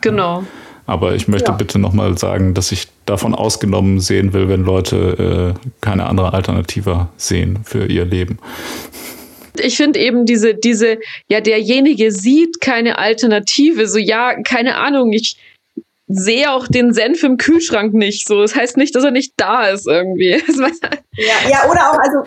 Genau. 0.00 0.44
Aber 0.86 1.14
ich 1.14 1.28
möchte 1.28 1.52
ja. 1.52 1.56
bitte 1.56 1.78
nochmal 1.78 2.18
sagen, 2.18 2.54
dass 2.54 2.72
ich 2.72 2.88
davon 3.12 3.34
ausgenommen 3.34 4.00
sehen 4.00 4.32
will, 4.32 4.48
wenn 4.48 4.62
Leute 4.62 5.54
äh, 5.54 5.68
keine 5.82 6.06
andere 6.06 6.32
Alternative 6.32 7.08
sehen 7.16 7.60
für 7.64 7.86
ihr 7.86 8.06
Leben. 8.06 8.38
Ich 9.58 9.76
finde 9.76 10.00
eben 10.00 10.24
diese, 10.24 10.54
diese, 10.54 10.98
ja, 11.28 11.42
derjenige 11.42 12.10
sieht 12.10 12.62
keine 12.62 12.98
Alternative. 12.98 13.86
So, 13.86 13.98
ja, 13.98 14.34
keine 14.42 14.76
Ahnung, 14.76 15.12
ich 15.12 15.36
sehe 16.08 16.50
auch 16.50 16.66
den 16.66 16.94
Senf 16.94 17.22
im 17.22 17.36
Kühlschrank 17.36 17.92
nicht. 17.92 18.26
So, 18.26 18.40
das 18.40 18.56
heißt 18.56 18.78
nicht, 18.78 18.94
dass 18.94 19.04
er 19.04 19.10
nicht 19.10 19.34
da 19.36 19.66
ist 19.66 19.86
irgendwie. 19.86 20.30
ja, 21.16 21.50
ja, 21.50 21.70
oder 21.70 21.90
auch, 21.90 21.98
also, 21.98 22.24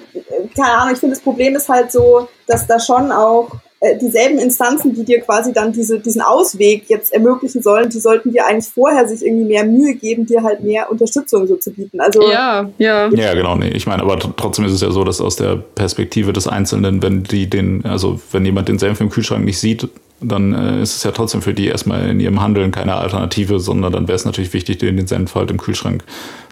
keine 0.55 0.71
Ahnung, 0.71 0.93
ich 0.93 0.99
finde, 0.99 1.15
das 1.15 1.23
Problem 1.23 1.55
ist 1.55 1.67
halt 1.67 1.91
so, 1.91 2.29
dass 2.45 2.67
da 2.67 2.79
schon 2.79 3.11
auch 3.11 3.49
äh, 3.85 3.97
dieselben 3.97 4.39
Instanzen, 4.39 4.95
die 4.95 5.03
dir 5.03 5.21
quasi 5.21 5.53
dann 5.53 5.71
diese, 5.71 5.99
diesen 5.99 6.21
Ausweg 6.21 6.85
jetzt 6.87 7.13
ermöglichen 7.13 7.61
sollen, 7.61 7.89
die 7.89 7.99
sollten 7.99 8.31
dir 8.31 8.45
eigentlich 8.47 8.71
vorher 8.73 9.07
sich 9.07 9.23
irgendwie 9.23 9.45
mehr 9.45 9.63
Mühe 9.63 9.93
geben, 9.93 10.25
dir 10.25 10.43
halt 10.43 10.63
mehr 10.63 10.89
Unterstützung 10.91 11.45
so 11.45 11.55
zu 11.57 11.71
bieten. 11.71 11.99
Also 11.99 12.29
ja, 12.29 12.69
ja. 12.79 13.09
Ja, 13.09 13.33
genau. 13.33 13.55
Nee. 13.55 13.69
Ich 13.69 13.85
meine, 13.85 14.01
aber 14.01 14.17
trotzdem 14.19 14.65
ist 14.65 14.71
es 14.71 14.81
ja 14.81 14.91
so, 14.91 15.03
dass 15.03 15.21
aus 15.21 15.35
der 15.35 15.57
Perspektive 15.57 16.33
des 16.33 16.47
Einzelnen, 16.47 17.03
wenn 17.03 17.23
die 17.23 17.49
den, 17.49 17.85
also 17.85 18.19
wenn 18.31 18.45
jemand 18.45 18.69
den 18.69 18.79
Senf 18.79 19.01
im 19.01 19.09
Kühlschrank 19.09 19.45
nicht 19.45 19.59
sieht, 19.59 19.87
dann 20.21 20.53
äh, 20.53 20.81
ist 20.81 20.95
es 20.95 21.03
ja 21.03 21.11
trotzdem 21.11 21.41
für 21.41 21.53
die 21.53 21.67
erstmal 21.67 22.09
in 22.09 22.19
ihrem 22.19 22.41
Handeln 22.41 22.71
keine 22.71 22.95
Alternative, 22.95 23.59
sondern 23.59 23.91
dann 23.91 24.07
wäre 24.07 24.15
es 24.15 24.25
natürlich 24.25 24.53
wichtig, 24.53 24.79
denen 24.79 24.97
den 24.97 25.07
Senf 25.07 25.35
halt 25.35 25.51
im 25.51 25.57
Kühlschrank 25.57 26.03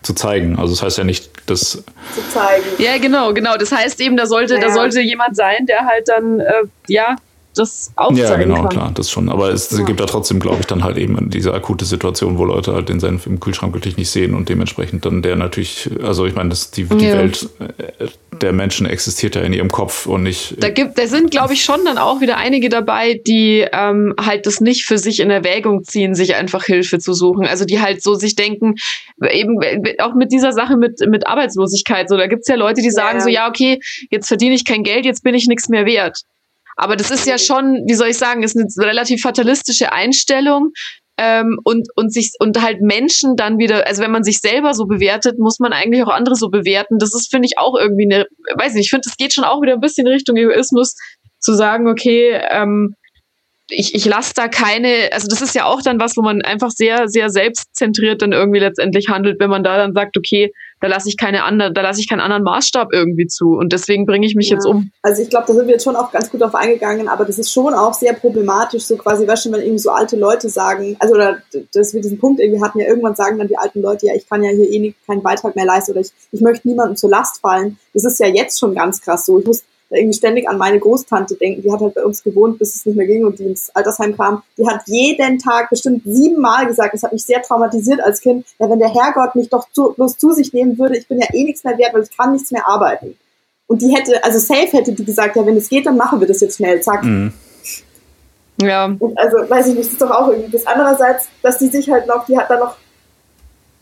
zu 0.03 0.13
zeigen. 0.13 0.59
Also 0.59 0.73
das 0.73 0.83
heißt 0.83 0.97
ja 0.99 1.03
nicht, 1.03 1.31
dass 1.49 1.71
zu 1.71 2.29
zeigen. 2.31 2.65
Ja, 2.77 2.97
genau, 2.97 3.33
genau. 3.33 3.57
Das 3.57 3.71
heißt 3.71 3.99
eben, 4.01 4.17
da 4.17 4.25
sollte, 4.25 4.55
ja. 4.55 4.59
da 4.59 4.69
sollte 4.71 5.01
jemand 5.01 5.35
sein, 5.35 5.65
der 5.65 5.85
halt 5.85 6.07
dann 6.07 6.39
äh, 6.39 6.63
ja 6.87 7.15
das 7.53 7.91
aufzeigen 7.95 8.29
Ja, 8.29 8.35
genau, 8.37 8.61
kann. 8.63 8.69
klar, 8.69 8.91
das 8.93 9.09
schon. 9.09 9.29
Aber 9.29 9.49
es 9.49 9.71
ja. 9.71 9.83
gibt 9.83 9.99
da 9.99 10.05
trotzdem, 10.05 10.39
glaube 10.39 10.57
ich, 10.61 10.65
dann 10.65 10.83
halt 10.83 10.97
eben 10.97 11.29
diese 11.29 11.53
akute 11.53 11.85
Situation, 11.85 12.37
wo 12.37 12.45
Leute 12.45 12.73
halt 12.73 12.89
den 12.89 12.99
Senf 12.99 13.25
im 13.27 13.39
Kühlschrank 13.39 13.73
wirklich 13.73 13.97
nicht 13.97 14.09
sehen 14.09 14.33
und 14.33 14.49
dementsprechend 14.49 15.05
dann 15.05 15.21
der 15.21 15.35
natürlich, 15.35 15.89
also 16.03 16.25
ich 16.25 16.35
meine, 16.35 16.49
das, 16.49 16.71
die, 16.71 16.85
die 16.85 17.05
ja. 17.05 17.17
Welt 17.17 17.49
äh, 17.59 18.07
der 18.41 18.53
Menschen 18.53 18.85
existiert 18.85 19.35
ja 19.35 19.41
in 19.41 19.53
ihrem 19.53 19.69
Kopf 19.69 20.05
und 20.05 20.23
nicht. 20.23 20.55
Da 20.59 20.69
gibt, 20.69 20.97
da 20.97 21.07
sind, 21.07 21.31
glaube 21.31 21.53
ich, 21.53 21.63
schon 21.63 21.85
dann 21.85 21.97
auch 21.97 22.21
wieder 22.21 22.37
einige 22.37 22.69
dabei, 22.69 23.21
die 23.25 23.65
ähm, 23.71 24.13
halt 24.19 24.45
das 24.45 24.59
nicht 24.59 24.85
für 24.85 24.97
sich 24.97 25.19
in 25.19 25.29
Erwägung 25.29 25.83
ziehen, 25.83 26.15
sich 26.15 26.35
einfach 26.35 26.65
Hilfe 26.65 26.99
zu 26.99 27.13
suchen. 27.13 27.45
Also 27.45 27.65
die 27.65 27.81
halt 27.81 28.01
so 28.01 28.15
sich 28.15 28.35
denken, 28.35 28.75
eben 29.31 29.59
auch 29.99 30.15
mit 30.15 30.31
dieser 30.31 30.51
Sache 30.51 30.77
mit, 30.77 30.99
mit 31.07 31.27
Arbeitslosigkeit, 31.27 32.09
so 32.09 32.17
da 32.17 32.27
gibt's 32.27 32.47
ja 32.47 32.55
Leute, 32.55 32.81
die 32.81 32.91
sagen 32.91 33.19
ja. 33.19 33.23
so, 33.23 33.29
ja, 33.29 33.49
okay, 33.49 33.79
jetzt 34.09 34.27
verdiene 34.27 34.55
ich 34.55 34.65
kein 34.65 34.83
Geld, 34.83 35.05
jetzt 35.05 35.23
bin 35.23 35.35
ich 35.35 35.47
nichts 35.47 35.69
mehr 35.69 35.85
wert. 35.85 36.23
Aber 36.75 36.95
das 36.95 37.11
ist 37.11 37.27
ja 37.27 37.37
schon, 37.37 37.83
wie 37.87 37.93
soll 37.93 38.09
ich 38.09 38.17
sagen, 38.17 38.43
ist 38.43 38.57
eine 38.57 38.67
relativ 38.85 39.21
fatalistische 39.21 39.91
Einstellung. 39.91 40.71
Ähm, 41.15 41.59
und, 41.63 41.89
und 41.95 42.11
sich 42.11 42.31
und 42.39 42.59
halt 42.59 42.81
Menschen 42.81 43.35
dann 43.35 43.59
wieder, 43.59 43.85
also 43.85 44.01
wenn 44.01 44.09
man 44.09 44.23
sich 44.23 44.39
selber 44.39 44.73
so 44.73 44.85
bewertet, 44.85 45.37
muss 45.37 45.59
man 45.59 45.71
eigentlich 45.71 46.01
auch 46.01 46.09
andere 46.09 46.33
so 46.33 46.49
bewerten. 46.49 46.97
Das 46.97 47.13
ist, 47.13 47.29
finde 47.29 47.45
ich, 47.45 47.59
auch 47.59 47.77
irgendwie 47.79 48.11
eine, 48.11 48.25
weiß 48.57 48.73
nicht, 48.73 48.85
ich 48.85 48.89
finde, 48.89 49.07
es 49.07 49.15
geht 49.15 49.31
schon 49.31 49.43
auch 49.43 49.61
wieder 49.61 49.73
ein 49.73 49.79
bisschen 49.79 50.07
Richtung 50.07 50.37
Egoismus, 50.37 50.95
zu 51.39 51.53
sagen, 51.53 51.87
okay, 51.87 52.41
ähm, 52.49 52.95
ich, 53.73 53.95
ich 53.95 54.05
lasse 54.05 54.33
da 54.35 54.47
keine, 54.47 55.09
also 55.11 55.27
das 55.27 55.41
ist 55.41 55.55
ja 55.55 55.65
auch 55.65 55.81
dann 55.81 55.99
was, 55.99 56.15
wo 56.15 56.21
man 56.21 56.41
einfach 56.41 56.71
sehr, 56.71 57.07
sehr 57.07 57.29
selbstzentriert 57.29 58.21
dann 58.21 58.31
irgendwie 58.31 58.59
letztendlich 58.59 59.09
handelt, 59.09 59.39
wenn 59.39 59.49
man 59.49 59.63
da 59.63 59.77
dann 59.77 59.93
sagt, 59.93 60.17
okay, 60.17 60.53
da 60.81 60.87
lasse 60.87 61.07
ich 61.07 61.17
keine 61.17 61.43
andere, 61.43 61.71
da 61.71 61.81
lasse 61.81 62.01
ich 62.01 62.09
keinen 62.09 62.19
anderen 62.19 62.43
Maßstab 62.43 62.91
irgendwie 62.91 63.27
zu 63.27 63.57
und 63.57 63.71
deswegen 63.71 64.05
bringe 64.05 64.25
ich 64.25 64.35
mich 64.35 64.49
ja. 64.49 64.55
jetzt 64.55 64.65
um. 64.65 64.91
Also 65.01 65.21
ich 65.21 65.29
glaube, 65.29 65.45
da 65.47 65.53
sind 65.53 65.67
wir 65.67 65.73
jetzt 65.73 65.83
schon 65.83 65.95
auch 65.95 66.11
ganz 66.11 66.29
gut 66.29 66.41
drauf 66.41 66.55
eingegangen, 66.55 67.07
aber 67.07 67.25
das 67.25 67.39
ist 67.39 67.51
schon 67.51 67.73
auch 67.73 67.93
sehr 67.93 68.13
problematisch, 68.13 68.83
so 68.83 68.97
quasi, 68.97 69.25
weißt 69.25 69.45
du, 69.45 69.51
wenn 69.53 69.61
irgendwie 69.61 69.79
so 69.79 69.91
alte 69.91 70.17
Leute 70.17 70.49
sagen, 70.49 70.97
also 70.99 71.15
oder 71.15 71.37
dass 71.73 71.93
wir 71.93 72.01
diesen 72.01 72.19
Punkt 72.19 72.41
irgendwie 72.41 72.61
hatten, 72.61 72.79
ja 72.79 72.87
irgendwann 72.87 73.15
sagen 73.15 73.37
dann 73.37 73.47
die 73.47 73.57
alten 73.57 73.81
Leute, 73.81 74.07
ja, 74.07 74.13
ich 74.15 74.27
kann 74.27 74.43
ja 74.43 74.51
hier 74.51 74.69
eh 74.69 74.79
nicht, 74.79 74.97
keinen 75.07 75.23
Beitrag 75.23 75.55
mehr 75.55 75.65
leisten 75.65 75.91
oder 75.91 76.01
ich, 76.01 76.11
ich 76.31 76.41
möchte 76.41 76.67
niemandem 76.67 76.97
zur 76.97 77.09
Last 77.09 77.39
fallen. 77.39 77.77
Das 77.93 78.03
ist 78.03 78.19
ja 78.19 78.27
jetzt 78.27 78.59
schon 78.59 78.75
ganz 78.75 79.01
krass 79.01 79.25
so. 79.25 79.39
Ich 79.39 79.45
muss 79.45 79.63
irgendwie 79.93 80.17
ständig 80.17 80.47
an 80.49 80.57
meine 80.57 80.79
Großtante 80.79 81.35
denken. 81.35 81.61
Die 81.61 81.71
hat 81.71 81.81
halt 81.81 81.93
bei 81.93 82.03
uns 82.03 82.23
gewohnt, 82.23 82.59
bis 82.59 82.75
es 82.75 82.85
nicht 82.85 82.95
mehr 82.95 83.07
ging 83.07 83.25
und 83.25 83.39
die 83.39 83.45
ins 83.45 83.69
Altersheim 83.75 84.15
kam. 84.15 84.43
Die 84.57 84.67
hat 84.67 84.81
jeden 84.87 85.39
Tag 85.39 85.69
bestimmt 85.69 86.03
siebenmal 86.05 86.65
gesagt, 86.67 86.93
das 86.93 87.03
hat 87.03 87.13
mich 87.13 87.25
sehr 87.25 87.41
traumatisiert 87.41 88.01
als 88.01 88.21
Kind, 88.21 88.45
ja, 88.59 88.69
wenn 88.69 88.79
der 88.79 88.93
Herrgott 88.93 89.35
mich 89.35 89.49
doch 89.49 89.67
zu, 89.71 89.93
bloß 89.93 90.17
zu 90.17 90.31
sich 90.31 90.53
nehmen 90.53 90.77
würde, 90.77 90.97
ich 90.97 91.07
bin 91.07 91.19
ja 91.19 91.27
eh 91.33 91.43
nichts 91.43 91.63
mehr 91.63 91.77
wert, 91.77 91.93
weil 91.93 92.03
ich 92.03 92.15
kann 92.15 92.33
nichts 92.33 92.51
mehr 92.51 92.67
arbeiten. 92.67 93.17
Und 93.67 93.81
die 93.81 93.95
hätte, 93.95 94.23
also 94.23 94.39
safe 94.39 94.77
hätte 94.77 94.93
die 94.93 95.05
gesagt, 95.05 95.35
ja, 95.35 95.45
wenn 95.45 95.57
es 95.57 95.69
geht, 95.69 95.85
dann 95.85 95.97
machen 95.97 96.19
wir 96.19 96.27
das 96.27 96.41
jetzt 96.41 96.57
schnell, 96.57 96.81
zack. 96.81 97.03
Mhm. 97.03 97.33
Ja. 98.61 98.85
Und 98.85 99.17
also, 99.17 99.49
weiß 99.49 99.67
ich 99.67 99.75
nicht, 99.75 99.85
das 99.85 99.93
ist 99.93 100.01
doch 100.01 100.11
auch 100.11 100.29
irgendwie 100.29 100.51
das. 100.51 100.67
Andererseits, 100.67 101.27
dass 101.41 101.57
die 101.57 101.67
sich 101.67 101.89
halt 101.89 102.07
noch, 102.07 102.25
die 102.25 102.37
hat 102.37 102.49
da 102.49 102.59
noch 102.59 102.75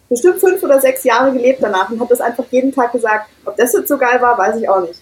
bestimmt 0.10 0.40
fünf 0.40 0.62
oder 0.64 0.80
sechs 0.80 1.04
Jahre 1.04 1.32
gelebt 1.32 1.60
danach 1.62 1.90
und 1.90 2.00
hat 2.00 2.12
das 2.12 2.22
einfach 2.22 2.46
jeden 2.52 2.74
Tag 2.74 2.92
gesagt. 2.92 3.30
Ob 3.46 3.56
das 3.58 3.74
jetzt 3.74 3.88
so 3.88 3.98
geil 3.98 4.22
war, 4.22 4.38
weiß 4.38 4.58
ich 4.58 4.70
auch 4.70 4.82
nicht. 4.82 5.02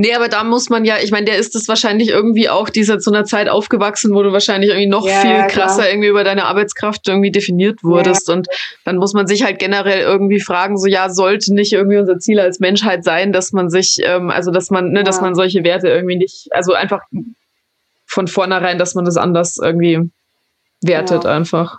Nee, 0.00 0.14
aber 0.14 0.28
da 0.28 0.44
muss 0.44 0.70
man 0.70 0.86
ja, 0.86 0.94
ich 1.02 1.10
meine, 1.10 1.26
der 1.26 1.36
ist 1.36 1.54
es 1.54 1.68
wahrscheinlich 1.68 2.08
irgendwie 2.08 2.48
auch 2.48 2.70
dieser 2.70 2.98
zu 3.00 3.12
einer 3.12 3.26
Zeit 3.26 3.50
aufgewachsen, 3.50 4.14
wo 4.14 4.22
du 4.22 4.32
wahrscheinlich 4.32 4.70
irgendwie 4.70 4.88
noch 4.88 5.06
ja, 5.06 5.20
viel 5.20 5.54
krasser 5.54 5.82
klar. 5.82 5.90
irgendwie 5.90 6.08
über 6.08 6.24
deine 6.24 6.46
Arbeitskraft 6.46 7.06
irgendwie 7.06 7.30
definiert 7.30 7.84
wurdest. 7.84 8.28
Ja. 8.28 8.34
Und 8.34 8.48
dann 8.86 8.96
muss 8.96 9.12
man 9.12 9.26
sich 9.26 9.44
halt 9.44 9.58
generell 9.58 10.00
irgendwie 10.00 10.40
fragen, 10.40 10.78
so 10.78 10.86
ja, 10.86 11.10
sollte 11.10 11.52
nicht 11.52 11.74
irgendwie 11.74 11.98
unser 11.98 12.18
Ziel 12.18 12.40
als 12.40 12.60
Menschheit 12.60 13.04
sein, 13.04 13.30
dass 13.30 13.52
man 13.52 13.68
sich, 13.68 13.98
ähm, 14.02 14.30
also 14.30 14.50
dass 14.50 14.70
man, 14.70 14.90
ne, 14.90 15.00
ja. 15.00 15.04
dass 15.04 15.20
man 15.20 15.34
solche 15.34 15.64
Werte 15.64 15.88
irgendwie 15.88 16.16
nicht, 16.16 16.48
also 16.50 16.72
einfach 16.72 17.02
von 18.06 18.26
vornherein, 18.26 18.78
dass 18.78 18.94
man 18.94 19.04
das 19.04 19.18
anders 19.18 19.58
irgendwie 19.62 20.10
wertet 20.80 21.26
einfach 21.26 21.78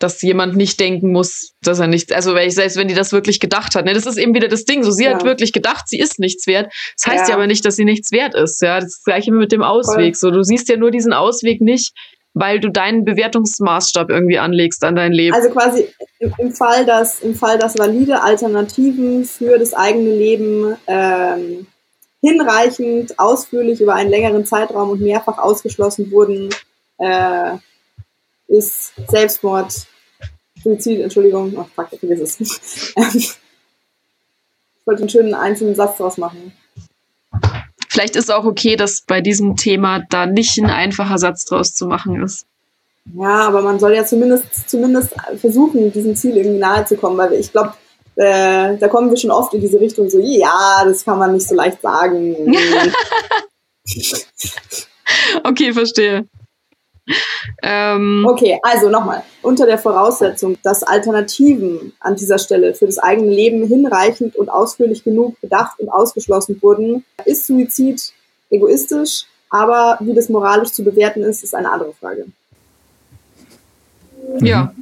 dass 0.00 0.20
jemand 0.22 0.56
nicht 0.56 0.80
denken 0.80 1.12
muss, 1.12 1.52
dass 1.62 1.78
er 1.78 1.86
nichts, 1.86 2.10
also 2.10 2.34
selbst 2.48 2.76
wenn 2.76 2.88
die 2.88 2.94
das 2.94 3.12
wirklich 3.12 3.38
gedacht 3.38 3.74
hat, 3.74 3.84
ne, 3.84 3.92
das 3.92 4.06
ist 4.06 4.16
eben 4.16 4.34
wieder 4.34 4.48
das 4.48 4.64
Ding, 4.64 4.82
so 4.82 4.90
sie 4.90 5.04
ja. 5.04 5.12
hat 5.12 5.24
wirklich 5.24 5.52
gedacht, 5.52 5.88
sie 5.88 6.00
ist 6.00 6.18
nichts 6.18 6.46
wert. 6.46 6.72
Das 6.96 7.12
heißt 7.12 7.24
ja. 7.24 7.30
ja. 7.30 7.34
aber 7.34 7.46
nicht, 7.46 7.64
dass 7.64 7.76
sie 7.76 7.84
nichts 7.84 8.10
wert 8.10 8.34
ist, 8.34 8.60
ja, 8.62 8.80
das, 8.80 8.88
ist 8.88 8.98
das 8.98 9.04
gleiche 9.04 9.30
mit 9.30 9.52
dem 9.52 9.62
Ausweg, 9.62 10.16
Voll. 10.16 10.30
so 10.30 10.30
du 10.30 10.42
siehst 10.42 10.68
ja 10.70 10.76
nur 10.76 10.90
diesen 10.90 11.12
Ausweg 11.12 11.60
nicht, 11.60 11.92
weil 12.32 12.60
du 12.60 12.70
deinen 12.70 13.04
Bewertungsmaßstab 13.04 14.08
irgendwie 14.08 14.38
anlegst 14.38 14.82
an 14.84 14.96
dein 14.96 15.12
Leben. 15.12 15.34
Also 15.34 15.50
quasi 15.50 15.88
im, 16.18 16.32
im 16.38 16.52
Fall, 16.52 16.86
dass 16.86 17.20
im 17.20 17.34
Fall, 17.34 17.58
dass 17.58 17.78
valide 17.78 18.22
Alternativen 18.22 19.26
für 19.26 19.58
das 19.58 19.74
eigene 19.74 20.14
Leben 20.14 20.76
ähm, 20.86 21.66
hinreichend 22.22 23.18
ausführlich 23.18 23.82
über 23.82 23.94
einen 23.94 24.10
längeren 24.10 24.46
Zeitraum 24.46 24.90
und 24.90 25.02
mehrfach 25.02 25.36
ausgeschlossen 25.36 26.10
wurden, 26.10 26.48
äh, 26.98 27.56
ist 28.46 28.92
Selbstmord 29.08 29.86
Suizid, 30.62 31.00
Entschuldigung, 31.00 31.54
oh 31.56 31.66
fuck, 31.74 31.88
ich 31.92 32.00
vergiss 32.00 32.40
es. 32.40 32.94
ich 33.14 33.36
wollte 34.84 35.02
einen 35.02 35.08
schönen 35.08 35.34
einzelnen 35.34 35.74
Satz 35.74 35.98
draus 35.98 36.18
machen. 36.18 36.52
Vielleicht 37.88 38.16
ist 38.16 38.24
es 38.24 38.30
auch 38.30 38.44
okay, 38.44 38.76
dass 38.76 39.02
bei 39.06 39.20
diesem 39.20 39.56
Thema 39.56 40.00
da 40.10 40.26
nicht 40.26 40.56
ein 40.58 40.70
einfacher 40.70 41.18
Satz 41.18 41.44
draus 41.44 41.74
zu 41.74 41.86
machen 41.86 42.22
ist. 42.22 42.46
Ja, 43.14 43.48
aber 43.48 43.62
man 43.62 43.80
soll 43.80 43.94
ja 43.94 44.04
zumindest, 44.04 44.68
zumindest 44.68 45.14
versuchen, 45.36 45.90
diesem 45.92 46.14
Ziel 46.14 46.36
irgendwie 46.36 46.58
nahe 46.58 46.84
zu 46.84 46.96
kommen, 46.96 47.18
weil 47.18 47.32
ich 47.32 47.50
glaube, 47.50 47.74
äh, 48.16 48.76
da 48.76 48.88
kommen 48.88 49.10
wir 49.10 49.16
schon 49.16 49.30
oft 49.30 49.54
in 49.54 49.60
diese 49.60 49.80
Richtung 49.80 50.08
so, 50.10 50.20
ja, 50.20 50.82
das 50.84 51.04
kann 51.04 51.18
man 51.18 51.32
nicht 51.32 51.48
so 51.48 51.54
leicht 51.54 51.80
sagen. 51.80 52.36
okay, 55.44 55.72
verstehe. 55.72 56.26
Ähm, 57.62 58.26
okay, 58.26 58.58
also 58.62 58.88
nochmal. 58.88 59.22
Unter 59.42 59.66
der 59.66 59.76
Voraussetzung, 59.76 60.56
dass 60.62 60.82
Alternativen 60.82 61.92
an 62.00 62.16
dieser 62.16 62.38
Stelle 62.38 62.74
für 62.74 62.86
das 62.86 62.98
eigene 62.98 63.30
Leben 63.30 63.66
hinreichend 63.66 64.34
und 64.36 64.48
ausführlich 64.48 65.04
genug 65.04 65.38
bedacht 65.42 65.78
und 65.78 65.90
ausgeschlossen 65.90 66.58
wurden, 66.62 67.04
ist 67.26 67.46
Suizid 67.46 68.12
egoistisch, 68.48 69.26
aber 69.50 69.98
wie 70.00 70.14
das 70.14 70.28
moralisch 70.28 70.72
zu 70.72 70.84
bewerten 70.84 71.22
ist, 71.22 71.44
ist 71.44 71.54
eine 71.54 71.70
andere 71.70 71.92
Frage. 71.92 72.26
Ja. 74.40 74.72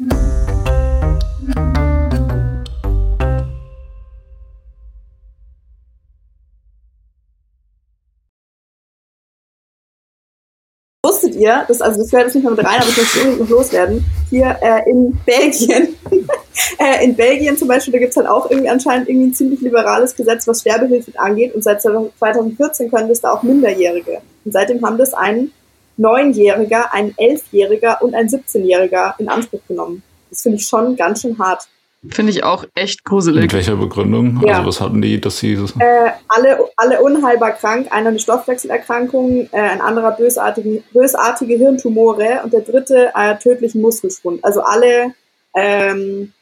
Ihr, 11.39 11.65
das, 11.69 11.81
also 11.81 12.01
das 12.01 12.11
gehört 12.11 12.27
jetzt 12.27 12.35
nicht 12.35 12.45
mehr 12.45 12.53
mit 12.53 12.65
rein, 12.65 12.81
aber 12.81 12.89
ich 12.89 12.97
möchte 12.97 13.19
unbedingt 13.21 13.41
noch 13.41 13.59
loswerden, 13.59 14.05
hier 14.31 14.57
äh, 14.61 14.91
in 14.91 15.19
Belgien, 15.25 15.97
äh, 16.79 17.05
in 17.05 17.15
Belgien 17.15 17.57
zum 17.57 17.69
Beispiel, 17.69 17.93
da 17.93 17.99
gibt 17.99 18.11
es 18.11 18.17
halt 18.17 18.29
auch 18.29 18.51
irgendwie 18.51 18.69
anscheinend 18.69 19.09
irgendwie 19.09 19.29
ein 19.29 19.35
ziemlich 19.35 19.61
liberales 19.61 20.15
Gesetz, 20.15 20.47
was 20.47 20.61
Sterbehilfe 20.61 21.13
angeht 21.19 21.55
und 21.55 21.63
seit 21.63 21.81
2014 21.83 22.91
können 22.91 23.09
das 23.09 23.21
da 23.21 23.33
auch 23.33 23.43
Minderjährige. 23.43 24.21
Und 24.45 24.53
seitdem 24.53 24.85
haben 24.85 24.99
das 24.99 25.15
ein 25.15 25.51
Neunjähriger, 25.97 26.95
ein 26.95 27.13
Elfjähriger 27.17 28.01
und 28.03 28.15
ein 28.15 28.29
17-Jähriger 28.29 29.15
in 29.19 29.29
Anspruch 29.29 29.61
genommen. 29.67 30.03
Das 30.31 30.43
finde 30.43 30.59
ich 30.59 30.67
schon 30.67 30.97
ganz 30.97 31.23
schön 31.23 31.39
hart. 31.39 31.69
Finde 32.11 32.31
ich 32.31 32.45
auch 32.45 32.65
echt 32.77 33.05
gruselig. 33.05 33.43
Mit 33.43 33.53
welcher 33.53 33.75
Begründung? 33.75 34.41
Ja. 34.47 34.59
Also 34.59 34.69
was 34.69 34.81
hatten 34.81 35.03
die, 35.03 35.21
dass 35.21 35.39
sie... 35.39 35.55
Äh, 35.55 36.11
alle, 36.29 36.59
alle 36.77 37.03
unheilbar 37.03 37.53
krank, 37.53 37.89
einer 37.91 38.11
eine 38.11 38.21
Stoffwechselerkrankung, 38.21 39.49
äh, 39.51 39.59
ein 39.59 39.81
anderer 39.81 40.13
bösartige, 40.13 40.85
bösartige 40.93 41.57
Hirntumore 41.57 42.43
und 42.45 42.53
der 42.53 42.61
dritte 42.61 43.11
äh, 43.17 43.37
tödlichen 43.39 43.81
Muskelschwund. 43.81 44.45
Also 44.45 44.61
alle, 44.61 45.13
ähm, 45.57 46.33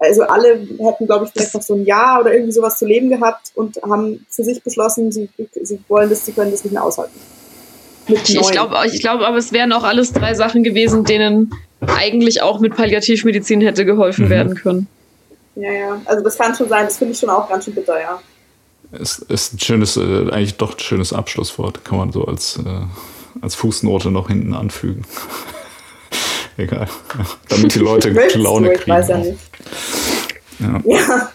also 0.00 0.22
alle 0.24 0.66
hätten, 0.78 1.06
glaube 1.06 1.26
ich, 1.26 1.30
vielleicht 1.30 1.54
noch 1.54 1.62
so 1.62 1.74
ein 1.74 1.84
Jahr 1.84 2.20
oder 2.20 2.32
irgendwie 2.32 2.52
sowas 2.52 2.76
zu 2.76 2.84
leben 2.84 3.08
gehabt 3.08 3.52
und 3.54 3.80
haben 3.88 4.26
für 4.28 4.42
sich 4.42 4.64
beschlossen, 4.64 5.12
sie, 5.12 5.28
sie 5.62 5.78
wollen 5.86 6.10
das, 6.10 6.26
sie 6.26 6.32
können 6.32 6.50
das 6.50 6.64
nicht 6.64 6.72
mehr 6.72 6.82
aushalten. 6.82 7.20
Ich, 8.08 8.34
ich 8.34 8.50
glaube 8.50 8.74
ich 8.86 9.00
glaub, 9.00 9.20
aber 9.20 9.36
es 9.36 9.52
wären 9.52 9.72
auch 9.72 9.84
alles 9.84 10.12
drei 10.12 10.34
Sachen 10.34 10.64
gewesen, 10.64 11.04
denen 11.04 11.54
eigentlich 11.86 12.42
auch 12.42 12.58
mit 12.58 12.74
Palliativmedizin 12.76 13.60
hätte 13.60 13.84
geholfen 13.84 14.26
mhm. 14.26 14.30
werden 14.30 14.54
können. 14.56 14.88
Ja, 15.56 15.72
ja. 15.72 16.02
Also 16.04 16.22
das 16.22 16.36
kann 16.36 16.54
schon 16.54 16.68
sein, 16.68 16.86
das 16.86 16.98
finde 16.98 17.12
ich 17.12 17.18
schon 17.18 17.30
auch 17.30 17.48
ganz 17.48 17.64
schön 17.64 17.74
bitter, 17.74 18.00
ja. 18.00 18.20
Es 18.92 19.18
ist 19.18 19.54
ein 19.54 19.58
schönes, 19.58 19.96
äh, 19.96 20.30
eigentlich 20.30 20.56
doch 20.56 20.74
ein 20.74 20.80
schönes 20.80 21.12
Abschlusswort, 21.12 21.84
kann 21.84 21.98
man 21.98 22.12
so 22.12 22.24
als, 22.24 22.58
äh, 22.58 22.86
als 23.40 23.54
Fußnote 23.54 24.10
noch 24.10 24.28
hinten 24.28 24.54
anfügen. 24.54 25.04
Egal. 26.56 26.88
Damit 27.48 27.74
die 27.74 27.80
Leute 27.80 28.10
Laune 28.38 28.68
kriegen. 28.68 28.82
Ich 28.82 28.88
weiß 28.88 29.08
ja 29.08 29.18
nicht. 29.18 29.38
Ja. 30.60 30.80
ja. 30.84 31.32